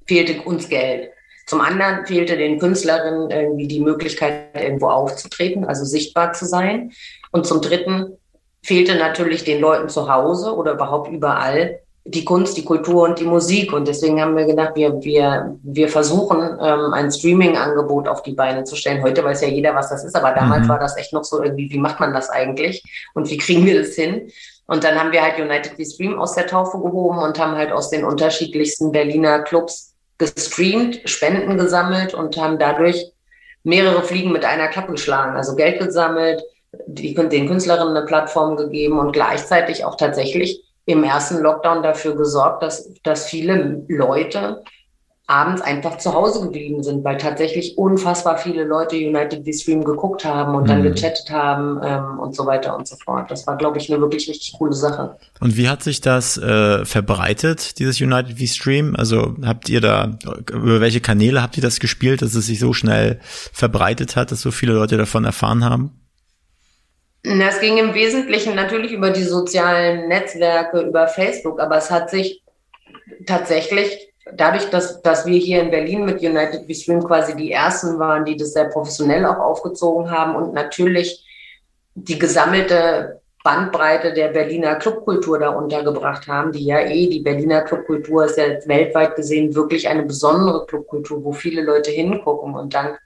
fehlte 0.07 0.41
uns 0.43 0.69
Geld. 0.69 1.11
Zum 1.47 1.61
anderen 1.61 2.07
fehlte 2.07 2.37
den 2.37 2.59
Künstlerinnen 2.59 3.31
irgendwie 3.31 3.69
die 3.69 3.81
Möglichkeit, 3.81 4.49
irgendwo 4.55 4.89
aufzutreten, 4.89 5.65
also 5.65 5.85
sichtbar 5.85 6.33
zu 6.33 6.45
sein. 6.45 6.93
Und 7.31 7.47
zum 7.47 7.61
dritten 7.61 8.19
fehlte 8.63 8.97
natürlich 8.97 9.45
den 9.45 9.61
Leuten 9.61 9.89
zu 9.89 10.13
Hause 10.13 10.55
oder 10.55 10.73
überhaupt 10.73 11.11
überall 11.11 11.81
die 12.09 12.25
Kunst, 12.25 12.57
die 12.57 12.65
Kultur 12.65 13.03
und 13.05 13.19
die 13.19 13.25
Musik. 13.25 13.73
Und 13.73 13.89
deswegen 13.89 14.21
haben 14.21 14.37
wir 14.37 14.45
gedacht, 14.45 14.73
wir, 14.75 15.03
wir, 15.03 15.57
wir 15.63 15.89
versuchen, 15.89 16.41
ähm, 16.61 16.93
ein 16.93 17.11
Streaming-Angebot 17.11 18.09
auf 18.09 18.23
die 18.23 18.33
Beine 18.33 18.65
zu 18.65 18.77
stellen. 18.77 19.03
Heute 19.03 19.25
weiß 19.25 19.43
ja 19.43 19.49
jeder, 19.49 19.75
was 19.75 19.91
das 19.91 20.05
ist, 20.05 20.15
aber 20.15 20.33
damals 20.33 20.65
mhm. 20.65 20.69
war 20.69 20.79
das 20.79 20.97
echt 20.97 21.13
noch 21.13 21.25
so 21.25 21.43
irgendwie, 21.43 21.71
wie 21.71 21.79
macht 21.79 22.01
man 22.01 22.13
das 22.13 22.31
eigentlich 22.31 22.83
und 23.15 23.29
wie 23.31 23.37
kriegen 23.37 23.65
wir 23.67 23.81
das 23.81 23.95
hin? 23.95 24.31
Und 24.67 24.83
dann 24.83 24.99
haben 24.99 25.13
wir 25.13 25.23
halt 25.23 25.39
United 25.39 25.79
We 25.79 25.85
Stream 25.85 26.19
aus 26.19 26.35
der 26.35 26.47
Taufe 26.47 26.79
gehoben 26.79 27.19
und 27.19 27.39
haben 27.39 27.57
halt 27.57 27.73
aus 27.73 27.91
den 27.91 28.05
unterschiedlichsten 28.05 28.91
Berliner 28.91 29.41
Clubs 29.41 29.96
gestreamt, 30.19 31.01
Spenden 31.05 31.59
gesammelt 31.59 32.15
und 32.15 32.37
haben 32.37 32.59
dadurch 32.59 33.13
mehrere 33.65 34.03
Fliegen 34.03 34.33
mit 34.33 34.45
einer 34.45 34.69
Klappe 34.69 34.93
geschlagen. 34.93 35.37
Also 35.37 35.57
Geld 35.57 35.81
gesammelt, 35.81 36.43
die, 36.87 37.15
den 37.15 37.47
Künstlerinnen 37.49 37.97
eine 37.97 38.07
Plattform 38.07 38.57
gegeben 38.57 38.99
und 38.99 39.13
gleichzeitig 39.13 39.85
auch 39.85 39.97
tatsächlich 39.97 40.63
im 40.87 41.03
ersten 41.03 41.39
Lockdown 41.39 41.83
dafür 41.83 42.17
gesorgt, 42.17 42.63
dass, 42.63 42.93
dass 43.03 43.27
viele 43.27 43.85
Leute 43.89 44.63
abends 45.29 45.61
einfach 45.61 45.99
zu 45.99 46.15
Hause 46.15 46.41
geblieben 46.41 46.85
sind, 46.85 47.03
weil 47.03 47.17
tatsächlich 47.17 47.77
unfassbar 47.77 48.39
viele 48.39 48.63
Leute 48.63 48.95
United 48.95 49.45
We 49.45 49.53
Stream 49.53 49.83
geguckt 49.83 50.25
haben 50.25 50.55
und 50.55 50.65
mhm. 50.65 50.69
dann 50.69 50.83
gechattet 50.85 51.31
haben 51.31 51.81
ähm, 51.83 52.21
und 52.21 52.37
so 52.37 52.47
weiter 52.47 52.77
und 52.77 52.87
so 52.87 52.95
fort. 53.05 53.29
Das 53.29 53.45
war, 53.47 53.57
glaube 53.57 53.79
ich, 53.79 53.93
eine 53.93 54.01
wirklich 54.01 54.29
richtig 54.29 54.55
coole 54.57 54.73
Sache. 54.73 55.17
Und 55.41 55.57
wie 55.57 55.69
hat 55.69 55.83
sich 55.83 56.01
das 56.01 56.39
äh, 56.39 56.85
verbreitet, 56.85 57.81
dieses 57.81 58.01
United 58.01 58.41
We 58.41 58.47
Stream? 58.47 58.95
Also 58.97 59.35
habt 59.45 59.69
ihr 59.69 59.81
da, 59.81 60.17
über 60.53 60.81
welche 60.81 61.01
Kanäle 61.01 61.43
habt 61.43 61.57
ihr 61.57 61.63
das 61.63 61.81
gespielt, 61.81 62.23
dass 62.23 62.37
es 62.37 62.47
sich 62.47 62.61
so 62.61 62.73
schnell 62.73 63.19
verbreitet 63.53 64.15
hat, 64.15 64.31
dass 64.31 64.41
so 64.41 64.53
viele 64.53 64.75
Leute 64.75 64.97
davon 64.97 65.25
erfahren 65.25 65.65
haben? 65.65 65.91
Es 67.25 67.59
ging 67.59 67.79
im 67.79 67.95
Wesentlichen 67.95 68.55
natürlich 68.55 68.93
über 68.93 69.11
die 69.11 69.25
sozialen 69.25 70.07
Netzwerke, 70.07 70.83
über 70.83 71.09
Facebook, 71.09 71.59
aber 71.59 71.79
es 71.79 71.91
hat 71.91 72.11
sich 72.11 72.45
tatsächlich 73.27 74.13
dadurch, 74.33 74.69
dass, 74.71 75.01
dass 75.03 75.27
wir 75.27 75.39
hier 75.39 75.63
in 75.63 75.71
Berlin 75.71 76.05
mit 76.05 76.21
United 76.21 76.69
We 76.69 76.75
Stream 76.75 77.03
quasi 77.03 77.37
die 77.37 77.53
ersten 77.53 77.99
waren, 77.99 78.25
die 78.25 78.37
das 78.37 78.53
sehr 78.53 78.67
professionell 78.67 79.25
auch 79.25 79.39
aufgezogen 79.39 80.11
haben 80.11 80.35
und 80.35 80.55
natürlich 80.55 81.25
die 81.95 82.19
gesammelte 82.19 83.21
Bandbreite 83.45 84.13
der 84.13 84.29
Berliner 84.29 84.75
Clubkultur 84.75 85.39
da 85.39 85.51
untergebracht 85.51 86.27
haben, 86.27 86.51
die 86.51 86.65
ja 86.65 86.81
eh, 86.81 87.07
die 87.07 87.21
Berliner 87.21 87.63
Clubkultur 87.63 88.25
ist 88.25 88.37
ja 88.37 88.45
weltweit 88.67 89.15
gesehen 89.15 89.55
wirklich 89.55 89.89
eine 89.89 90.03
besondere 90.03 90.67
Clubkultur, 90.67 91.23
wo 91.23 91.33
viele 91.33 91.63
Leute 91.63 91.93
hingucken 91.93 92.55
und 92.55 92.75
dank 92.75 92.99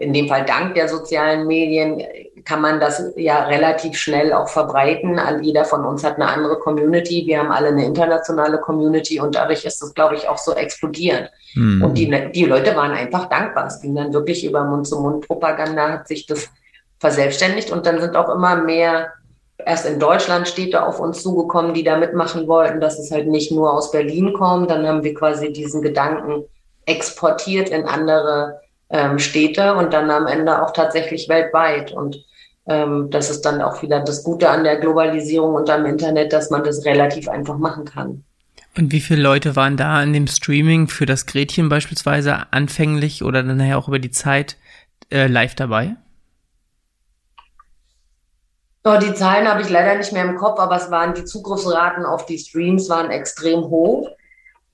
in 0.00 0.12
dem 0.12 0.28
Fall 0.28 0.44
dank 0.44 0.74
der 0.74 0.88
sozialen 0.88 1.46
Medien 1.46 2.02
kann 2.48 2.62
man 2.62 2.80
das 2.80 3.12
ja 3.16 3.44
relativ 3.44 3.98
schnell 3.98 4.32
auch 4.32 4.48
verbreiten. 4.48 5.20
Jeder 5.42 5.66
von 5.66 5.84
uns 5.84 6.02
hat 6.02 6.14
eine 6.14 6.28
andere 6.28 6.58
Community. 6.58 7.24
Wir 7.26 7.40
haben 7.40 7.52
alle 7.52 7.68
eine 7.68 7.84
internationale 7.84 8.58
Community 8.58 9.20
und 9.20 9.34
dadurch 9.34 9.66
ist 9.66 9.82
das, 9.82 9.92
glaube 9.92 10.14
ich, 10.14 10.26
auch 10.26 10.38
so 10.38 10.54
explodiert. 10.54 11.30
Mhm. 11.54 11.84
Und 11.84 11.94
die, 11.98 12.32
die 12.32 12.46
Leute 12.46 12.74
waren 12.74 12.92
einfach 12.92 13.28
dankbar. 13.28 13.66
Es 13.66 13.82
ging 13.82 13.94
dann 13.94 14.14
wirklich 14.14 14.46
über 14.46 14.64
Mund-zu-Mund-Propaganda, 14.64 15.90
hat 15.90 16.08
sich 16.08 16.24
das 16.24 16.48
verselbstständigt 16.98 17.70
und 17.70 17.84
dann 17.84 18.00
sind 18.00 18.16
auch 18.16 18.30
immer 18.34 18.56
mehr 18.56 19.12
erst 19.58 19.84
in 19.84 20.00
Deutschland 20.00 20.48
Städte 20.48 20.82
auf 20.86 21.00
uns 21.00 21.22
zugekommen, 21.22 21.74
die 21.74 21.84
da 21.84 21.98
mitmachen 21.98 22.48
wollten, 22.48 22.80
dass 22.80 22.98
es 22.98 23.10
halt 23.10 23.28
nicht 23.28 23.52
nur 23.52 23.74
aus 23.74 23.90
Berlin 23.90 24.32
kommt. 24.32 24.70
Dann 24.70 24.86
haben 24.86 25.04
wir 25.04 25.12
quasi 25.12 25.52
diesen 25.52 25.82
Gedanken 25.82 26.44
exportiert 26.86 27.68
in 27.68 27.84
andere 27.84 28.62
ähm, 28.88 29.18
Städte 29.18 29.74
und 29.74 29.92
dann 29.92 30.10
am 30.10 30.26
Ende 30.26 30.62
auch 30.62 30.72
tatsächlich 30.72 31.28
weltweit. 31.28 31.92
Und 31.92 32.24
ähm, 32.68 33.08
das 33.10 33.30
ist 33.30 33.42
dann 33.42 33.62
auch 33.62 33.82
wieder 33.82 34.00
das 34.00 34.22
Gute 34.22 34.50
an 34.50 34.64
der 34.64 34.76
Globalisierung 34.76 35.54
und 35.54 35.70
am 35.70 35.86
Internet, 35.86 36.32
dass 36.32 36.50
man 36.50 36.64
das 36.64 36.84
relativ 36.84 37.28
einfach 37.28 37.58
machen 37.58 37.84
kann. 37.84 38.24
Und 38.76 38.92
wie 38.92 39.00
viele 39.00 39.22
Leute 39.22 39.56
waren 39.56 39.76
da 39.76 40.02
in 40.02 40.12
dem 40.12 40.26
Streaming 40.26 40.88
für 40.88 41.06
das 41.06 41.26
Gretchen 41.26 41.68
beispielsweise 41.68 42.52
anfänglich 42.52 43.24
oder 43.24 43.42
dann 43.42 43.56
nachher 43.56 43.78
auch 43.78 43.88
über 43.88 43.98
die 43.98 44.10
Zeit 44.10 44.56
äh, 45.10 45.26
live 45.26 45.54
dabei? 45.54 45.96
Oh, 48.84 48.96
die 48.98 49.14
Zahlen 49.14 49.48
habe 49.48 49.62
ich 49.62 49.68
leider 49.68 49.96
nicht 49.96 50.12
mehr 50.12 50.24
im 50.24 50.36
Kopf, 50.36 50.60
aber 50.60 50.76
es 50.76 50.90
waren 50.90 51.14
die 51.14 51.24
Zugriffsraten 51.24 52.06
auf 52.06 52.26
die 52.26 52.38
Streams 52.38 52.88
waren 52.88 53.10
extrem 53.10 53.62
hoch. 53.62 54.08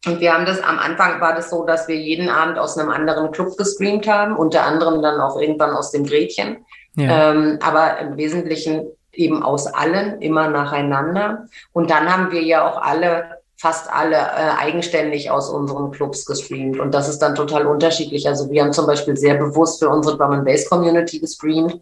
Und 0.06 0.20
wir 0.20 0.34
haben 0.34 0.44
das, 0.44 0.60
am 0.60 0.78
Anfang 0.78 1.20
war 1.20 1.34
das 1.34 1.48
so, 1.48 1.64
dass 1.64 1.88
wir 1.88 1.96
jeden 1.96 2.28
Abend 2.28 2.58
aus 2.58 2.76
einem 2.76 2.90
anderen 2.90 3.32
Club 3.32 3.56
gestreamt 3.56 4.06
haben, 4.06 4.36
unter 4.36 4.64
anderem 4.64 5.00
dann 5.00 5.20
auch 5.20 5.40
irgendwann 5.40 5.70
aus 5.70 5.92
dem 5.92 6.04
Gretchen. 6.04 6.58
Ähm, 6.96 7.58
aber 7.62 7.98
im 7.98 8.16
Wesentlichen 8.16 8.86
eben 9.12 9.42
aus 9.42 9.66
allen, 9.66 10.20
immer 10.20 10.48
nacheinander. 10.48 11.46
Und 11.72 11.90
dann 11.90 12.12
haben 12.12 12.32
wir 12.32 12.42
ja 12.42 12.68
auch 12.68 12.80
alle, 12.80 13.38
fast 13.56 13.92
alle 13.92 14.16
äh, 14.16 14.58
eigenständig 14.58 15.30
aus 15.30 15.48
unseren 15.48 15.90
Clubs 15.90 16.26
gestreamt. 16.26 16.78
Und 16.78 16.92
das 16.92 17.08
ist 17.08 17.20
dann 17.20 17.34
total 17.34 17.66
unterschiedlich. 17.66 18.26
Also 18.28 18.50
wir 18.50 18.62
haben 18.62 18.72
zum 18.72 18.86
Beispiel 18.86 19.16
sehr 19.16 19.34
bewusst 19.34 19.80
für 19.80 19.88
unsere 19.88 20.16
Drum 20.16 20.32
and 20.32 20.44
Bass 20.44 20.68
Community 20.68 21.20
gestreamt, 21.20 21.80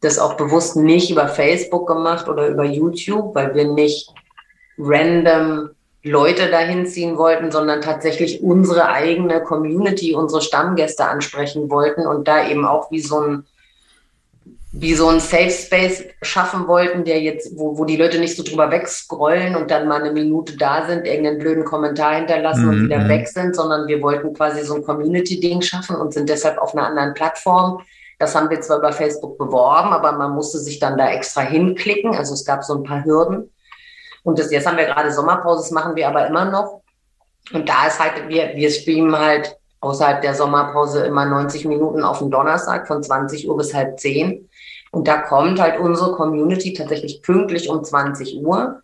das 0.00 0.18
auch 0.18 0.34
bewusst 0.34 0.76
nicht 0.76 1.10
über 1.10 1.28
Facebook 1.28 1.86
gemacht 1.86 2.28
oder 2.28 2.48
über 2.48 2.64
YouTube, 2.64 3.34
weil 3.34 3.54
wir 3.54 3.70
nicht 3.72 4.12
random 4.78 5.70
Leute 6.02 6.50
dahin 6.50 6.86
ziehen 6.86 7.18
wollten, 7.18 7.50
sondern 7.50 7.82
tatsächlich 7.82 8.42
unsere 8.42 8.88
eigene 8.88 9.42
Community, 9.42 10.14
unsere 10.14 10.40
Stammgäste 10.40 11.04
ansprechen 11.04 11.70
wollten 11.70 12.06
und 12.06 12.26
da 12.26 12.48
eben 12.48 12.64
auch 12.64 12.90
wie 12.90 13.00
so 13.00 13.20
ein 13.20 13.46
wie 14.72 14.94
so 14.94 15.08
ein 15.08 15.18
Safe 15.18 15.50
Space 15.50 16.04
schaffen 16.22 16.68
wollten, 16.68 17.04
der 17.04 17.20
jetzt, 17.20 17.58
wo, 17.58 17.76
wo 17.76 17.84
die 17.84 17.96
Leute 17.96 18.20
nicht 18.20 18.36
so 18.36 18.44
drüber 18.44 18.70
wegscrollen 18.70 19.56
und 19.56 19.70
dann 19.70 19.88
mal 19.88 20.00
eine 20.00 20.12
Minute 20.12 20.56
da 20.56 20.86
sind, 20.86 21.06
irgendeinen 21.06 21.38
blöden 21.38 21.64
Kommentar 21.64 22.14
hinterlassen 22.14 22.66
mhm. 22.66 22.68
und 22.68 22.84
wieder 22.84 22.98
mhm. 22.98 23.08
weg 23.08 23.26
sind, 23.26 23.56
sondern 23.56 23.88
wir 23.88 24.00
wollten 24.00 24.32
quasi 24.32 24.64
so 24.64 24.76
ein 24.76 24.84
Community-Ding 24.84 25.60
schaffen 25.62 25.96
und 25.96 26.14
sind 26.14 26.28
deshalb 26.28 26.58
auf 26.58 26.74
einer 26.74 26.86
anderen 26.86 27.14
Plattform. 27.14 27.82
Das 28.20 28.36
haben 28.36 28.48
wir 28.48 28.60
zwar 28.60 28.78
über 28.78 28.92
Facebook 28.92 29.38
beworben, 29.38 29.92
aber 29.92 30.12
man 30.12 30.32
musste 30.32 30.58
sich 30.58 30.78
dann 30.78 30.96
da 30.96 31.10
extra 31.10 31.40
hinklicken. 31.40 32.14
Also 32.14 32.34
es 32.34 32.44
gab 32.44 32.62
so 32.62 32.74
ein 32.74 32.84
paar 32.84 33.04
Hürden. 33.04 33.50
Und 34.22 34.38
das, 34.38 34.52
jetzt 34.52 34.68
haben 34.68 34.76
wir 34.76 34.84
gerade 34.84 35.10
Sommerpause, 35.10 35.62
das 35.62 35.70
machen 35.72 35.96
wir 35.96 36.06
aber 36.06 36.26
immer 36.26 36.44
noch. 36.44 36.82
Und 37.52 37.68
da 37.68 37.86
ist 37.88 37.98
halt, 37.98 38.28
wir, 38.28 38.52
wir 38.54 38.70
streamen 38.70 39.18
halt 39.18 39.56
außerhalb 39.80 40.20
der 40.20 40.34
Sommerpause 40.34 41.06
immer 41.06 41.24
90 41.24 41.64
Minuten 41.64 42.04
auf 42.04 42.18
den 42.18 42.30
Donnerstag 42.30 42.86
von 42.86 43.02
20 43.02 43.48
Uhr 43.48 43.56
bis 43.56 43.74
halb 43.74 43.98
10. 43.98 44.48
Und 44.90 45.06
da 45.06 45.18
kommt 45.18 45.60
halt 45.60 45.78
unsere 45.78 46.12
Community 46.12 46.72
tatsächlich 46.72 47.22
pünktlich 47.22 47.68
um 47.68 47.84
20 47.84 48.38
Uhr. 48.42 48.82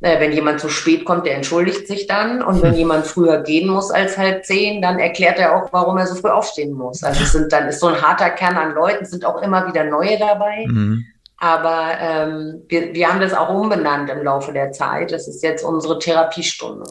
Äh, 0.00 0.20
wenn 0.20 0.32
jemand 0.32 0.60
zu 0.60 0.68
spät 0.68 1.04
kommt, 1.04 1.26
der 1.26 1.36
entschuldigt 1.36 1.86
sich 1.86 2.06
dann. 2.06 2.42
Und 2.42 2.62
wenn 2.62 2.74
jemand 2.76 3.06
früher 3.06 3.42
gehen 3.42 3.68
muss 3.68 3.90
als 3.90 4.18
halb 4.18 4.44
zehn, 4.44 4.82
dann 4.82 4.98
erklärt 4.98 5.38
er 5.38 5.56
auch, 5.56 5.72
warum 5.72 5.96
er 5.96 6.06
so 6.06 6.16
früh 6.16 6.28
aufstehen 6.28 6.72
muss. 6.72 7.02
Also 7.02 7.22
es 7.22 7.32
sind 7.32 7.52
dann 7.52 7.68
ist 7.68 7.80
so 7.80 7.86
ein 7.86 8.02
harter 8.02 8.30
Kern 8.30 8.56
an 8.56 8.74
Leuten, 8.74 9.04
sind 9.04 9.24
auch 9.24 9.40
immer 9.42 9.66
wieder 9.68 9.84
neue 9.84 10.18
dabei. 10.18 10.66
Mhm. 10.66 11.06
Aber 11.38 11.92
ähm, 12.00 12.62
wir, 12.68 12.94
wir 12.94 13.08
haben 13.08 13.20
das 13.20 13.34
auch 13.34 13.48
umbenannt 13.48 14.10
im 14.10 14.22
Laufe 14.22 14.52
der 14.52 14.72
Zeit. 14.72 15.12
Das 15.12 15.28
ist 15.28 15.42
jetzt 15.42 15.64
unsere 15.64 15.98
Therapiestunde. 15.98 16.84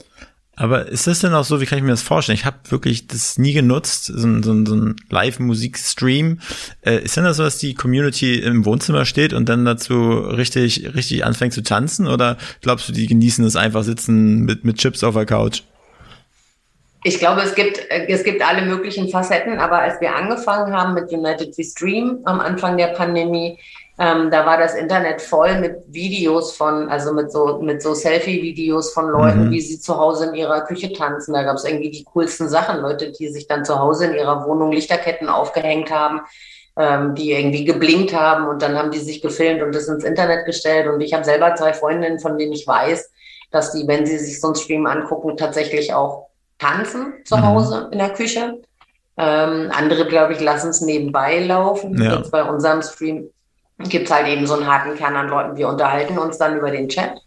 Aber 0.56 0.88
ist 0.88 1.08
das 1.08 1.20
denn 1.20 1.34
auch 1.34 1.43
so, 1.43 1.62
wie 1.62 1.66
kann 1.66 1.80
ich 1.80 1.84
mir 1.84 1.89
das 1.89 2.04
vorstellen? 2.04 2.38
Ich 2.38 2.45
habe 2.45 2.58
wirklich 2.70 3.08
das 3.08 3.39
nie 3.39 3.54
genutzt, 3.54 4.06
so 4.06 4.28
ein, 4.28 4.43
so 4.43 4.51
ein, 4.51 4.66
so 4.68 4.76
ein 4.76 4.95
Live-Musik-Stream. 5.10 6.41
Äh, 6.82 6.99
ist 6.99 7.18
denn 7.18 7.24
das 7.24 7.38
so, 7.38 7.43
dass 7.43 7.58
die 7.58 7.74
Community 7.74 8.36
im 8.39 8.64
Wohnzimmer 8.64 9.06
steht 9.06 9.34
und 9.34 9.49
dann 9.49 9.66
dazu 9.66 10.12
richtig, 10.12 10.93
richtig 10.93 11.26
anfängt 11.26 11.54
zu 11.54 11.64
tanzen? 11.64 12.08
Oder 12.08 12.38
glaubst 12.62 12.88
du, 12.88 12.93
die 12.93 13.08
genießen 13.08 13.43
es 13.45 13.56
einfach 13.56 13.84
sitzen 13.84 14.41
mit, 14.41 14.64
mit 14.64 14.78
Chips 14.78 15.04
auf 15.04 15.16
der 15.16 15.26
Couch? 15.26 15.64
Ich 17.04 17.18
glaube, 17.18 17.41
es 17.41 17.56
gibt, 17.56 17.80
es 17.89 18.24
gibt 18.24 18.47
alle 18.47 18.62
möglichen 18.62 19.10
Facetten, 19.10 19.60
aber 19.60 19.80
als 19.80 19.99
wir 19.99 20.16
angefangen 20.16 20.74
haben 20.74 20.93
mit 20.93 21.12
United 21.12 21.58
We 21.58 21.64
Stream 21.64 22.20
am 22.26 22.39
Anfang 22.39 22.78
der 22.78 22.88
Pandemie, 22.88 23.58
ähm, 23.99 24.31
da 24.31 24.45
war 24.45 24.57
das 24.57 24.73
Internet 24.73 25.21
voll 25.21 25.59
mit 25.59 25.75
Videos 25.87 26.55
von, 26.55 26.89
also 26.89 27.13
mit 27.13 27.31
so, 27.31 27.59
mit 27.61 27.83
so 27.83 27.93
Selfie-Videos 27.93 28.91
von 28.91 29.07
Leuten, 29.07 29.47
mhm. 29.47 29.51
wie 29.51 29.61
sie 29.61 29.79
zu 29.79 29.97
Hause 29.97 30.27
in 30.27 30.35
ihrer 30.35 30.61
Küche 30.61 30.91
tanzen. 30.93 31.33
Da 31.33 31.43
gab 31.43 31.57
es 31.57 31.65
irgendwie 31.65 31.91
die 31.91 32.03
coolsten 32.03 32.49
Sachen, 32.49 32.81
Leute, 32.81 33.11
die 33.11 33.29
sich 33.29 33.47
dann 33.47 33.65
zu 33.65 33.77
Hause 33.77 34.07
in 34.07 34.15
ihrer 34.15 34.47
Wohnung 34.47 34.71
Lichterketten 34.71 35.29
aufgehängt 35.29 35.91
haben, 35.91 36.21
ähm, 36.75 37.13
die 37.13 37.33
irgendwie 37.33 37.65
geblinkt 37.65 38.15
haben 38.15 38.47
und 38.47 38.63
dann 38.63 38.75
haben 38.75 38.89
die 38.89 38.99
sich 38.99 39.21
gefilmt 39.21 39.61
und 39.61 39.75
das 39.75 39.87
ins 39.87 40.03
Internet 40.03 40.47
gestellt. 40.47 40.87
Und 40.87 40.99
ich 41.01 41.13
habe 41.13 41.23
selber 41.23 41.53
zwei 41.53 41.73
Freundinnen, 41.73 42.19
von 42.19 42.39
denen 42.39 42.53
ich 42.53 42.65
weiß, 42.65 43.11
dass 43.51 43.73
die, 43.73 43.87
wenn 43.87 44.07
sie 44.07 44.17
sich 44.17 44.41
so 44.41 44.47
einen 44.47 44.55
Stream 44.55 44.87
angucken, 44.87 45.37
tatsächlich 45.37 45.93
auch 45.93 46.29
tanzen 46.57 47.13
zu 47.25 47.37
mhm. 47.37 47.45
Hause 47.45 47.89
in 47.91 47.99
der 47.99 48.09
Küche. 48.09 48.59
Ähm, 49.17 49.69
andere, 49.71 50.07
glaube 50.07 50.33
ich, 50.33 50.39
lassen 50.39 50.69
es 50.69 50.81
nebenbei 50.81 51.41
laufen. 51.41 52.01
Ja. 52.01 52.15
Jetzt 52.15 52.31
bei 52.31 52.43
unserem 52.43 52.81
Stream 52.81 53.29
gibt 53.89 54.07
es 54.07 54.13
halt 54.13 54.27
eben 54.27 54.45
so 54.47 54.55
einen 54.55 54.67
harten 54.67 54.95
Kern 54.95 55.15
an 55.15 55.29
Leuten. 55.29 55.57
Wir 55.57 55.67
unterhalten 55.67 56.17
uns 56.17 56.38
dann 56.38 56.57
über 56.57 56.71
den 56.71 56.89
Chat. 56.89 57.19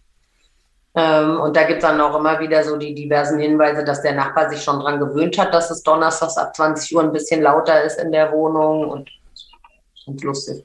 Ähm, 0.94 1.40
und 1.40 1.54
da 1.54 1.64
gibt 1.64 1.82
es 1.82 1.88
dann 1.88 2.00
auch 2.00 2.18
immer 2.18 2.40
wieder 2.40 2.64
so 2.64 2.76
die 2.76 2.94
diversen 2.94 3.38
Hinweise, 3.38 3.84
dass 3.84 4.02
der 4.02 4.14
Nachbar 4.14 4.48
sich 4.48 4.62
schon 4.62 4.80
dran 4.80 4.98
gewöhnt 4.98 5.36
hat, 5.38 5.52
dass 5.52 5.70
es 5.70 5.82
donnerstags 5.82 6.38
ab 6.38 6.56
20 6.56 6.96
Uhr 6.96 7.02
ein 7.02 7.12
bisschen 7.12 7.42
lauter 7.42 7.82
ist 7.82 8.00
in 8.00 8.12
der 8.12 8.32
Wohnung 8.32 8.88
und, 8.88 9.10
und 10.06 10.22
lustig. 10.22 10.64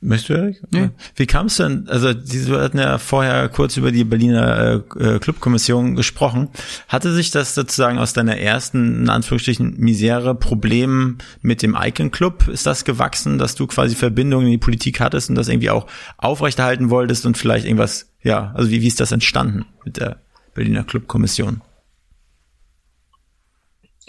Möchtest 0.00 0.28
du, 0.28 0.34
Erik? 0.34 0.62
Nee. 0.70 0.90
Wie 1.16 1.26
kam 1.26 1.46
es 1.46 1.56
denn, 1.56 1.88
also 1.88 2.12
Sie 2.22 2.52
hatten 2.52 2.78
ja 2.78 2.98
vorher 2.98 3.48
kurz 3.48 3.76
über 3.76 3.90
die 3.90 4.04
Berliner 4.04 4.84
äh, 4.96 5.14
äh, 5.16 5.18
Clubkommission 5.18 5.96
gesprochen. 5.96 6.50
Hatte 6.86 7.12
sich 7.12 7.32
das 7.32 7.56
sozusagen 7.56 7.98
aus 7.98 8.12
deiner 8.12 8.36
ersten, 8.38 9.02
in 9.02 9.08
Anführungsstrichen, 9.08 9.74
Misere, 9.78 10.36
Problem 10.36 11.18
mit 11.42 11.62
dem 11.62 11.76
Icon 11.76 12.12
Club, 12.12 12.46
ist 12.46 12.64
das 12.64 12.84
gewachsen, 12.84 13.38
dass 13.38 13.56
du 13.56 13.66
quasi 13.66 13.96
Verbindungen 13.96 14.46
in 14.46 14.52
die 14.52 14.58
Politik 14.58 15.00
hattest 15.00 15.30
und 15.30 15.34
das 15.34 15.48
irgendwie 15.48 15.70
auch 15.70 15.88
aufrechterhalten 16.16 16.90
wolltest 16.90 17.26
und 17.26 17.36
vielleicht 17.36 17.66
irgendwas, 17.66 18.08
ja, 18.22 18.52
also 18.54 18.70
wie, 18.70 18.82
wie 18.82 18.88
ist 18.88 19.00
das 19.00 19.10
entstanden 19.10 19.64
mit 19.84 19.96
der 19.96 20.18
Berliner 20.54 20.84
Clubkommission? 20.84 21.60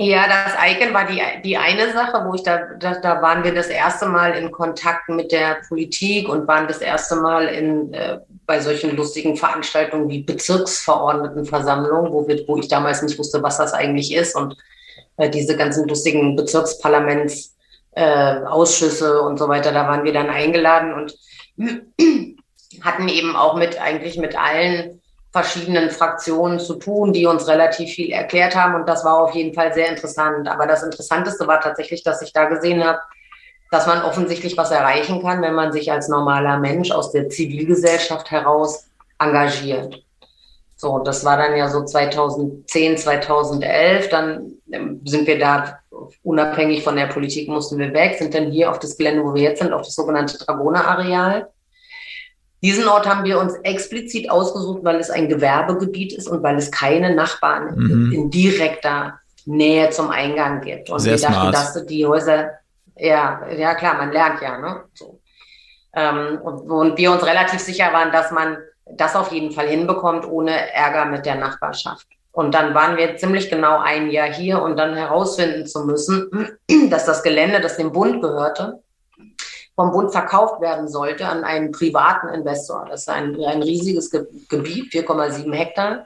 Ja, 0.02 0.30
das 0.30 0.54
Icon 0.66 0.94
war 0.94 1.06
die, 1.06 1.22
die 1.44 1.58
eine 1.58 1.92
Sache, 1.92 2.26
wo 2.26 2.34
ich 2.34 2.44
da, 2.44 2.70
da, 2.80 3.02
da 3.02 3.22
waren 3.22 3.44
wir 3.44 3.54
das 3.54 3.68
erste 3.68 4.06
Mal 4.06 4.32
in 4.32 4.50
Kontakt 4.50 5.10
mit 5.10 5.34
der 5.34 5.58
Politik 5.68 6.30
und 6.30 6.48
waren 6.48 6.70
das 6.70 6.78
erste 6.78 7.18
Mal 7.18 7.48
in, 7.48 7.94
äh, 7.94 8.18
bei 8.46 8.62
solchen 8.62 8.96
lustigen 8.96 9.36
Veranstaltungen 9.36 10.08
wie 10.08 10.24
Bezirksverordnetenversammlungen, 10.24 12.14
wo, 12.14 12.26
wir, 12.30 12.48
wo 12.48 12.56
ich 12.56 12.70
damals 12.70 13.02
nicht 13.02 13.20
wusste, 13.20 13.44
was 13.44 13.58
das 13.58 13.74
eigentlich 13.74 14.14
ist 14.14 14.38
und 14.38 14.56
äh, 15.18 15.30
diese 15.30 15.58
ganzen 15.58 15.86
lustigen 15.86 16.38
Bezirksparlamentsausschüsse 16.38 19.06
äh, 19.06 19.20
und 19.20 19.38
so 19.38 19.50
weiter, 19.50 19.74
da 19.74 19.86
waren 19.86 20.06
wir 20.06 20.14
dann 20.14 20.30
eingeladen 20.30 20.94
und 20.94 21.14
hatten 22.82 23.10
eben 23.10 23.36
auch 23.36 23.58
mit, 23.58 23.82
eigentlich 23.82 24.18
mit 24.18 24.40
allen 24.40 24.99
verschiedenen 25.32 25.90
Fraktionen 25.92 26.60
zu 26.60 26.76
tun, 26.76 27.14
die 27.14 27.26
uns 27.26 27.48
relativ 27.48 27.92
viel 27.92 28.12
erklärt 28.12 28.56
haben. 28.56 28.76
Und 28.76 28.90
das 28.90 29.06
war 29.06 29.22
auf 29.22 29.34
jeden 29.34 29.54
Fall 29.54 29.74
sehr 29.74 29.90
interessant. 29.90 30.48
Aber 30.48 30.66
das 30.66 30.84
Interessanteste 30.84 31.48
war 31.48 31.62
tatsächlich, 31.62 32.04
dass 32.04 32.22
ich 32.22 32.34
da 32.34 32.46
gesehen 32.46 32.84
habe, 32.84 33.00
dass 33.72 33.86
man 33.86 34.02
offensichtlich 34.04 34.58
was 34.58 34.72
erreichen 34.72 35.22
kann, 35.22 35.42
wenn 35.42 35.54
man 35.54 35.72
sich 35.72 35.92
als 35.92 36.08
normaler 36.08 36.58
Mensch 36.58 36.92
aus 36.92 37.12
der 37.12 37.30
Zivilgesellschaft 37.30 38.32
heraus 38.32 38.88
engagiert. 39.20 40.04
So, 40.76 41.00
das 41.00 41.26
war 41.26 41.38
dann 41.38 41.56
ja 41.56 41.68
so 41.68 41.84
2010, 41.84 42.98
2011. 42.98 44.10
Dann 44.10 44.54
ähm, 44.72 45.02
sind 45.06 45.28
wir 45.28 45.38
da 45.38 45.80
unabhängig 46.24 46.84
von 46.84 46.96
der 46.96 47.08
Politik 47.08 47.50
mussten 47.50 47.78
wir 47.78 47.94
weg, 47.94 48.18
sind 48.18 48.34
dann 48.34 48.52
hier 48.52 48.72
auf 48.72 48.80
das 48.80 48.98
Gelände, 48.98 49.24
wo 49.24 49.34
wir 49.34 49.44
jetzt 49.44 49.60
sind, 49.60 49.74
auf 49.74 49.82
das 49.82 49.96
sogenannte 49.96 50.38
Dragoner-Areal. 50.38 51.50
Diesen 52.62 52.88
Ort 52.88 53.08
haben 53.08 53.24
wir 53.24 53.40
uns 53.40 53.54
explizit 53.64 54.30
ausgesucht, 54.30 54.84
weil 54.84 54.98
es 54.98 55.10
ein 55.10 55.30
Gewerbegebiet 55.30 56.14
ist 56.14 56.28
und 56.28 56.44
weil 56.44 56.58
es 56.58 56.72
keine 56.72 57.16
Nachbarn 57.16 57.76
mhm. 57.76 58.12
in 58.12 58.30
direkter 58.30 59.20
Nähe 59.46 59.90
zum 59.92 60.10
Eingang 60.10 60.62
gibt. 60.62 60.90
Und 60.90 61.00
Sehr 61.00 61.14
wir 61.14 61.20
dachten, 61.20 61.52
dass 61.52 61.86
die 61.86 62.06
Häuser, 62.06 62.52
ja, 62.98 63.42
ja 63.50 63.76
klar, 63.76 63.96
man 63.96 64.12
lernt 64.12 64.42
ja, 64.42 64.58
ne? 64.58 64.84
So. 64.94 65.20
Ähm, 65.94 66.40
und, 66.42 66.70
und 66.70 66.98
wir 66.98 67.12
uns 67.12 67.26
relativ 67.26 67.60
sicher 67.60 67.92
waren, 67.94 68.12
dass 68.12 68.32
man 68.32 68.58
das 68.92 69.16
auf 69.16 69.32
jeden 69.32 69.52
Fall 69.52 69.68
hinbekommt, 69.68 70.26
ohne 70.26 70.74
Ärger 70.74 71.06
mit 71.06 71.26
der 71.26 71.36
Nachbarschaft. 71.36 72.08
Und 72.32 72.54
dann 72.54 72.74
waren 72.74 72.98
wir 72.98 73.18
ziemlich 73.18 73.50
genau 73.50 73.80
ein 73.80 74.12
Jahr 74.12 74.32
hier 74.32 74.62
und 74.62 74.78
dann 74.78 74.96
herausfinden 74.96 75.66
zu 75.66 75.86
müssen, 75.86 76.58
dass 76.90 77.06
das 77.06 77.24
Gelände, 77.24 77.62
das 77.62 77.78
dem 77.78 77.92
Bund 77.92 78.22
gehörte, 78.22 78.82
vom 79.80 79.94
Bund 79.94 80.12
verkauft 80.12 80.60
werden 80.60 80.90
sollte 80.90 81.26
an 81.26 81.46
einen 81.46 81.72
privaten 81.72 82.28
Investor. 82.28 82.86
Das 82.90 83.04
ist 83.04 83.10
ein, 83.10 83.42
ein 83.42 83.64
riesiges 83.64 84.12
Ge 84.12 84.28
Gebiet, 84.50 84.92
4,7 84.92 85.54
Hektar. 85.54 86.06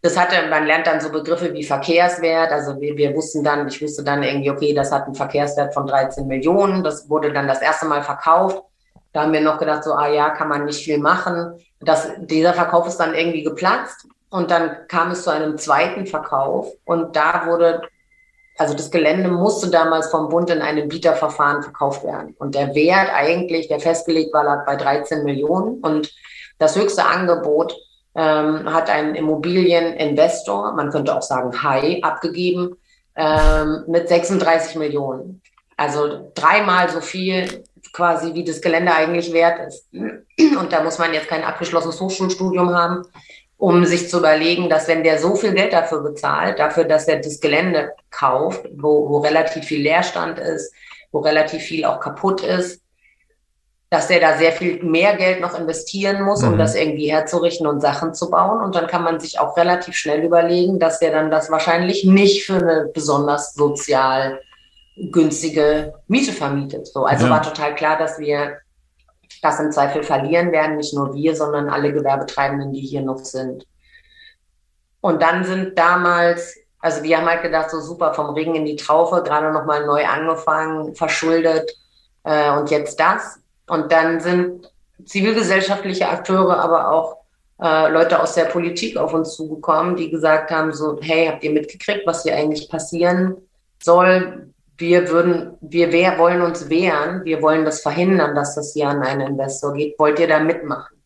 Das 0.00 0.18
hatte, 0.18 0.48
man 0.50 0.66
lernt 0.66 0.88
dann 0.88 1.00
so 1.00 1.12
Begriffe 1.12 1.54
wie 1.54 1.62
Verkehrswert. 1.62 2.50
Also 2.50 2.80
wir, 2.80 2.96
wir 2.96 3.14
wussten 3.14 3.44
dann, 3.44 3.68
ich 3.68 3.80
wusste 3.80 4.02
dann 4.02 4.24
irgendwie, 4.24 4.50
okay, 4.50 4.74
das 4.74 4.90
hat 4.90 5.04
einen 5.04 5.14
Verkehrswert 5.14 5.72
von 5.72 5.86
13 5.86 6.26
Millionen. 6.26 6.82
Das 6.82 7.08
wurde 7.08 7.32
dann 7.32 7.46
das 7.46 7.62
erste 7.62 7.86
Mal 7.86 8.02
verkauft. 8.02 8.60
Da 9.12 9.22
haben 9.22 9.32
wir 9.32 9.40
noch 9.40 9.58
gedacht, 9.58 9.84
so, 9.84 9.92
ah 9.92 10.08
ja, 10.08 10.30
kann 10.30 10.48
man 10.48 10.64
nicht 10.64 10.84
viel 10.84 10.98
machen. 10.98 11.54
Das, 11.78 12.10
dieser 12.22 12.54
Verkauf 12.54 12.88
ist 12.88 12.96
dann 12.96 13.14
irgendwie 13.14 13.44
geplatzt. 13.44 14.08
Und 14.30 14.50
dann 14.50 14.88
kam 14.88 15.12
es 15.12 15.22
zu 15.22 15.30
einem 15.30 15.58
zweiten 15.58 16.08
Verkauf. 16.08 16.72
Und 16.86 17.14
da 17.14 17.46
wurde 17.46 17.82
also 18.62 18.74
das 18.74 18.92
Gelände 18.92 19.28
musste 19.28 19.70
damals 19.70 20.08
vom 20.08 20.28
Bund 20.28 20.48
in 20.48 20.62
einem 20.62 20.88
Bieterverfahren 20.88 21.64
verkauft 21.64 22.04
werden. 22.04 22.36
Und 22.38 22.54
der 22.54 22.76
Wert 22.76 23.10
eigentlich, 23.12 23.66
der 23.66 23.80
festgelegt 23.80 24.32
war, 24.32 24.44
lag 24.44 24.64
bei 24.64 24.76
13 24.76 25.24
Millionen. 25.24 25.80
Und 25.80 26.14
das 26.58 26.76
höchste 26.76 27.04
Angebot 27.04 27.74
ähm, 28.14 28.72
hat 28.72 28.88
ein 28.88 29.16
Immobilieninvestor, 29.16 30.74
man 30.74 30.90
könnte 30.90 31.12
auch 31.12 31.22
sagen 31.22 31.60
High, 31.60 32.04
abgegeben 32.04 32.76
ähm, 33.16 33.82
mit 33.88 34.08
36 34.08 34.76
Millionen. 34.76 35.42
Also 35.76 36.30
dreimal 36.36 36.88
so 36.88 37.00
viel 37.00 37.64
quasi, 37.92 38.32
wie 38.32 38.44
das 38.44 38.60
Gelände 38.60 38.94
eigentlich 38.94 39.32
wert 39.32 39.58
ist. 39.66 39.88
Und 39.92 40.72
da 40.72 40.84
muss 40.84 41.00
man 41.00 41.12
jetzt 41.12 41.26
kein 41.26 41.42
abgeschlossenes 41.42 42.00
Hochschulstudium 42.00 42.72
haben, 42.72 43.02
um 43.62 43.84
sich 43.84 44.10
zu 44.10 44.18
überlegen, 44.18 44.68
dass 44.68 44.88
wenn 44.88 45.04
der 45.04 45.20
so 45.20 45.36
viel 45.36 45.52
Geld 45.52 45.72
dafür 45.72 46.00
bezahlt, 46.00 46.58
dafür, 46.58 46.82
dass 46.82 47.06
er 47.06 47.20
das 47.20 47.38
Gelände 47.38 47.92
kauft, 48.10 48.68
wo, 48.74 49.08
wo 49.08 49.18
relativ 49.18 49.66
viel 49.66 49.82
Leerstand 49.82 50.40
ist, 50.40 50.74
wo 51.12 51.20
relativ 51.20 51.62
viel 51.62 51.84
auch 51.84 52.00
kaputt 52.00 52.40
ist, 52.40 52.82
dass 53.88 54.08
der 54.08 54.18
da 54.18 54.36
sehr 54.36 54.50
viel 54.50 54.82
mehr 54.82 55.14
Geld 55.14 55.40
noch 55.40 55.56
investieren 55.56 56.24
muss, 56.24 56.42
um 56.42 56.54
mhm. 56.54 56.58
das 56.58 56.74
irgendwie 56.74 57.12
herzurichten 57.12 57.68
und 57.68 57.80
Sachen 57.80 58.14
zu 58.14 58.30
bauen. 58.30 58.64
Und 58.64 58.74
dann 58.74 58.88
kann 58.88 59.04
man 59.04 59.20
sich 59.20 59.38
auch 59.38 59.56
relativ 59.56 59.94
schnell 59.94 60.24
überlegen, 60.24 60.80
dass 60.80 60.98
der 60.98 61.12
dann 61.12 61.30
das 61.30 61.48
wahrscheinlich 61.48 62.02
nicht 62.04 62.44
für 62.44 62.56
eine 62.56 62.90
besonders 62.92 63.54
sozial 63.54 64.40
günstige 64.96 65.94
Miete 66.08 66.32
vermietet. 66.32 66.88
So, 66.88 67.04
also 67.04 67.26
ja. 67.26 67.30
war 67.30 67.42
total 67.42 67.76
klar, 67.76 67.96
dass 67.96 68.18
wir 68.18 68.56
das 69.42 69.60
im 69.60 69.72
Zweifel 69.72 70.02
verlieren 70.02 70.52
werden, 70.52 70.76
nicht 70.76 70.94
nur 70.94 71.14
wir, 71.14 71.36
sondern 71.36 71.68
alle 71.68 71.92
Gewerbetreibenden, 71.92 72.72
die 72.72 72.80
hier 72.80 73.02
noch 73.02 73.18
sind. 73.18 73.66
Und 75.00 75.20
dann 75.20 75.44
sind 75.44 75.76
damals, 75.76 76.56
also 76.78 77.02
wir 77.02 77.18
haben 77.18 77.26
halt 77.26 77.42
gedacht, 77.42 77.70
so 77.70 77.80
super, 77.80 78.14
vom 78.14 78.30
Regen 78.30 78.54
in 78.54 78.64
die 78.64 78.76
Traufe, 78.76 79.22
gerade 79.22 79.52
nochmal 79.52 79.84
neu 79.84 80.06
angefangen, 80.06 80.94
verschuldet 80.94 81.70
äh, 82.22 82.56
und 82.56 82.70
jetzt 82.70 83.00
das. 83.00 83.40
Und 83.66 83.90
dann 83.90 84.20
sind 84.20 84.72
zivilgesellschaftliche 85.04 86.08
Akteure, 86.08 86.58
aber 86.60 86.92
auch 86.92 87.16
äh, 87.60 87.88
Leute 87.90 88.20
aus 88.20 88.34
der 88.34 88.44
Politik 88.44 88.96
auf 88.96 89.12
uns 89.12 89.34
zugekommen, 89.34 89.96
die 89.96 90.10
gesagt 90.10 90.52
haben, 90.52 90.72
so, 90.72 90.98
hey, 91.02 91.26
habt 91.26 91.42
ihr 91.42 91.50
mitgekriegt, 91.50 92.06
was 92.06 92.22
hier 92.22 92.36
eigentlich 92.36 92.70
passieren 92.70 93.36
soll? 93.82 94.52
Wir 94.82 95.08
würden, 95.08 95.56
wir 95.60 95.92
wehr, 95.92 96.18
wollen 96.18 96.42
uns 96.42 96.68
wehren, 96.68 97.24
wir 97.24 97.40
wollen 97.40 97.64
das 97.64 97.80
verhindern, 97.80 98.34
dass 98.34 98.56
das 98.56 98.72
hier 98.72 98.88
an 98.88 99.02
einen 99.02 99.20
Investor 99.20 99.72
geht. 99.72 99.98
Wollt 99.98 100.18
ihr 100.18 100.26
da 100.26 100.40
mitmachen? 100.40 100.98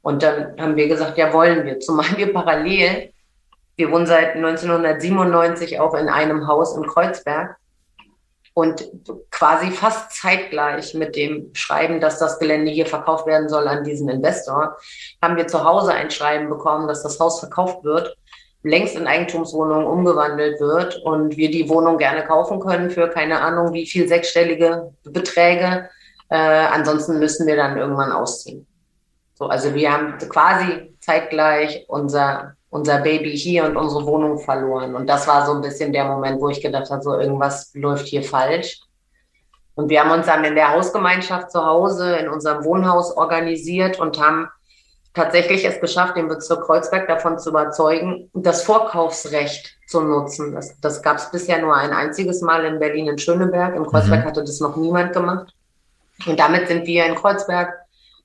Und 0.00 0.22
dann 0.22 0.54
haben 0.60 0.76
wir 0.76 0.86
gesagt, 0.86 1.18
ja, 1.18 1.32
wollen 1.32 1.66
wir. 1.66 1.80
Zumal 1.80 2.16
wir 2.16 2.32
parallel, 2.32 3.12
wir 3.76 3.90
wohnen 3.90 4.06
seit 4.06 4.36
1997 4.36 5.80
auch 5.80 5.94
in 5.94 6.08
einem 6.08 6.46
Haus 6.46 6.76
in 6.76 6.86
Kreuzberg. 6.86 7.56
Und 8.56 8.88
quasi 9.32 9.72
fast 9.72 10.12
zeitgleich 10.12 10.94
mit 10.94 11.16
dem 11.16 11.50
Schreiben, 11.54 12.00
dass 12.00 12.20
das 12.20 12.38
Gelände 12.38 12.70
hier 12.70 12.86
verkauft 12.86 13.26
werden 13.26 13.48
soll 13.48 13.66
an 13.66 13.82
diesen 13.82 14.08
Investor, 14.08 14.76
haben 15.20 15.36
wir 15.36 15.48
zu 15.48 15.64
Hause 15.64 15.92
ein 15.92 16.12
Schreiben 16.12 16.48
bekommen, 16.48 16.86
dass 16.86 17.02
das 17.02 17.18
Haus 17.18 17.40
verkauft 17.40 17.82
wird, 17.82 18.16
längst 18.64 18.96
in 18.96 19.06
Eigentumswohnungen 19.06 19.86
umgewandelt 19.86 20.60
wird 20.60 20.96
und 21.04 21.36
wir 21.36 21.50
die 21.50 21.68
Wohnung 21.68 21.98
gerne 21.98 22.24
kaufen 22.24 22.60
können 22.60 22.90
für 22.90 23.08
keine 23.08 23.40
Ahnung 23.40 23.72
wie 23.72 23.86
viel 23.86 24.08
sechsstellige 24.08 24.92
Beträge. 25.04 25.88
Äh, 26.30 26.36
ansonsten 26.36 27.18
müssen 27.18 27.46
wir 27.46 27.56
dann 27.56 27.76
irgendwann 27.76 28.10
ausziehen. 28.10 28.66
So, 29.34 29.46
also 29.46 29.74
wir 29.74 29.92
haben 29.92 30.18
quasi 30.28 30.94
zeitgleich 31.00 31.84
unser 31.88 32.56
unser 32.74 32.98
Baby 32.98 33.36
hier 33.36 33.66
und 33.66 33.76
unsere 33.76 34.04
Wohnung 34.04 34.40
verloren. 34.40 34.96
Und 34.96 35.06
das 35.06 35.28
war 35.28 35.46
so 35.46 35.52
ein 35.52 35.60
bisschen 35.60 35.92
der 35.92 36.06
Moment, 36.06 36.40
wo 36.40 36.48
ich 36.48 36.60
gedacht 36.60 36.90
habe, 36.90 37.02
so 37.02 37.16
irgendwas 37.16 37.70
läuft 37.74 38.08
hier 38.08 38.24
falsch. 38.24 38.80
Und 39.76 39.90
wir 39.90 40.00
haben 40.00 40.10
uns 40.10 40.26
dann 40.26 40.42
in 40.42 40.56
der 40.56 40.72
Hausgemeinschaft 40.72 41.52
zu 41.52 41.64
Hause 41.64 42.16
in 42.16 42.28
unserem 42.28 42.64
Wohnhaus 42.64 43.16
organisiert 43.16 44.00
und 44.00 44.20
haben 44.20 44.48
tatsächlich 45.14 45.64
es 45.64 45.80
geschafft, 45.80 46.16
den 46.16 46.28
Bezirk 46.28 46.66
Kreuzberg 46.66 47.06
davon 47.08 47.38
zu 47.38 47.50
überzeugen, 47.50 48.30
das 48.34 48.64
Vorkaufsrecht 48.64 49.78
zu 49.86 50.02
nutzen. 50.02 50.52
Das, 50.54 50.78
das 50.80 51.02
gab 51.02 51.18
es 51.18 51.30
bisher 51.30 51.60
nur 51.60 51.74
ein 51.74 51.92
einziges 51.92 52.42
Mal 52.42 52.64
in 52.64 52.80
Berlin 52.80 53.06
in 53.06 53.18
Schöneberg. 53.18 53.76
In 53.76 53.86
Kreuzberg 53.86 54.24
mhm. 54.24 54.28
hatte 54.28 54.44
das 54.44 54.60
noch 54.60 54.76
niemand 54.76 55.12
gemacht. 55.12 55.54
Und 56.26 56.38
damit 56.38 56.68
sind 56.68 56.86
wir 56.86 57.06
in 57.06 57.14
Kreuzberg 57.14 57.74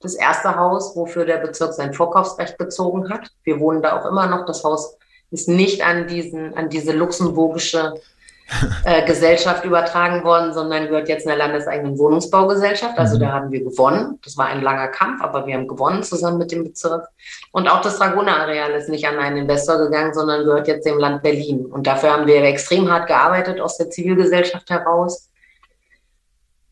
das 0.01 0.15
erste 0.15 0.55
Haus, 0.55 0.95
wofür 0.95 1.25
der 1.25 1.37
Bezirk 1.37 1.73
sein 1.73 1.93
Vorkaufsrecht 1.93 2.57
bezogen 2.57 3.09
hat. 3.09 3.29
Wir 3.43 3.59
wohnen 3.59 3.81
da 3.81 3.99
auch 3.99 4.05
immer 4.05 4.27
noch. 4.27 4.45
Das 4.45 4.63
Haus 4.63 4.97
ist 5.29 5.47
nicht 5.47 5.83
an 5.85 6.07
diesen, 6.07 6.55
an 6.55 6.69
diese 6.69 6.93
luxemburgische 6.93 7.93
äh, 8.83 9.05
Gesellschaft 9.05 9.65
übertragen 9.65 10.23
worden, 10.23 10.53
sondern 10.53 10.87
gehört 10.87 11.09
jetzt 11.09 11.27
einer 11.27 11.37
landeseigenen 11.37 11.97
Wohnungsbaugesellschaft. 11.97 12.97
Also 12.97 13.15
mhm. 13.15 13.19
da 13.21 13.31
haben 13.31 13.51
wir 13.51 13.63
gewonnen. 13.63 14.19
Das 14.23 14.37
war 14.37 14.47
ein 14.47 14.61
langer 14.61 14.87
Kampf, 14.87 15.21
aber 15.21 15.45
wir 15.45 15.55
haben 15.55 15.67
gewonnen 15.67 16.03
zusammen 16.03 16.37
mit 16.37 16.51
dem 16.51 16.63
Bezirk. 16.63 17.07
Und 17.51 17.67
auch 17.67 17.81
das 17.81 17.97
Dragoner-Areal 17.97 18.71
ist 18.71 18.89
nicht 18.89 19.07
an 19.07 19.17
einen 19.17 19.37
Investor 19.37 19.77
gegangen, 19.77 20.13
sondern 20.13 20.45
gehört 20.45 20.67
jetzt 20.67 20.85
dem 20.85 20.97
Land 20.97 21.21
Berlin. 21.21 21.65
Und 21.65 21.87
dafür 21.87 22.11
haben 22.11 22.27
wir 22.27 22.43
extrem 22.43 22.89
hart 22.91 23.07
gearbeitet 23.07 23.59
aus 23.59 23.77
der 23.77 23.89
Zivilgesellschaft 23.89 24.69
heraus. 24.69 25.29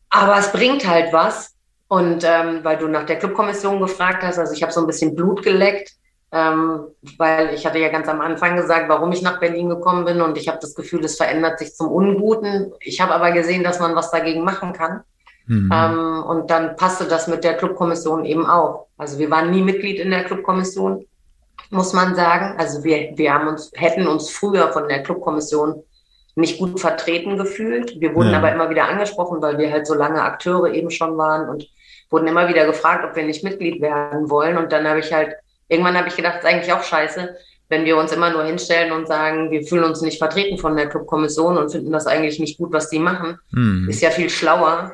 Aber 0.10 0.38
es 0.38 0.52
bringt 0.52 0.88
halt 0.88 1.12
was, 1.14 1.54
und 1.90 2.24
ähm, 2.26 2.60
weil 2.64 2.78
du 2.78 2.88
nach 2.88 3.06
der 3.06 3.18
Clubkommission 3.18 3.80
gefragt 3.80 4.24
hast, 4.24 4.38
also 4.38 4.54
ich 4.54 4.62
habe 4.62 4.74
so 4.74 4.82
ein 4.82 4.88
bisschen 4.88 5.16
Blut 5.16 5.42
geleckt, 5.44 5.94
ähm, 6.32 6.88
weil 7.18 7.54
ich 7.54 7.66
hatte 7.66 7.80
ja 7.80 7.90
ganz 7.90 8.08
am 8.10 8.20
Anfang 8.22 8.56
gesagt, 8.58 8.90
warum 8.90 9.12
ich 9.12 9.22
nach 9.22 9.40
Berlin 9.40 9.70
gekommen 9.70 10.06
bin 10.06 10.22
und 10.22 10.38
ich 10.38 10.48
habe 10.48 10.60
das 10.62 10.76
Gefühl, 10.76 11.04
es 11.06 11.16
verändert 11.16 11.60
sich 11.60 11.74
zum 11.74 11.90
Unguten. 11.90 12.74
Ich 12.82 13.00
habe 13.00 13.14
aber 13.14 13.32
gesehen, 13.32 13.64
dass 13.64 13.80
man 13.80 13.96
was 13.96 14.12
dagegen 14.12 14.44
machen 14.44 14.74
kann. 14.74 15.02
Mhm. 15.46 15.72
Ähm, 15.74 16.24
und 16.24 16.50
dann 16.50 16.76
passte 16.76 17.06
das 17.06 17.28
mit 17.28 17.44
der 17.44 17.56
Clubkommission 17.56 18.26
eben 18.26 18.46
auch. 18.46 18.88
Also 18.98 19.18
wir 19.18 19.32
waren 19.32 19.52
nie 19.52 19.62
Mitglied 19.62 20.00
in 20.00 20.12
der 20.12 20.26
Clubkommission, 20.26 21.06
muss 21.70 21.94
man 21.94 22.16
sagen. 22.16 22.56
Also 22.58 22.84
wir, 22.84 23.12
wir 23.16 23.34
haben 23.34 23.48
uns, 23.48 23.72
hätten 23.76 24.08
uns 24.08 24.30
früher 24.30 24.74
von 24.74 24.90
der 24.90 25.04
Clubkommission 25.04 25.84
nicht 26.36 26.60
gut 26.60 26.80
vertreten 26.80 27.38
gefühlt. 27.38 28.00
Wir 28.00 28.14
wurden 28.14 28.32
ja. 28.32 28.38
aber 28.38 28.52
immer 28.52 28.70
wieder 28.70 28.88
angesprochen, 28.90 29.42
weil 29.42 29.58
wir 29.58 29.72
halt 29.72 29.88
so 29.88 29.94
lange 29.94 30.22
Akteure 30.22 30.72
eben 30.74 30.92
schon 30.92 31.18
waren 31.18 31.50
und 31.50 31.68
wurden 32.10 32.28
immer 32.28 32.48
wieder 32.48 32.66
gefragt, 32.66 33.06
ob 33.10 33.16
wir 33.16 33.24
nicht 33.24 33.44
Mitglied 33.44 33.82
werden 33.82 34.30
wollen. 34.30 34.58
Und 34.58 34.72
dann 34.72 34.88
habe 34.88 35.00
ich 35.00 35.14
halt, 35.14 35.34
irgendwann 35.68 35.98
habe 35.98 36.08
ich 36.08 36.16
gedacht, 36.16 36.38
das 36.38 36.44
ist 36.44 36.50
eigentlich 36.50 36.74
auch 36.74 36.84
scheiße, 36.84 37.36
wenn 37.70 37.86
wir 37.86 37.98
uns 37.98 38.12
immer 38.12 38.30
nur 38.30 38.44
hinstellen 38.44 38.92
und 38.94 39.08
sagen, 39.08 39.52
wir 39.52 39.64
fühlen 39.64 39.84
uns 39.84 40.02
nicht 40.02 40.18
vertreten 40.18 40.58
von 40.58 40.76
der 40.76 40.88
Clubkommission 40.88 41.58
und 41.58 41.70
finden 41.70 41.92
das 41.92 42.08
eigentlich 42.08 42.40
nicht 42.40 42.58
gut, 42.58 42.72
was 42.72 42.90
die 42.90 43.00
machen, 43.00 43.40
hm. 43.52 43.88
ist 43.90 44.02
ja 44.02 44.10
viel 44.10 44.30
schlauer. 44.30 44.94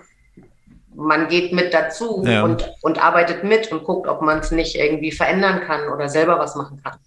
Man 0.96 1.28
geht 1.28 1.54
mit 1.54 1.74
dazu 1.74 2.24
ja. 2.26 2.44
und, 2.44 2.72
und 2.82 3.04
arbeitet 3.04 3.44
mit 3.44 3.72
und 3.72 3.84
guckt, 3.84 4.08
ob 4.08 4.22
man 4.22 4.40
es 4.40 4.52
nicht 4.52 4.76
irgendwie 4.76 5.12
verändern 5.12 5.62
kann 5.62 5.90
oder 5.90 6.08
selber 6.10 6.38
was 6.40 6.56
machen 6.56 6.82
kann. 6.84 6.98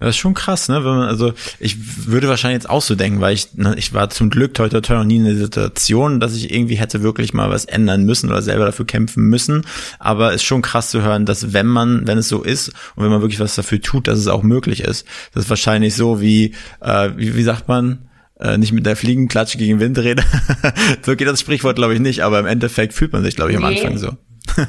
Das 0.00 0.10
ist 0.10 0.16
schon 0.18 0.34
krass, 0.34 0.68
ne? 0.68 0.76
Wenn 0.84 0.96
man, 0.96 1.08
also 1.08 1.32
ich 1.58 2.06
würde 2.06 2.28
wahrscheinlich 2.28 2.62
jetzt 2.62 2.70
auch 2.70 2.82
so 2.82 2.94
denken, 2.94 3.20
weil 3.20 3.34
ich, 3.34 3.54
ne, 3.54 3.74
ich 3.76 3.92
war 3.92 4.10
zum 4.10 4.30
Glück 4.30 4.56
heute 4.58 4.94
noch 4.94 5.04
nie 5.04 5.16
in 5.16 5.24
der 5.24 5.36
Situation, 5.36 6.20
dass 6.20 6.36
ich 6.36 6.52
irgendwie 6.54 6.76
hätte 6.76 7.02
wirklich 7.02 7.34
mal 7.34 7.50
was 7.50 7.64
ändern 7.64 8.04
müssen 8.04 8.30
oder 8.30 8.40
selber 8.40 8.64
dafür 8.64 8.86
kämpfen 8.86 9.24
müssen. 9.24 9.66
Aber 9.98 10.30
es 10.30 10.36
ist 10.36 10.44
schon 10.44 10.62
krass 10.62 10.90
zu 10.90 11.02
hören, 11.02 11.26
dass 11.26 11.52
wenn 11.52 11.66
man, 11.66 12.06
wenn 12.06 12.18
es 12.18 12.28
so 12.28 12.44
ist 12.44 12.68
und 12.94 13.02
wenn 13.02 13.10
man 13.10 13.22
wirklich 13.22 13.40
was 13.40 13.56
dafür 13.56 13.80
tut, 13.80 14.06
dass 14.06 14.20
es 14.20 14.28
auch 14.28 14.44
möglich 14.44 14.84
ist. 14.84 15.04
Das 15.34 15.44
ist 15.44 15.50
wahrscheinlich 15.50 15.96
so 15.96 16.20
wie, 16.20 16.54
äh, 16.80 17.10
wie, 17.16 17.34
wie 17.34 17.42
sagt 17.42 17.66
man, 17.66 18.08
äh, 18.38 18.56
nicht 18.56 18.70
mit 18.70 18.86
der 18.86 18.94
Fliegenklatsche 18.94 19.58
gegen 19.58 19.80
Windräder. 19.80 20.22
so 21.02 21.16
geht 21.16 21.26
das 21.26 21.40
Sprichwort, 21.40 21.74
glaube 21.74 21.94
ich, 21.94 22.00
nicht, 22.00 22.22
aber 22.22 22.38
im 22.38 22.46
Endeffekt 22.46 22.94
fühlt 22.94 23.12
man 23.12 23.24
sich, 23.24 23.34
glaube 23.34 23.50
ich, 23.50 23.56
am 23.56 23.64
nee. 23.64 23.80
Anfang 23.80 23.98
so. 23.98 24.16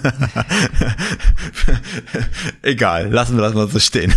Egal, 2.64 3.12
lassen 3.12 3.38
wir 3.38 3.44
das 3.44 3.54
mal 3.54 3.68
so 3.70 3.80
stehen. 3.80 4.14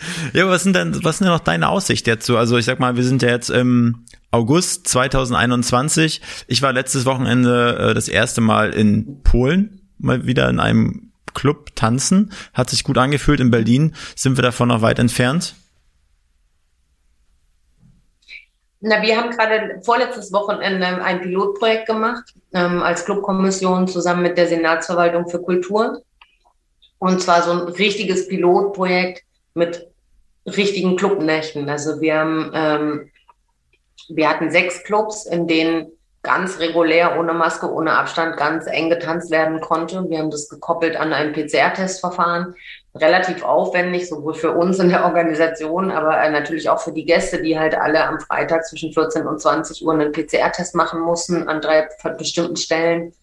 Ja, 0.32 0.48
was 0.48 0.62
sind 0.62 0.76
denn, 0.76 1.04
was 1.04 1.18
sind 1.18 1.26
denn 1.26 1.34
noch 1.34 1.40
deine 1.40 1.68
Aussichten 1.68 2.10
dazu? 2.10 2.36
Also 2.36 2.56
ich 2.56 2.64
sag 2.64 2.80
mal, 2.80 2.96
wir 2.96 3.04
sind 3.04 3.22
ja 3.22 3.28
jetzt 3.28 3.50
im 3.50 4.06
August 4.30 4.88
2021. 4.88 6.20
Ich 6.46 6.62
war 6.62 6.72
letztes 6.72 7.06
Wochenende 7.06 7.90
äh, 7.90 7.94
das 7.94 8.08
erste 8.08 8.40
Mal 8.40 8.72
in 8.72 9.22
Polen, 9.22 9.88
mal 9.98 10.26
wieder 10.26 10.48
in 10.48 10.60
einem 10.60 11.12
Club 11.34 11.74
tanzen. 11.76 12.32
Hat 12.54 12.70
sich 12.70 12.84
gut 12.84 12.98
angefühlt. 12.98 13.40
In 13.40 13.50
Berlin 13.50 13.94
sind 14.16 14.36
wir 14.36 14.42
davon 14.42 14.68
noch 14.68 14.82
weit 14.82 14.98
entfernt. 14.98 15.54
Na, 18.82 19.02
wir 19.02 19.16
haben 19.16 19.30
gerade 19.30 19.80
vorletztes 19.84 20.32
Wochenende 20.32 20.86
ein 20.86 21.20
Pilotprojekt 21.20 21.86
gemacht 21.86 22.34
ähm, 22.54 22.82
als 22.82 23.04
Clubkommission 23.04 23.86
zusammen 23.86 24.22
mit 24.22 24.38
der 24.38 24.46
Senatsverwaltung 24.46 25.28
für 25.28 25.42
Kultur. 25.42 26.02
Und 26.98 27.20
zwar 27.20 27.42
so 27.42 27.52
ein 27.52 27.68
richtiges 27.68 28.26
Pilotprojekt 28.28 29.22
mit 29.54 29.89
richtigen 30.46 30.96
Clubnächten. 30.96 31.68
Also 31.68 32.00
wir 32.00 32.18
haben, 32.18 32.50
ähm, 32.54 33.10
wir 34.08 34.28
hatten 34.28 34.50
sechs 34.50 34.82
Clubs, 34.84 35.26
in 35.26 35.46
denen 35.46 35.92
ganz 36.22 36.58
regulär, 36.58 37.18
ohne 37.18 37.32
Maske, 37.32 37.70
ohne 37.70 37.92
Abstand, 37.92 38.36
ganz 38.36 38.66
eng 38.66 38.90
getanzt 38.90 39.30
werden 39.30 39.60
konnte. 39.60 40.04
Wir 40.08 40.18
haben 40.18 40.30
das 40.30 40.48
gekoppelt 40.48 40.96
an 40.96 41.12
ein 41.12 41.32
PCR-Testverfahren. 41.32 42.54
Relativ 42.94 43.42
aufwendig, 43.42 44.08
sowohl 44.08 44.34
für 44.34 44.50
uns 44.52 44.78
in 44.80 44.90
der 44.90 45.04
Organisation, 45.04 45.90
aber 45.90 46.28
natürlich 46.28 46.68
auch 46.68 46.80
für 46.80 46.92
die 46.92 47.04
Gäste, 47.04 47.40
die 47.40 47.58
halt 47.58 47.74
alle 47.74 48.04
am 48.04 48.18
Freitag 48.20 48.66
zwischen 48.66 48.92
14 48.92 49.26
und 49.26 49.40
20 49.40 49.84
Uhr 49.86 49.94
einen 49.94 50.12
PCR-Test 50.12 50.74
machen 50.74 51.00
mussten 51.00 51.48
an 51.48 51.60
drei 51.60 51.88
bestimmten 52.18 52.56
Stellen. 52.56 53.14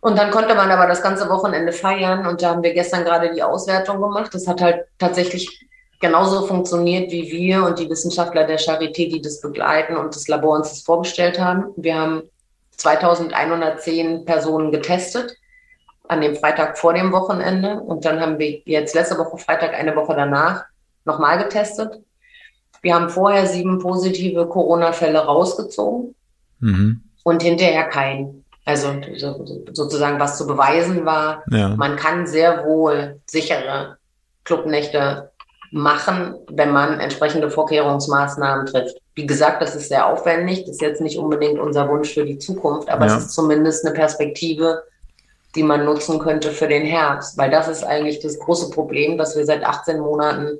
Und 0.00 0.16
dann 0.18 0.30
konnte 0.30 0.54
man 0.54 0.70
aber 0.70 0.86
das 0.86 1.02
ganze 1.02 1.28
Wochenende 1.28 1.72
feiern 1.72 2.26
und 2.26 2.42
da 2.42 2.50
haben 2.50 2.62
wir 2.62 2.72
gestern 2.72 3.04
gerade 3.04 3.34
die 3.34 3.42
Auswertung 3.42 4.00
gemacht. 4.00 4.32
Das 4.32 4.46
hat 4.46 4.60
halt 4.60 4.86
tatsächlich 4.98 5.67
genauso 6.00 6.46
funktioniert 6.46 7.10
wie 7.10 7.30
wir 7.30 7.64
und 7.64 7.78
die 7.78 7.88
Wissenschaftler 7.90 8.44
der 8.44 8.58
Charité, 8.58 9.08
die 9.10 9.20
das 9.20 9.40
begleiten 9.40 9.96
und 9.96 10.14
das 10.14 10.28
Labor 10.28 10.56
uns 10.56 10.70
das 10.70 10.82
vorgestellt 10.82 11.40
haben. 11.40 11.72
Wir 11.76 11.96
haben 11.96 12.22
2110 12.76 14.24
Personen 14.24 14.70
getestet 14.70 15.36
an 16.06 16.20
dem 16.20 16.36
Freitag 16.36 16.78
vor 16.78 16.94
dem 16.94 17.12
Wochenende 17.12 17.80
und 17.80 18.04
dann 18.04 18.20
haben 18.20 18.38
wir 18.38 18.62
jetzt 18.64 18.94
letzte 18.94 19.18
Woche 19.18 19.38
Freitag, 19.38 19.74
eine 19.74 19.94
Woche 19.94 20.14
danach 20.14 20.64
nochmal 21.04 21.38
getestet. 21.38 22.00
Wir 22.80 22.94
haben 22.94 23.10
vorher 23.10 23.46
sieben 23.46 23.78
positive 23.78 24.46
Corona-Fälle 24.46 25.18
rausgezogen 25.18 26.14
mhm. 26.60 27.02
und 27.24 27.42
hinterher 27.42 27.84
keinen. 27.88 28.44
Also 28.64 29.00
sozusagen, 29.72 30.20
was 30.20 30.36
zu 30.36 30.46
beweisen 30.46 31.04
war, 31.04 31.42
ja. 31.50 31.70
man 31.70 31.96
kann 31.96 32.26
sehr 32.26 32.66
wohl 32.66 33.20
sichere 33.26 33.96
Clubnächte 34.44 35.30
machen, 35.70 36.34
wenn 36.50 36.72
man 36.72 37.00
entsprechende 37.00 37.50
Vorkehrungsmaßnahmen 37.50 38.66
trifft. 38.66 38.96
Wie 39.14 39.26
gesagt, 39.26 39.60
das 39.60 39.74
ist 39.74 39.88
sehr 39.88 40.06
aufwendig, 40.06 40.60
das 40.60 40.76
ist 40.76 40.80
jetzt 40.80 41.00
nicht 41.00 41.18
unbedingt 41.18 41.58
unser 41.58 41.88
Wunsch 41.88 42.14
für 42.14 42.24
die 42.24 42.38
Zukunft, 42.38 42.88
aber 42.88 43.06
ja. 43.06 43.16
es 43.16 43.24
ist 43.24 43.34
zumindest 43.34 43.84
eine 43.84 43.94
Perspektive, 43.94 44.82
die 45.54 45.62
man 45.62 45.84
nutzen 45.84 46.18
könnte 46.18 46.50
für 46.50 46.68
den 46.68 46.84
Herbst, 46.84 47.36
weil 47.36 47.50
das 47.50 47.68
ist 47.68 47.84
eigentlich 47.84 48.20
das 48.20 48.38
große 48.38 48.70
Problem, 48.70 49.18
dass 49.18 49.36
wir 49.36 49.44
seit 49.44 49.64
18 49.64 49.98
Monaten 49.98 50.58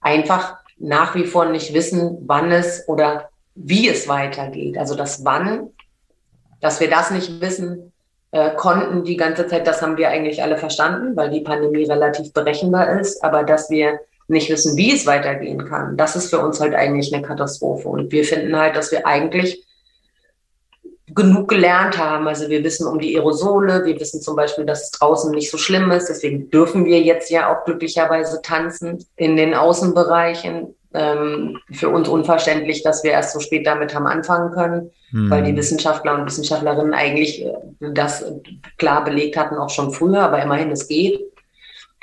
einfach 0.00 0.56
nach 0.78 1.14
wie 1.14 1.24
vor 1.24 1.46
nicht 1.46 1.74
wissen, 1.74 2.18
wann 2.26 2.52
es 2.52 2.88
oder 2.88 3.30
wie 3.54 3.88
es 3.88 4.08
weitergeht. 4.08 4.78
Also 4.78 4.94
das 4.94 5.24
Wann, 5.24 5.70
dass 6.60 6.80
wir 6.80 6.90
das 6.90 7.10
nicht 7.10 7.40
wissen, 7.40 7.92
äh, 8.30 8.54
konnten 8.54 9.04
die 9.04 9.16
ganze 9.16 9.46
Zeit, 9.46 9.66
das 9.66 9.82
haben 9.82 9.96
wir 9.96 10.08
eigentlich 10.08 10.42
alle 10.42 10.58
verstanden, 10.58 11.16
weil 11.16 11.30
die 11.30 11.40
Pandemie 11.40 11.84
relativ 11.84 12.32
berechenbar 12.32 13.00
ist, 13.00 13.24
aber 13.24 13.44
dass 13.44 13.70
wir 13.70 14.00
nicht 14.28 14.50
wissen, 14.50 14.76
wie 14.76 14.92
es 14.92 15.06
weitergehen 15.06 15.64
kann, 15.66 15.96
das 15.96 16.16
ist 16.16 16.30
für 16.30 16.40
uns 16.40 16.60
halt 16.60 16.74
eigentlich 16.74 17.14
eine 17.14 17.22
Katastrophe. 17.22 17.88
Und 17.88 18.12
wir 18.12 18.24
finden 18.24 18.56
halt, 18.56 18.76
dass 18.76 18.90
wir 18.90 19.06
eigentlich 19.06 19.64
genug 21.14 21.48
gelernt 21.48 21.98
haben. 21.98 22.26
Also 22.26 22.48
wir 22.48 22.64
wissen 22.64 22.86
um 22.86 22.98
die 22.98 23.16
Aerosole, 23.16 23.84
wir 23.84 23.98
wissen 24.00 24.20
zum 24.20 24.36
Beispiel, 24.36 24.64
dass 24.64 24.84
es 24.84 24.90
draußen 24.90 25.30
nicht 25.32 25.50
so 25.50 25.58
schlimm 25.58 25.90
ist. 25.90 26.08
Deswegen 26.08 26.50
dürfen 26.50 26.84
wir 26.84 27.00
jetzt 27.00 27.30
ja 27.30 27.52
auch 27.52 27.64
glücklicherweise 27.64 28.42
tanzen 28.42 29.04
in 29.16 29.36
den 29.36 29.54
Außenbereichen. 29.54 30.74
Ähm, 30.94 31.58
für 31.72 31.90
uns 31.90 32.08
unverständlich, 32.08 32.82
dass 32.82 33.04
wir 33.04 33.10
erst 33.10 33.34
so 33.34 33.40
spät 33.40 33.66
damit 33.66 33.94
haben 33.94 34.06
anfangen 34.06 34.50
können, 34.52 34.90
mhm. 35.10 35.28
weil 35.30 35.42
die 35.42 35.54
Wissenschaftler 35.54 36.14
und 36.14 36.24
Wissenschaftlerinnen 36.24 36.94
eigentlich 36.94 37.44
äh, 37.44 37.52
das 37.92 38.24
klar 38.78 39.04
belegt 39.04 39.36
hatten, 39.36 39.56
auch 39.56 39.68
schon 39.68 39.92
früher, 39.92 40.22
aber 40.22 40.42
immerhin, 40.42 40.70
es 40.70 40.88
geht. 40.88 41.20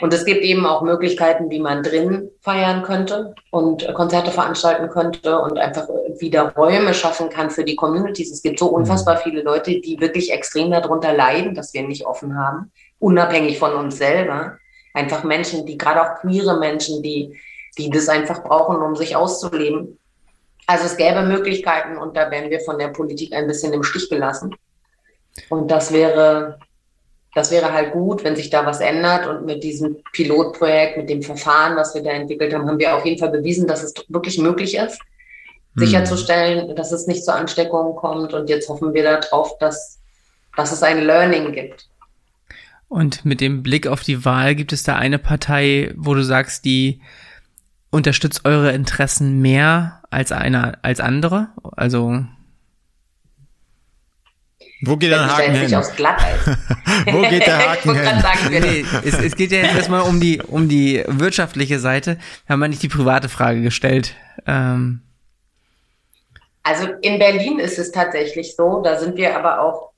Und 0.02 0.14
es 0.14 0.26
gibt 0.26 0.42
eben 0.42 0.66
auch 0.66 0.82
Möglichkeiten, 0.82 1.50
wie 1.50 1.60
man 1.60 1.84
drin 1.84 2.30
feiern 2.42 2.84
könnte 2.84 3.36
und 3.52 3.88
Konzerte 3.94 4.32
veranstalten 4.32 4.90
könnte 4.90 5.40
und 5.40 5.58
einfach 5.58 5.88
wieder 6.20 6.54
Räume 6.56 6.94
schaffen 6.94 7.30
kann 7.30 7.52
für 7.52 7.64
die 7.64 7.76
Communities. 7.76 8.32
Es 8.32 8.42
gibt 8.42 8.60
so 8.60 8.70
mhm. 8.70 8.76
unfassbar 8.76 9.18
viele 9.18 9.44
Leute, 9.44 9.80
die 9.80 10.00
wirklich 10.00 10.32
extrem 10.32 10.72
darunter 10.72 11.14
leiden, 11.14 11.54
dass 11.54 11.74
wir 11.74 11.84
nicht 11.84 12.06
offen 12.06 12.38
haben, 12.38 12.72
unabhängig 13.00 13.60
von 13.60 13.74
uns 13.74 13.98
selber. 13.98 14.58
Einfach 14.96 15.24
Menschen, 15.24 15.66
die 15.66 15.78
gerade 15.78 16.02
auch 16.02 16.22
queere 16.22 16.60
Menschen, 16.60 17.04
die 17.04 17.38
die 17.78 17.90
das 17.90 18.10
einfach 18.10 18.44
brauchen, 18.44 18.78
um 18.78 18.96
sich 18.96 19.16
auszuleben. 19.16 20.00
Also 20.68 20.86
es 20.86 20.98
gäbe 20.98 21.24
Möglichkeiten 21.24 21.98
und 21.98 22.16
da 22.16 22.30
werden 22.32 22.50
wir 22.50 22.60
von 22.62 22.78
der 22.78 22.90
Politik 22.90 23.34
ein 23.34 23.48
bisschen 23.48 23.74
im 23.74 23.84
Stich 23.84 24.10
gelassen. 24.10 24.56
Und 25.50 25.70
das 25.72 25.92
wäre, 25.92 26.60
das 27.36 27.52
wäre 27.52 27.74
halt 27.74 27.94
gut, 27.94 28.24
wenn 28.24 28.36
sich 28.36 28.50
da 28.50 28.66
was 28.66 28.80
ändert. 28.80 29.28
Und 29.28 29.46
mit 29.46 29.64
diesem 29.64 29.98
Pilotprojekt, 30.12 30.98
mit 30.98 31.10
dem 31.10 31.22
Verfahren, 31.22 31.76
was 31.76 31.96
wir 31.96 32.04
da 32.04 32.12
entwickelt 32.12 32.54
haben, 32.54 32.68
haben 32.68 32.80
wir 32.80 32.96
auf 32.96 33.06
jeden 33.06 33.20
Fall 33.20 33.32
bewiesen, 33.32 33.68
dass 33.68 33.84
es 33.84 33.94
wirklich 34.08 34.38
möglich 34.38 34.76
ist, 34.76 35.00
hm. 35.76 35.86
sicherzustellen, 35.86 36.76
dass 36.76 36.92
es 36.92 37.08
nicht 37.08 37.24
zur 37.24 37.36
Ansteckung 37.36 37.96
kommt. 37.96 38.34
Und 38.34 38.50
jetzt 38.50 38.70
hoffen 38.70 38.94
wir 38.94 39.04
darauf, 39.04 39.58
dass, 39.58 40.00
dass 40.56 40.72
es 40.72 40.84
ein 40.84 41.04
Learning 41.04 41.52
gibt. 41.52 41.88
Und 42.88 43.26
mit 43.26 43.42
dem 43.42 43.64
Blick 43.64 43.88
auf 43.88 44.04
die 44.04 44.24
Wahl 44.24 44.54
gibt 44.54 44.72
es 44.72 44.84
da 44.84 44.96
eine 44.96 45.18
Partei, 45.18 45.92
wo 45.98 46.14
du 46.14 46.24
sagst, 46.24 46.64
die 46.64 47.02
unterstützt 47.90 48.46
eure 48.46 48.72
Interessen 48.72 49.42
mehr 49.42 50.02
als 50.12 50.32
einer 50.32 50.78
als 50.84 51.00
andere? 51.00 51.50
Also 51.76 52.24
wo 54.88 54.98
geht 54.98 55.12
der 55.12 55.26
Haken 55.38 55.54
hin? 55.54 55.72
Wo 55.72 57.22
geht 57.22 57.48
der 57.48 57.72
Haken 57.72 57.96
hin? 57.96 58.22
Sagen, 58.22 58.62
nee, 58.62 58.86
es, 59.06 59.20
es, 59.20 59.36
geht 59.36 59.52
ja 59.52 59.60
jetzt 59.60 59.76
erstmal 59.76 60.02
um 60.02 60.20
die 60.20 60.42
um 60.42 60.68
die 60.68 61.04
wirtschaftliche 61.08 61.80
Seite. 61.80 62.18
Wir 62.46 62.54
haben 62.54 62.60
wir 62.60 62.68
nicht 62.68 62.84
die 62.84 62.90
private 62.90 63.30
Frage 63.30 63.62
gestellt. 63.62 64.16
Ähm. 64.46 65.02
Also 66.64 66.88
in 67.02 67.20
Berlin 67.20 67.60
ist 67.60 67.78
es 67.78 67.92
tatsächlich 67.92 68.56
so. 68.56 68.82
Da 68.82 68.98
sind 68.98 69.18
wir 69.18 69.36
aber 69.38 69.62
auch, 69.62 69.92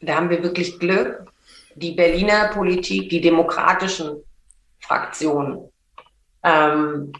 da 0.00 0.16
haben 0.16 0.30
wir 0.30 0.42
wirklich 0.42 0.78
Glück. 0.78 1.26
Die 1.74 1.92
Berliner 1.92 2.48
Politik, 2.48 3.08
die 3.08 3.20
demokratischen 3.20 4.22
Fraktionen 4.80 5.70
ähm, 6.42 7.12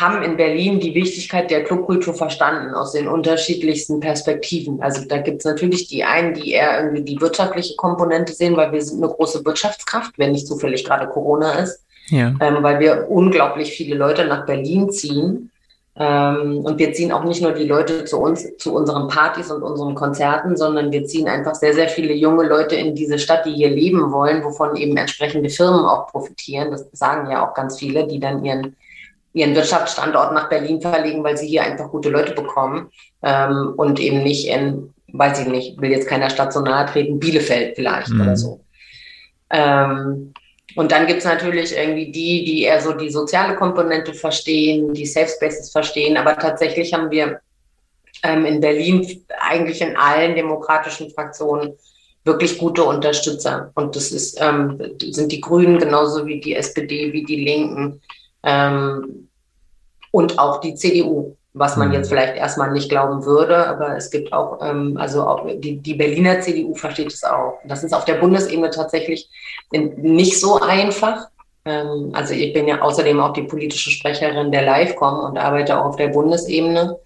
haben 0.00 0.22
in 0.22 0.36
Berlin 0.36 0.80
die 0.80 0.94
Wichtigkeit 0.94 1.50
der 1.50 1.62
Clubkultur 1.62 2.14
verstanden 2.14 2.74
aus 2.74 2.92
den 2.92 3.06
unterschiedlichsten 3.06 4.00
Perspektiven. 4.00 4.82
Also 4.82 5.06
da 5.06 5.18
gibt 5.18 5.38
es 5.38 5.44
natürlich 5.44 5.86
die 5.86 6.02
einen, 6.02 6.34
die 6.34 6.50
eher 6.50 6.82
irgendwie 6.82 7.02
die 7.02 7.20
wirtschaftliche 7.20 7.76
Komponente 7.76 8.32
sehen, 8.32 8.56
weil 8.56 8.72
wir 8.72 8.82
sind 8.82 9.02
eine 9.02 9.12
große 9.12 9.44
Wirtschaftskraft, 9.44 10.18
wenn 10.18 10.32
nicht 10.32 10.48
zufällig 10.48 10.84
gerade 10.84 11.06
Corona 11.06 11.52
ist, 11.60 11.84
ja. 12.08 12.34
ähm, 12.40 12.58
weil 12.62 12.80
wir 12.80 13.06
unglaublich 13.08 13.72
viele 13.72 13.94
Leute 13.94 14.26
nach 14.26 14.46
Berlin 14.46 14.90
ziehen. 14.90 15.52
Ähm, 15.96 16.58
und 16.64 16.76
wir 16.80 16.92
ziehen 16.92 17.12
auch 17.12 17.22
nicht 17.22 17.40
nur 17.40 17.52
die 17.52 17.68
Leute 17.68 18.04
zu 18.04 18.18
uns, 18.18 18.56
zu 18.56 18.74
unseren 18.74 19.06
Partys 19.06 19.52
und 19.52 19.62
unseren 19.62 19.94
Konzerten, 19.94 20.56
sondern 20.56 20.90
wir 20.90 21.06
ziehen 21.06 21.28
einfach 21.28 21.54
sehr, 21.54 21.72
sehr 21.72 21.88
viele 21.88 22.14
junge 22.14 22.48
Leute 22.48 22.74
in 22.74 22.96
diese 22.96 23.20
Stadt, 23.20 23.46
die 23.46 23.52
hier 23.52 23.70
leben 23.70 24.10
wollen, 24.10 24.42
wovon 24.42 24.74
eben 24.74 24.96
entsprechende 24.96 25.50
Firmen 25.50 25.84
auch 25.84 26.08
profitieren. 26.08 26.72
Das 26.72 26.88
sagen 26.90 27.30
ja 27.30 27.48
auch 27.48 27.54
ganz 27.54 27.78
viele, 27.78 28.08
die 28.08 28.18
dann 28.18 28.44
ihren 28.44 28.74
ihren 29.34 29.54
Wirtschaftsstandort 29.54 30.32
nach 30.32 30.48
Berlin 30.48 30.80
verlegen, 30.80 31.22
weil 31.22 31.36
sie 31.36 31.48
hier 31.48 31.64
einfach 31.64 31.90
gute 31.90 32.08
Leute 32.08 32.32
bekommen 32.32 32.90
ähm, 33.22 33.74
und 33.76 34.00
eben 34.00 34.22
nicht 34.22 34.46
in, 34.46 34.94
weiß 35.12 35.40
ich 35.40 35.48
nicht, 35.48 35.80
will 35.80 35.90
jetzt 35.90 36.08
keiner 36.08 36.30
Stadt 36.30 36.52
so 36.52 36.60
nahe 36.60 36.86
treten, 36.86 37.18
Bielefeld 37.18 37.74
vielleicht 37.74 38.10
mhm. 38.10 38.20
oder 38.20 38.36
so. 38.36 38.64
Ähm, 39.50 40.32
und 40.76 40.92
dann 40.92 41.06
gibt's 41.06 41.24
natürlich 41.24 41.76
irgendwie 41.76 42.10
die, 42.10 42.44
die 42.44 42.62
eher 42.62 42.80
so 42.80 42.92
die 42.92 43.10
soziale 43.10 43.56
Komponente 43.56 44.14
verstehen, 44.14 44.94
die 44.94 45.06
Safe 45.06 45.28
Spaces 45.28 45.70
verstehen, 45.70 46.16
aber 46.16 46.38
tatsächlich 46.38 46.94
haben 46.94 47.10
wir 47.10 47.40
ähm, 48.22 48.44
in 48.44 48.60
Berlin 48.60 49.24
eigentlich 49.40 49.80
in 49.80 49.96
allen 49.96 50.36
demokratischen 50.36 51.10
Fraktionen 51.10 51.74
wirklich 52.24 52.56
gute 52.56 52.84
Unterstützer. 52.84 53.72
Und 53.74 53.96
das 53.96 54.12
ist, 54.12 54.40
ähm, 54.40 54.80
sind 55.00 55.32
die 55.32 55.40
Grünen 55.40 55.78
genauso 55.78 56.24
wie 56.24 56.40
die 56.40 56.54
SPD, 56.54 57.12
wie 57.12 57.24
die 57.24 57.44
Linken, 57.44 58.00
ähm, 58.44 59.28
und 60.10 60.38
auch 60.38 60.60
die 60.60 60.74
CDU, 60.74 61.36
was 61.54 61.76
man 61.76 61.88
mhm. 61.88 61.94
jetzt 61.94 62.08
vielleicht 62.08 62.36
erstmal 62.36 62.70
nicht 62.70 62.88
glauben 62.88 63.24
würde, 63.24 63.66
aber 63.66 63.96
es 63.96 64.10
gibt 64.10 64.32
auch, 64.32 64.58
ähm, 64.62 64.96
also 64.96 65.26
auch 65.26 65.46
die, 65.56 65.78
die 65.78 65.94
Berliner 65.94 66.40
CDU 66.40 66.74
versteht 66.74 67.12
es 67.12 67.24
auch. 67.24 67.58
Das 67.64 67.82
ist 67.82 67.92
auf 67.92 68.04
der 68.04 68.14
Bundesebene 68.14 68.70
tatsächlich 68.70 69.28
nicht 69.72 70.38
so 70.38 70.60
einfach. 70.60 71.28
Ähm, 71.64 72.10
also 72.12 72.34
ich 72.34 72.52
bin 72.52 72.68
ja 72.68 72.80
außerdem 72.80 73.18
auch 73.20 73.32
die 73.32 73.42
politische 73.42 73.90
Sprecherin 73.90 74.52
der 74.52 74.62
Livecom 74.62 75.20
und 75.20 75.38
arbeite 75.38 75.80
auch 75.80 75.86
auf 75.86 75.96
der 75.96 76.08
Bundesebene. 76.08 76.98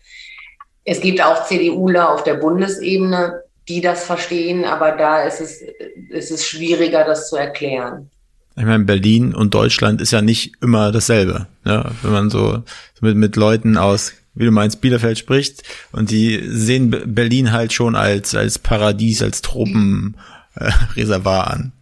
Es 0.84 1.00
gibt 1.00 1.22
auch 1.22 1.44
CDUler 1.44 2.12
auf 2.12 2.24
der 2.24 2.34
Bundesebene, 2.34 3.42
die 3.68 3.80
das 3.80 4.04
verstehen, 4.04 4.64
aber 4.64 4.92
da 4.92 5.22
ist 5.22 5.40
es, 5.40 5.62
ist 6.10 6.30
es 6.30 6.46
schwieriger, 6.46 7.04
das 7.04 7.28
zu 7.28 7.36
erklären 7.36 8.10
ich 8.58 8.64
meine, 8.64 8.84
Berlin 8.84 9.34
und 9.34 9.54
Deutschland 9.54 10.00
ist 10.00 10.10
ja 10.10 10.20
nicht 10.20 10.54
immer 10.60 10.90
dasselbe. 10.90 11.46
Ne? 11.64 11.92
Wenn 12.02 12.12
man 12.12 12.28
so 12.28 12.64
mit, 13.00 13.16
mit 13.16 13.36
Leuten 13.36 13.76
aus, 13.76 14.14
wie 14.34 14.46
du 14.46 14.50
meinst, 14.50 14.80
Bielefeld 14.80 15.16
spricht 15.16 15.62
und 15.92 16.10
die 16.10 16.42
sehen 16.44 16.90
Berlin 17.06 17.52
halt 17.52 17.72
schon 17.72 17.94
als, 17.94 18.34
als 18.34 18.58
Paradies, 18.58 19.22
als 19.22 19.42
Tropenreservoir 19.42 21.46
äh, 21.46 21.52
an. 21.52 21.72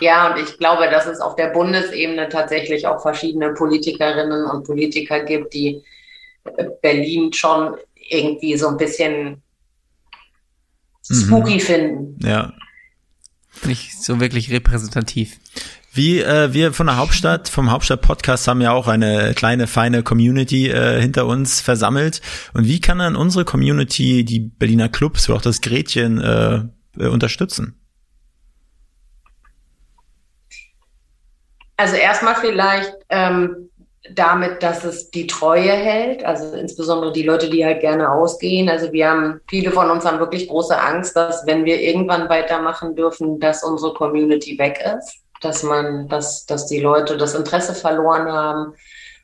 Ja, 0.00 0.30
und 0.30 0.42
ich 0.42 0.58
glaube, 0.58 0.90
dass 0.90 1.06
es 1.06 1.20
auf 1.20 1.36
der 1.36 1.48
Bundesebene 1.48 2.28
tatsächlich 2.28 2.88
auch 2.88 3.00
verschiedene 3.00 3.54
Politikerinnen 3.54 4.44
und 4.44 4.66
Politiker 4.66 5.20
gibt, 5.20 5.54
die 5.54 5.82
Berlin 6.82 7.32
schon 7.32 7.76
irgendwie 8.08 8.56
so 8.56 8.68
ein 8.68 8.76
bisschen 8.76 9.42
spooky 11.02 11.54
mhm. 11.54 11.60
finden. 11.60 12.18
Ja, 12.22 12.52
nicht 13.64 14.02
so 14.02 14.20
wirklich 14.20 14.50
repräsentativ. 14.50 15.38
Wie 15.96 16.20
äh, 16.20 16.52
wir 16.52 16.74
von 16.74 16.86
der 16.86 16.98
Hauptstadt, 16.98 17.48
vom 17.48 17.70
Hauptstadt-Podcast 17.70 18.46
haben 18.48 18.60
ja 18.60 18.72
auch 18.72 18.86
eine 18.86 19.32
kleine, 19.34 19.66
feine 19.66 20.02
Community 20.02 20.68
äh, 20.68 21.00
hinter 21.00 21.24
uns 21.24 21.62
versammelt. 21.62 22.20
Und 22.52 22.66
wie 22.66 22.80
kann 22.80 22.98
dann 22.98 23.16
unsere 23.16 23.46
Community, 23.46 24.22
die 24.22 24.40
Berliner 24.40 24.90
Clubs 24.90 25.28
oder 25.28 25.38
auch 25.38 25.42
das 25.42 25.62
Gretchen 25.62 26.20
äh, 26.20 26.64
äh, 26.98 27.06
unterstützen? 27.06 27.80
Also 31.78 31.96
erstmal 31.96 32.36
vielleicht 32.36 32.92
ähm, 33.08 33.70
damit, 34.14 34.62
dass 34.62 34.84
es 34.84 35.10
die 35.10 35.26
Treue 35.26 35.70
hält, 35.72 36.24
also 36.24 36.56
insbesondere 36.56 37.12
die 37.12 37.22
Leute, 37.22 37.50
die 37.50 37.64
halt 37.64 37.80
gerne 37.80 38.10
ausgehen. 38.10 38.68
Also 38.68 38.92
wir 38.92 39.10
haben, 39.10 39.40
viele 39.48 39.70
von 39.70 39.90
uns 39.90 40.04
haben 40.04 40.18
wirklich 40.18 40.48
große 40.48 40.78
Angst, 40.78 41.16
dass 41.16 41.46
wenn 41.46 41.64
wir 41.64 41.80
irgendwann 41.80 42.28
weitermachen 42.28 42.94
dürfen, 42.94 43.40
dass 43.40 43.62
unsere 43.62 43.94
Community 43.94 44.58
weg 44.58 44.82
ist, 44.98 45.22
dass 45.40 45.62
man, 45.62 46.08
dass, 46.08 46.46
dass 46.46 46.66
die 46.66 46.80
Leute 46.80 47.16
das 47.16 47.34
Interesse 47.34 47.74
verloren 47.74 48.30
haben 48.30 48.74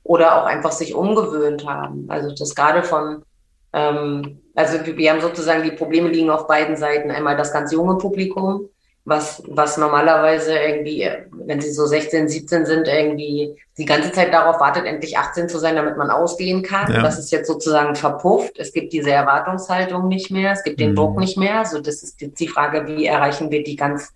oder 0.05 0.41
auch 0.41 0.47
einfach 0.47 0.73
sich 0.73 0.95
umgewöhnt 0.95 1.67
haben. 1.67 2.07
Also 2.09 2.35
das 2.35 2.55
gerade 2.55 2.83
von, 2.83 3.25
ähm, 3.73 4.41
also 4.55 4.79
wir 4.85 5.11
haben 5.11 5.21
sozusagen 5.21 5.63
die 5.63 5.77
Probleme 5.77 6.09
liegen 6.09 6.31
auf 6.31 6.47
beiden 6.47 6.77
Seiten. 6.77 7.11
Einmal 7.11 7.37
das 7.37 7.53
ganz 7.53 7.73
junge 7.73 7.99
Publikum, 7.99 8.69
was, 9.05 9.43
was 9.49 9.79
normalerweise 9.79 10.57
irgendwie, 10.57 11.09
wenn 11.33 11.61
sie 11.61 11.73
so 11.73 11.87
16, 11.87 12.29
17 12.29 12.67
sind, 12.67 12.87
irgendwie 12.87 13.61
die 13.77 13.85
ganze 13.85 14.13
Zeit 14.13 14.33
darauf 14.33 14.61
wartet, 14.61 14.85
endlich 14.85 15.19
18 15.19 15.49
zu 15.49 15.59
sein, 15.59 15.75
damit 15.75 15.97
man 15.97 16.11
ausgehen 16.11 16.63
kann. 16.63 16.93
Ja. 16.93 17.03
Das 17.03 17.19
ist 17.19 17.33
jetzt 17.33 17.49
sozusagen 17.49 17.97
verpufft. 17.97 18.59
Es 18.59 18.73
gibt 18.73 18.93
diese 18.93 19.11
Erwartungshaltung 19.11 20.07
nicht 20.07 20.31
mehr, 20.31 20.53
es 20.53 20.63
gibt 20.63 20.79
den 20.79 20.91
mhm. 20.91 20.97
Druck 20.97 21.19
nicht 21.19 21.37
mehr. 21.37 21.59
Also 21.59 21.81
das 21.81 22.03
ist 22.03 22.21
jetzt 22.21 22.39
die 22.39 22.47
Frage, 22.47 22.87
wie 22.87 23.07
erreichen 23.07 23.51
wir 23.51 23.65
die 23.65 23.75
ganz, 23.75 24.13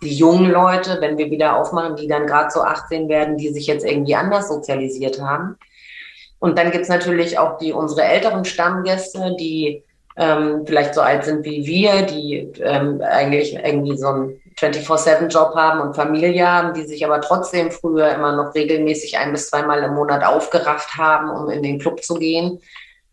die 0.00 0.14
jungen 0.14 0.50
Leute, 0.50 0.98
wenn 1.00 1.18
wir 1.18 1.30
wieder 1.30 1.56
aufmachen, 1.56 1.96
die 1.96 2.08
dann 2.08 2.26
gerade 2.26 2.50
so 2.50 2.62
18 2.62 3.10
werden, 3.10 3.36
die 3.36 3.52
sich 3.52 3.66
jetzt 3.66 3.84
irgendwie 3.84 4.14
anders 4.14 4.48
sozialisiert 4.48 5.20
haben. 5.20 5.58
Und 6.38 6.58
dann 6.58 6.70
gibt's 6.70 6.88
natürlich 6.88 7.38
auch 7.38 7.58
die 7.58 7.72
unsere 7.72 8.02
älteren 8.02 8.44
Stammgäste, 8.46 9.36
die 9.38 9.84
ähm, 10.16 10.62
vielleicht 10.66 10.94
so 10.94 11.00
alt 11.00 11.24
sind 11.24 11.44
wie 11.44 11.66
wir, 11.66 12.02
die 12.02 12.52
ähm, 12.60 13.00
eigentlich 13.02 13.54
irgendwie 13.54 13.96
so 13.96 14.08
einen 14.08 14.42
24-7-Job 14.58 15.54
haben 15.54 15.80
und 15.80 15.94
Familie 15.94 16.46
haben, 16.46 16.74
die 16.74 16.84
sich 16.84 17.04
aber 17.04 17.20
trotzdem 17.20 17.70
früher 17.70 18.14
immer 18.14 18.36
noch 18.36 18.54
regelmäßig 18.54 19.16
ein 19.18 19.32
bis 19.32 19.48
zweimal 19.48 19.82
im 19.82 19.94
Monat 19.94 20.24
aufgerafft 20.24 20.96
haben, 20.96 21.30
um 21.30 21.48
in 21.48 21.62
den 21.62 21.78
Club 21.78 22.02
zu 22.02 22.14
gehen, 22.14 22.60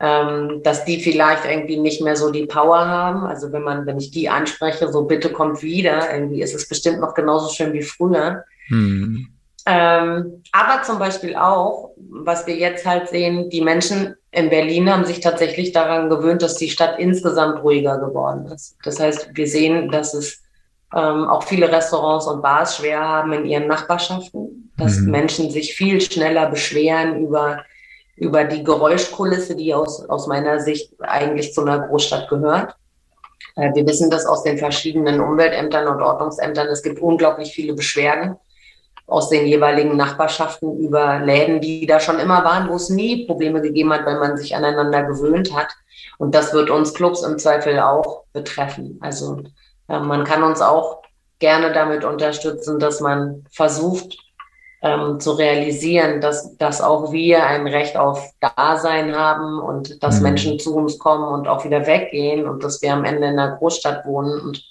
ähm, 0.01 0.61
dass 0.63 0.85
die 0.85 0.99
vielleicht 0.99 1.45
irgendwie 1.45 1.77
nicht 1.77 2.01
mehr 2.01 2.15
so 2.15 2.31
die 2.31 2.45
Power 2.45 2.85
haben. 2.85 3.23
Also 3.25 3.51
wenn 3.51 3.63
man, 3.63 3.85
wenn 3.85 3.97
ich 3.97 4.11
die 4.11 4.29
anspreche, 4.29 4.91
so 4.91 5.03
bitte 5.03 5.29
kommt 5.29 5.61
wieder, 5.61 6.13
irgendwie 6.13 6.41
ist 6.41 6.55
es 6.55 6.67
bestimmt 6.67 6.99
noch 6.99 7.13
genauso 7.13 7.53
schön 7.53 7.73
wie 7.73 7.83
früher. 7.83 8.43
Hm. 8.67 9.27
Ähm, 9.65 10.43
aber 10.51 10.83
zum 10.83 10.99
Beispiel 10.99 11.35
auch, 11.35 11.91
was 11.97 12.47
wir 12.47 12.55
jetzt 12.55 12.85
halt 12.85 13.09
sehen, 13.09 13.49
die 13.49 13.61
Menschen 13.61 14.15
in 14.31 14.49
Berlin 14.49 14.91
haben 14.91 15.05
sich 15.05 15.19
tatsächlich 15.19 15.71
daran 15.71 16.09
gewöhnt, 16.09 16.41
dass 16.41 16.55
die 16.55 16.69
Stadt 16.69 16.99
insgesamt 16.99 17.63
ruhiger 17.63 17.97
geworden 17.97 18.45
ist. 18.45 18.77
Das 18.83 18.99
heißt, 18.99 19.31
wir 19.33 19.47
sehen, 19.47 19.91
dass 19.91 20.13
es 20.13 20.43
ähm, 20.95 21.27
auch 21.27 21.43
viele 21.43 21.71
Restaurants 21.71 22.27
und 22.27 22.41
Bars 22.41 22.77
schwer 22.77 23.01
haben 23.01 23.33
in 23.33 23.45
ihren 23.45 23.67
Nachbarschaften, 23.67 24.71
dass 24.77 24.97
mhm. 24.97 25.11
Menschen 25.11 25.51
sich 25.51 25.75
viel 25.75 25.99
schneller 26.01 26.49
beschweren 26.49 27.25
über, 27.25 27.63
über 28.15 28.43
die 28.43 28.63
Geräuschkulisse, 28.63 29.55
die 29.55 29.73
aus, 29.73 30.07
aus 30.09 30.27
meiner 30.27 30.59
Sicht 30.59 30.93
eigentlich 30.99 31.53
zu 31.53 31.61
einer 31.61 31.87
Großstadt 31.87 32.29
gehört. 32.29 32.75
Äh, 33.55 33.73
wir 33.73 33.85
wissen 33.87 34.09
das 34.09 34.25
aus 34.25 34.43
den 34.43 34.57
verschiedenen 34.57 35.21
Umweltämtern 35.21 35.87
und 35.87 36.01
Ordnungsämtern. 36.01 36.67
Es 36.67 36.83
gibt 36.83 36.99
unglaublich 36.99 37.51
viele 37.51 37.73
Beschwerden 37.73 38.35
aus 39.09 39.29
den 39.29 39.47
jeweiligen 39.47 39.97
Nachbarschaften 39.97 40.77
über 40.77 41.19
Läden, 41.19 41.61
die 41.61 41.85
da 41.85 41.99
schon 41.99 42.19
immer 42.19 42.43
waren, 42.43 42.69
wo 42.69 42.75
es 42.75 42.89
nie 42.89 43.25
Probleme 43.25 43.61
gegeben 43.61 43.91
hat, 43.91 44.05
weil 44.05 44.19
man 44.19 44.37
sich 44.37 44.55
aneinander 44.55 45.03
gewöhnt 45.03 45.55
hat. 45.55 45.69
Und 46.17 46.35
das 46.35 46.53
wird 46.53 46.69
uns 46.69 46.93
Clubs 46.93 47.23
im 47.23 47.37
Zweifel 47.37 47.79
auch 47.79 48.23
betreffen. 48.33 48.97
Also 49.01 49.43
äh, 49.87 49.99
man 49.99 50.23
kann 50.23 50.43
uns 50.43 50.61
auch 50.61 51.01
gerne 51.39 51.71
damit 51.71 52.03
unterstützen, 52.03 52.79
dass 52.79 52.99
man 52.99 53.45
versucht 53.51 54.17
ähm, 54.81 55.19
zu 55.19 55.31
realisieren, 55.31 56.21
dass, 56.21 56.55
dass 56.57 56.81
auch 56.81 57.11
wir 57.11 57.45
ein 57.45 57.67
Recht 57.67 57.97
auf 57.97 58.31
Dasein 58.39 59.15
haben 59.15 59.59
und 59.59 60.01
dass 60.03 60.17
mhm. 60.17 60.23
Menschen 60.23 60.59
zu 60.59 60.75
uns 60.75 60.99
kommen 60.99 61.27
und 61.27 61.47
auch 61.47 61.65
wieder 61.65 61.85
weggehen 61.85 62.47
und 62.47 62.63
dass 62.63 62.81
wir 62.81 62.93
am 62.93 63.03
Ende 63.03 63.27
in 63.27 63.39
einer 63.39 63.57
Großstadt 63.57 64.05
wohnen 64.05 64.39
und 64.39 64.63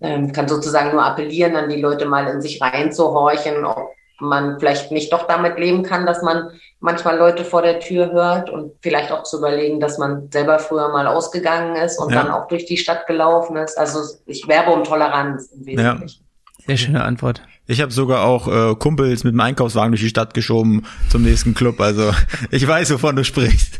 ähm, 0.00 0.32
kann 0.32 0.48
sozusagen 0.48 0.92
nur 0.92 1.04
appellieren 1.04 1.56
an 1.56 1.68
die 1.68 1.80
Leute 1.80 2.06
mal 2.06 2.28
in 2.28 2.40
sich 2.40 2.60
reinzuhorchen, 2.60 3.64
ob 3.64 3.94
man 4.20 4.58
vielleicht 4.58 4.90
nicht 4.90 5.12
doch 5.12 5.26
damit 5.26 5.58
leben 5.58 5.82
kann, 5.82 6.06
dass 6.06 6.22
man 6.22 6.50
manchmal 6.80 7.18
Leute 7.18 7.44
vor 7.44 7.62
der 7.62 7.80
Tür 7.80 8.12
hört 8.12 8.50
und 8.50 8.72
vielleicht 8.80 9.12
auch 9.12 9.22
zu 9.22 9.38
überlegen, 9.38 9.80
dass 9.80 9.98
man 9.98 10.30
selber 10.30 10.58
früher 10.58 10.88
mal 10.88 11.06
ausgegangen 11.06 11.76
ist 11.76 11.98
und 11.98 12.12
ja. 12.12 12.22
dann 12.22 12.32
auch 12.32 12.48
durch 12.48 12.66
die 12.66 12.76
Stadt 12.76 13.06
gelaufen 13.06 13.56
ist. 13.56 13.78
Also 13.78 14.00
ich 14.26 14.46
werbe 14.48 14.70
um 14.72 14.84
Toleranz 14.84 15.50
im 15.52 15.66
Wesentlichen. 15.66 16.20
Ja. 16.20 16.66
Sehr 16.66 16.76
schöne 16.76 17.04
Antwort. 17.04 17.42
Ich 17.66 17.80
habe 17.80 17.92
sogar 17.92 18.24
auch 18.24 18.48
äh, 18.48 18.74
Kumpels 18.74 19.24
mit 19.24 19.32
dem 19.32 19.40
Einkaufswagen 19.40 19.92
durch 19.92 20.02
die 20.02 20.08
Stadt 20.08 20.34
geschoben 20.34 20.84
zum 21.10 21.22
nächsten 21.22 21.54
Club. 21.54 21.80
Also 21.80 22.12
ich 22.50 22.66
weiß, 22.66 22.92
wovon 22.92 23.16
du 23.16 23.24
sprichst. 23.24 23.78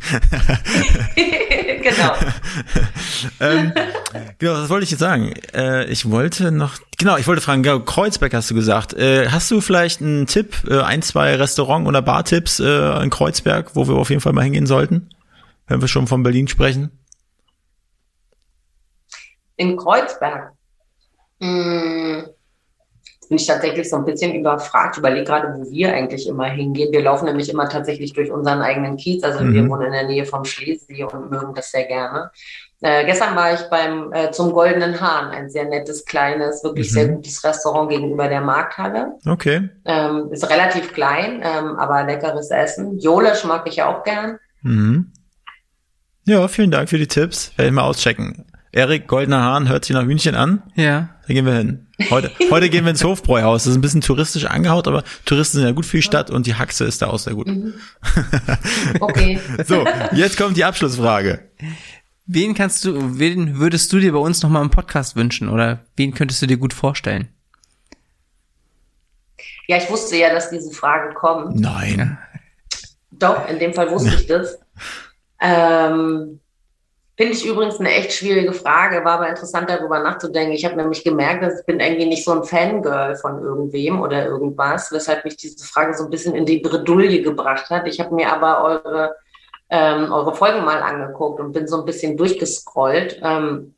genau. 1.99 2.15
ähm, 3.41 3.73
genau, 4.39 4.53
was 4.55 4.69
wollte 4.69 4.85
ich 4.85 4.91
jetzt 4.91 5.01
sagen? 5.01 5.33
Äh, 5.55 5.85
ich 5.87 6.11
wollte 6.11 6.51
noch, 6.51 6.79
genau, 6.99 7.17
ich 7.17 7.27
wollte 7.27 7.43
fragen, 7.43 7.63
genau, 7.63 7.81
Kreuzberg 7.81 8.33
hast 8.35 8.51
du 8.51 8.55
gesagt. 8.55 8.95
Äh, 8.95 9.29
hast 9.29 9.51
du 9.51 9.61
vielleicht 9.61 10.01
einen 10.01 10.27
Tipp, 10.27 10.55
äh, 10.69 10.81
ein, 10.81 11.03
zwei 11.03 11.35
Restaurant- 11.35 11.87
oder 11.87 12.03
Bartipps 12.03 12.61
äh, 12.61 13.03
in 13.03 13.11
Kreuzberg, 13.11 13.75
wo 13.75 13.87
wir 13.89 13.97
auf 13.97 14.11
jeden 14.11 14.21
Fall 14.21 14.33
mal 14.33 14.45
hingehen 14.45 14.67
sollten? 14.67 15.11
Wenn 15.67 15.81
wir 15.81 15.89
schon 15.89 16.07
von 16.07 16.23
Berlin 16.23 16.49
sprechen. 16.49 16.91
In 19.57 19.77
Kreuzberg? 19.77 20.53
Hm 21.41 22.27
bin 23.29 23.39
ich 23.39 23.47
tatsächlich 23.47 23.89
so 23.89 23.97
ein 23.97 24.05
bisschen 24.05 24.35
überfragt. 24.35 24.97
Überlege 24.97 25.25
gerade, 25.25 25.55
wo 25.57 25.71
wir 25.71 25.93
eigentlich 25.93 26.27
immer 26.27 26.47
hingehen. 26.47 26.93
Wir 26.93 27.03
laufen 27.03 27.27
nämlich 27.27 27.49
immer 27.51 27.69
tatsächlich 27.69 28.13
durch 28.13 28.31
unseren 28.31 28.63
eigenen 28.63 28.97
Kiez. 28.97 29.23
Also 29.23 29.45
mhm. 29.45 29.53
wir 29.53 29.69
wohnen 29.69 29.87
in 29.87 29.93
der 29.93 30.07
Nähe 30.07 30.25
vom 30.25 30.45
Schlesien 30.45 31.09
und 31.09 31.31
mögen 31.31 31.55
das 31.55 31.71
sehr 31.71 31.85
gerne. 31.85 32.31
Äh, 32.81 33.05
gestern 33.07 33.35
war 33.35 33.53
ich 33.55 33.61
beim 33.71 34.13
äh, 34.13 34.31
zum 34.31 34.53
Goldenen 34.53 35.01
Hahn, 35.01 35.31
ein 35.31 35.51
sehr 35.51 35.65
nettes, 35.65 36.05
kleines, 36.05 36.63
wirklich 36.63 36.91
mhm. 36.91 36.95
sehr 36.95 37.09
gutes 37.09 37.43
Restaurant 37.43 37.91
gegenüber 37.91 38.29
der 38.29 38.41
Markthalle. 38.41 39.15
Okay. 39.27 39.69
Ähm, 39.85 40.29
ist 40.31 40.49
relativ 40.49 40.93
klein, 40.93 41.43
ähm, 41.43 41.77
aber 41.77 42.05
leckeres 42.05 42.51
Essen. 42.51 42.99
Jolesch 42.99 43.45
mag 43.45 43.67
ich 43.67 43.83
auch 43.83 44.05
gern. 44.05 44.39
Mhm. 44.63 45.13
Ja, 46.25 46.47
vielen 46.47 46.71
Dank 46.71 46.89
für 46.89 46.99
die 46.99 47.09
Tipps. 47.09 47.53
Werde 47.57 47.69
ich 47.69 47.75
mal 47.75 47.83
auschecken. 47.83 48.45
Erik, 48.79 49.09
Goldener 49.09 49.43
Hahn, 49.43 49.69
hört 49.69 49.85
sich 49.85 49.93
nach 49.93 50.05
Hühnchen 50.05 50.37
an. 50.37 50.63
Ja. 50.77 51.09
Da 51.27 51.35
gehen 51.35 51.45
wir 51.45 51.55
hin. 51.55 51.89
Heute, 52.11 52.31
heute 52.49 52.71
gehen 52.71 52.85
wir 52.85 52.91
ins 52.91 53.03
Hofbräuhaus. 53.03 53.65
Das 53.65 53.73
ist 53.73 53.77
ein 53.77 53.81
bisschen 53.81 54.03
touristisch 54.03 54.45
angehaut, 54.45 54.87
aber 54.87 55.03
Touristen 55.25 55.57
sind 55.57 55.67
ja 55.67 55.73
gut 55.73 55.85
für 55.85 55.97
die 55.97 56.05
Stadt 56.05 56.31
und 56.31 56.47
die 56.47 56.55
Haxe 56.55 56.85
ist 56.85 57.03
da 57.03 57.09
auch 57.09 57.19
sehr 57.19 57.35
gut. 57.35 57.49
Mhm. 57.49 57.75
Okay. 59.01 59.41
so, 59.67 59.85
jetzt 60.13 60.37
kommt 60.37 60.57
die 60.57 60.65
Abschlussfrage. 60.65 61.41
Wen 62.27 62.55
kannst 62.55 62.85
du, 62.85 63.19
wen 63.19 63.59
würdest 63.59 63.93
du 63.93 63.99
dir 63.99 64.13
bei 64.13 64.21
uns 64.21 64.45
nochmal 64.45 64.63
im 64.63 64.71
Podcast 64.71 65.17
wünschen 65.17 65.49
oder 65.49 65.81
wen 65.97 66.15
könntest 66.15 66.41
du 66.41 66.47
dir 66.47 66.57
gut 66.57 66.73
vorstellen? 66.73 67.27
Ja, 69.67 69.79
ich 69.79 69.91
wusste 69.91 70.17
ja, 70.17 70.33
dass 70.33 70.51
diese 70.51 70.71
Frage 70.71 71.15
kommt. 71.15 71.59
Nein. 71.59 72.17
Doch, 73.11 73.49
in 73.49 73.59
dem 73.59 73.75
Fall 73.75 73.91
wusste 73.91 74.15
ich 74.15 74.27
das. 74.29 74.57
Ähm, 75.41 76.41
Finde 77.19 77.33
ich 77.33 77.45
übrigens 77.45 77.81
eine 77.81 77.91
echt 77.91 78.13
schwierige 78.13 78.53
Frage, 78.53 79.05
war 79.05 79.15
aber 79.15 79.29
interessant 79.29 79.69
darüber 79.69 79.99
nachzudenken. 79.99 80.53
Ich 80.53 80.65
habe 80.65 80.77
nämlich 80.77 81.03
gemerkt, 81.03 81.43
dass 81.43 81.59
ich 81.59 81.67
bin 81.67 81.81
irgendwie 81.81 82.07
nicht 82.07 82.25
so 82.25 82.31
ein 82.31 82.45
Fangirl 82.45 83.17
von 83.17 83.43
irgendwem 83.43 84.01
oder 84.01 84.25
irgendwas, 84.25 84.93
weshalb 84.93 85.25
mich 85.25 85.37
diese 85.37 85.67
Frage 85.67 85.95
so 85.95 86.05
ein 86.05 86.11
bisschen 86.11 86.37
in 86.37 86.47
die 86.47 86.61
Bredouille 86.61 87.23
gebracht 87.23 87.71
hat. 87.71 87.89
Ich 87.89 87.99
habe 87.99 88.15
mir 88.15 88.33
aber 88.33 88.63
eure, 88.63 89.17
ähm, 89.69 90.13
eure 90.13 90.33
Folgen 90.33 90.65
mal 90.65 90.81
angeguckt 90.81 91.41
und 91.41 91.51
bin 91.51 91.67
so 91.67 91.81
ein 91.81 91.85
bisschen 91.85 92.17
durchgescrollt. 92.17 93.19
Ähm, 93.21 93.75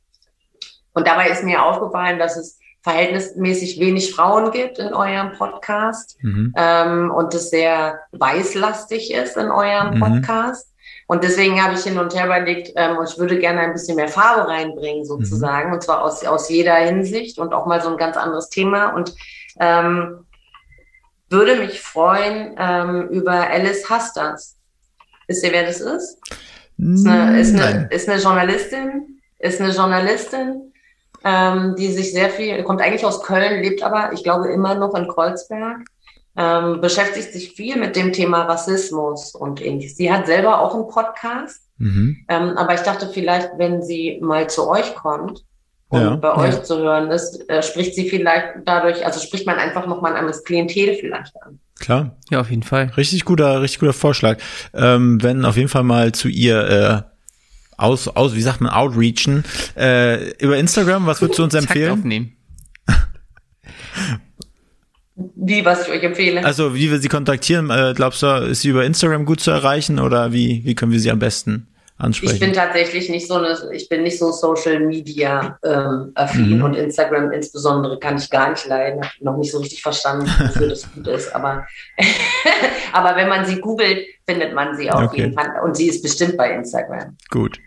und 0.92 1.06
dabei 1.06 1.30
ist 1.30 1.42
mir 1.42 1.64
aufgefallen, 1.64 2.18
dass 2.18 2.36
es 2.36 2.58
verhältnismäßig 2.82 3.80
wenig 3.80 4.14
Frauen 4.14 4.50
gibt 4.50 4.78
in 4.78 4.92
eurem 4.92 5.32
Podcast 5.32 6.18
mhm. 6.20 6.52
ähm, 6.58 7.10
und 7.10 7.32
es 7.32 7.48
sehr 7.48 8.00
weißlastig 8.12 9.14
ist 9.14 9.38
in 9.38 9.50
eurem 9.50 9.94
mhm. 9.94 10.00
Podcast. 10.00 10.69
Und 11.10 11.24
deswegen 11.24 11.60
habe 11.60 11.74
ich 11.74 11.80
hin 11.80 11.98
und 11.98 12.14
her 12.14 12.26
überlegt, 12.26 12.70
ähm, 12.76 12.98
ich 13.04 13.18
würde 13.18 13.36
gerne 13.36 13.62
ein 13.62 13.72
bisschen 13.72 13.96
mehr 13.96 14.06
Farbe 14.06 14.46
reinbringen, 14.46 15.04
sozusagen, 15.04 15.70
mhm. 15.70 15.74
und 15.74 15.82
zwar 15.82 16.04
aus, 16.04 16.24
aus 16.24 16.48
jeder 16.48 16.76
Hinsicht 16.76 17.40
und 17.40 17.52
auch 17.52 17.66
mal 17.66 17.82
so 17.82 17.88
ein 17.88 17.96
ganz 17.96 18.16
anderes 18.16 18.48
Thema. 18.48 18.94
Und 18.94 19.12
ähm, 19.58 20.24
würde 21.28 21.56
mich 21.56 21.80
freuen 21.80 22.54
ähm, 22.56 23.08
über 23.08 23.32
Alice 23.32 23.90
Hasters. 23.90 24.56
Wisst 25.26 25.42
ihr, 25.42 25.50
wer 25.50 25.64
das 25.64 25.80
ist? 25.80 26.20
Ist 26.78 27.04
eine, 27.04 27.40
ist 27.40 27.60
eine, 27.60 27.88
ist 27.90 28.08
eine 28.08 28.22
Journalistin, 28.22 29.20
ist 29.40 29.60
eine 29.60 29.72
Journalistin, 29.72 30.72
ähm, 31.24 31.74
die 31.76 31.90
sich 31.90 32.12
sehr 32.12 32.30
viel, 32.30 32.62
kommt 32.62 32.80
eigentlich 32.80 33.04
aus 33.04 33.24
Köln, 33.24 33.64
lebt 33.64 33.82
aber, 33.82 34.12
ich 34.12 34.22
glaube, 34.22 34.52
immer 34.52 34.76
noch 34.76 34.94
in 34.94 35.08
Kreuzberg 35.08 35.80
ähm, 36.40 36.80
beschäftigt 36.80 37.32
sich 37.34 37.52
viel 37.52 37.76
mit 37.76 37.96
dem 37.96 38.12
Thema 38.12 38.44
Rassismus 38.44 39.34
und 39.34 39.60
ähnliches. 39.60 39.96
Sie 39.96 40.10
hat 40.10 40.26
selber 40.26 40.60
auch 40.60 40.74
einen 40.74 40.88
Podcast, 40.88 41.60
mhm. 41.76 42.24
ähm, 42.28 42.56
aber 42.56 42.74
ich 42.74 42.80
dachte 42.80 43.10
vielleicht, 43.12 43.50
wenn 43.58 43.82
sie 43.82 44.18
mal 44.22 44.48
zu 44.48 44.66
euch 44.66 44.94
kommt 44.94 45.44
und 45.88 46.00
ja, 46.00 46.16
bei 46.16 46.34
euch 46.36 46.54
ja. 46.54 46.62
zu 46.62 46.78
hören 46.78 47.10
ist, 47.10 47.48
äh, 47.50 47.62
spricht 47.62 47.94
sie 47.94 48.08
vielleicht 48.08 48.54
dadurch, 48.64 49.04
also 49.04 49.20
spricht 49.20 49.46
man 49.46 49.58
einfach 49.58 49.86
nochmal 49.86 50.12
ein 50.12 50.18
anderes 50.18 50.42
Klientel 50.44 50.94
vielleicht 50.94 51.34
an. 51.42 51.58
Klar. 51.78 52.16
Ja, 52.30 52.40
auf 52.40 52.48
jeden 52.48 52.62
Fall. 52.62 52.90
Richtig 52.96 53.26
guter, 53.26 53.60
richtig 53.60 53.80
guter 53.80 53.92
Vorschlag. 53.92 54.38
Ähm, 54.72 55.22
wenn 55.22 55.44
auf 55.44 55.56
jeden 55.56 55.68
Fall 55.68 55.82
mal 55.82 56.12
zu 56.12 56.28
ihr 56.28 56.68
äh, 56.68 57.02
aus, 57.76 58.08
aus, 58.08 58.34
wie 58.34 58.42
sagt 58.42 58.62
man, 58.62 58.72
outreachen. 58.72 59.44
Äh, 59.76 60.30
über 60.38 60.56
Instagram, 60.56 61.06
was 61.06 61.20
würdest 61.20 61.38
du 61.38 61.44
uns 61.44 61.54
empfehlen? 61.54 61.92
aufnehmen. 61.92 62.36
Wie, 65.42 65.64
was 65.64 65.86
ich 65.86 65.92
euch 65.92 66.02
empfehle. 66.02 66.44
Also, 66.44 66.74
wie 66.74 66.90
wir 66.90 66.98
sie 66.98 67.08
kontaktieren, 67.08 67.70
äh, 67.70 67.94
glaubst 67.96 68.22
du, 68.22 68.26
ist 68.26 68.60
sie 68.60 68.68
über 68.68 68.84
Instagram 68.84 69.24
gut 69.24 69.40
zu 69.40 69.50
erreichen 69.50 69.98
oder 69.98 70.32
wie, 70.32 70.62
wie 70.64 70.74
können 70.74 70.92
wir 70.92 71.00
sie 71.00 71.10
am 71.10 71.18
besten 71.18 71.66
ansprechen? 71.96 72.34
Ich 72.34 72.40
bin 72.40 72.52
tatsächlich 72.52 73.08
nicht 73.08 73.26
so 73.26 73.34
eine, 73.34 73.56
ich 73.72 73.88
bin 73.88 74.02
nicht 74.02 74.18
so 74.18 74.32
Social 74.32 74.80
Media 74.80 75.58
ähm, 75.64 76.12
affin 76.14 76.58
mhm. 76.58 76.64
und 76.64 76.74
Instagram 76.74 77.32
insbesondere 77.32 77.98
kann 77.98 78.18
ich 78.18 78.28
gar 78.28 78.50
nicht 78.50 78.66
leiden. 78.66 79.02
Hab 79.02 79.12
noch 79.20 79.38
nicht 79.38 79.50
so 79.50 79.58
richtig 79.60 79.82
verstanden, 79.82 80.26
wofür 80.26 80.68
das 80.68 80.92
gut 80.92 81.06
ist. 81.06 81.34
Aber, 81.34 81.66
aber 82.92 83.16
wenn 83.16 83.30
man 83.30 83.46
sie 83.46 83.60
googelt, 83.60 84.04
findet 84.28 84.54
man 84.54 84.76
sie 84.76 84.90
auf 84.90 85.04
okay. 85.04 85.22
jeden 85.22 85.34
Fall. 85.34 85.52
Und 85.64 85.74
sie 85.74 85.88
ist 85.88 86.02
bestimmt 86.02 86.36
bei 86.36 86.52
Instagram. 86.52 87.16
Gut. 87.30 87.58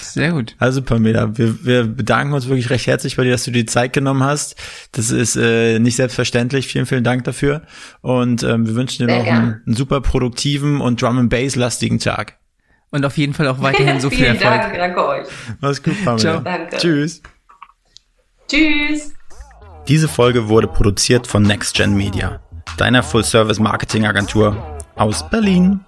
Sehr 0.00 0.32
gut. 0.32 0.54
Also 0.58 0.82
Pamela, 0.82 1.36
wir, 1.36 1.64
wir 1.64 1.84
bedanken 1.84 2.32
uns 2.34 2.46
wirklich 2.46 2.70
recht 2.70 2.86
herzlich 2.86 3.16
bei 3.16 3.24
dir, 3.24 3.32
dass 3.32 3.44
du 3.44 3.50
dir 3.50 3.60
die 3.60 3.66
Zeit 3.66 3.92
genommen 3.92 4.22
hast. 4.22 4.56
Das 4.92 5.10
ist 5.10 5.36
äh, 5.36 5.78
nicht 5.78 5.96
selbstverständlich. 5.96 6.66
Vielen, 6.66 6.86
vielen 6.86 7.04
Dank 7.04 7.24
dafür. 7.24 7.62
Und 8.00 8.42
ähm, 8.42 8.66
wir 8.66 8.74
wünschen 8.74 9.06
dir 9.06 9.12
Sehr 9.12 9.22
noch 9.22 9.30
einen, 9.30 9.62
einen, 9.66 9.74
super 9.74 10.00
produktiven 10.00 10.80
und 10.80 11.00
Drum 11.00 11.18
and 11.18 11.30
Bass 11.30 11.56
lastigen 11.56 11.98
Tag. 11.98 12.38
Und 12.90 13.04
auf 13.04 13.16
jeden 13.16 13.34
Fall 13.34 13.48
auch 13.48 13.60
weiterhin 13.60 14.00
so 14.00 14.10
viel 14.10 14.26
Erfolg. 14.26 14.42
Dank, 14.42 14.74
danke 14.74 15.06
euch. 15.06 15.26
Mach's 15.60 15.82
gut, 15.82 15.96
Pamela. 16.04 16.18
Ciao. 16.18 16.40
Danke. 16.40 16.76
Tschüss. 16.76 17.22
Tschüss. 18.48 19.14
Diese 19.88 20.08
Folge 20.08 20.48
wurde 20.48 20.68
produziert 20.68 21.26
von 21.26 21.42
NextGen 21.42 21.94
Media, 21.96 22.40
deiner 22.76 23.02
Full-Service-Marketing-Agentur 23.02 24.78
aus 24.94 25.28
Berlin. 25.28 25.80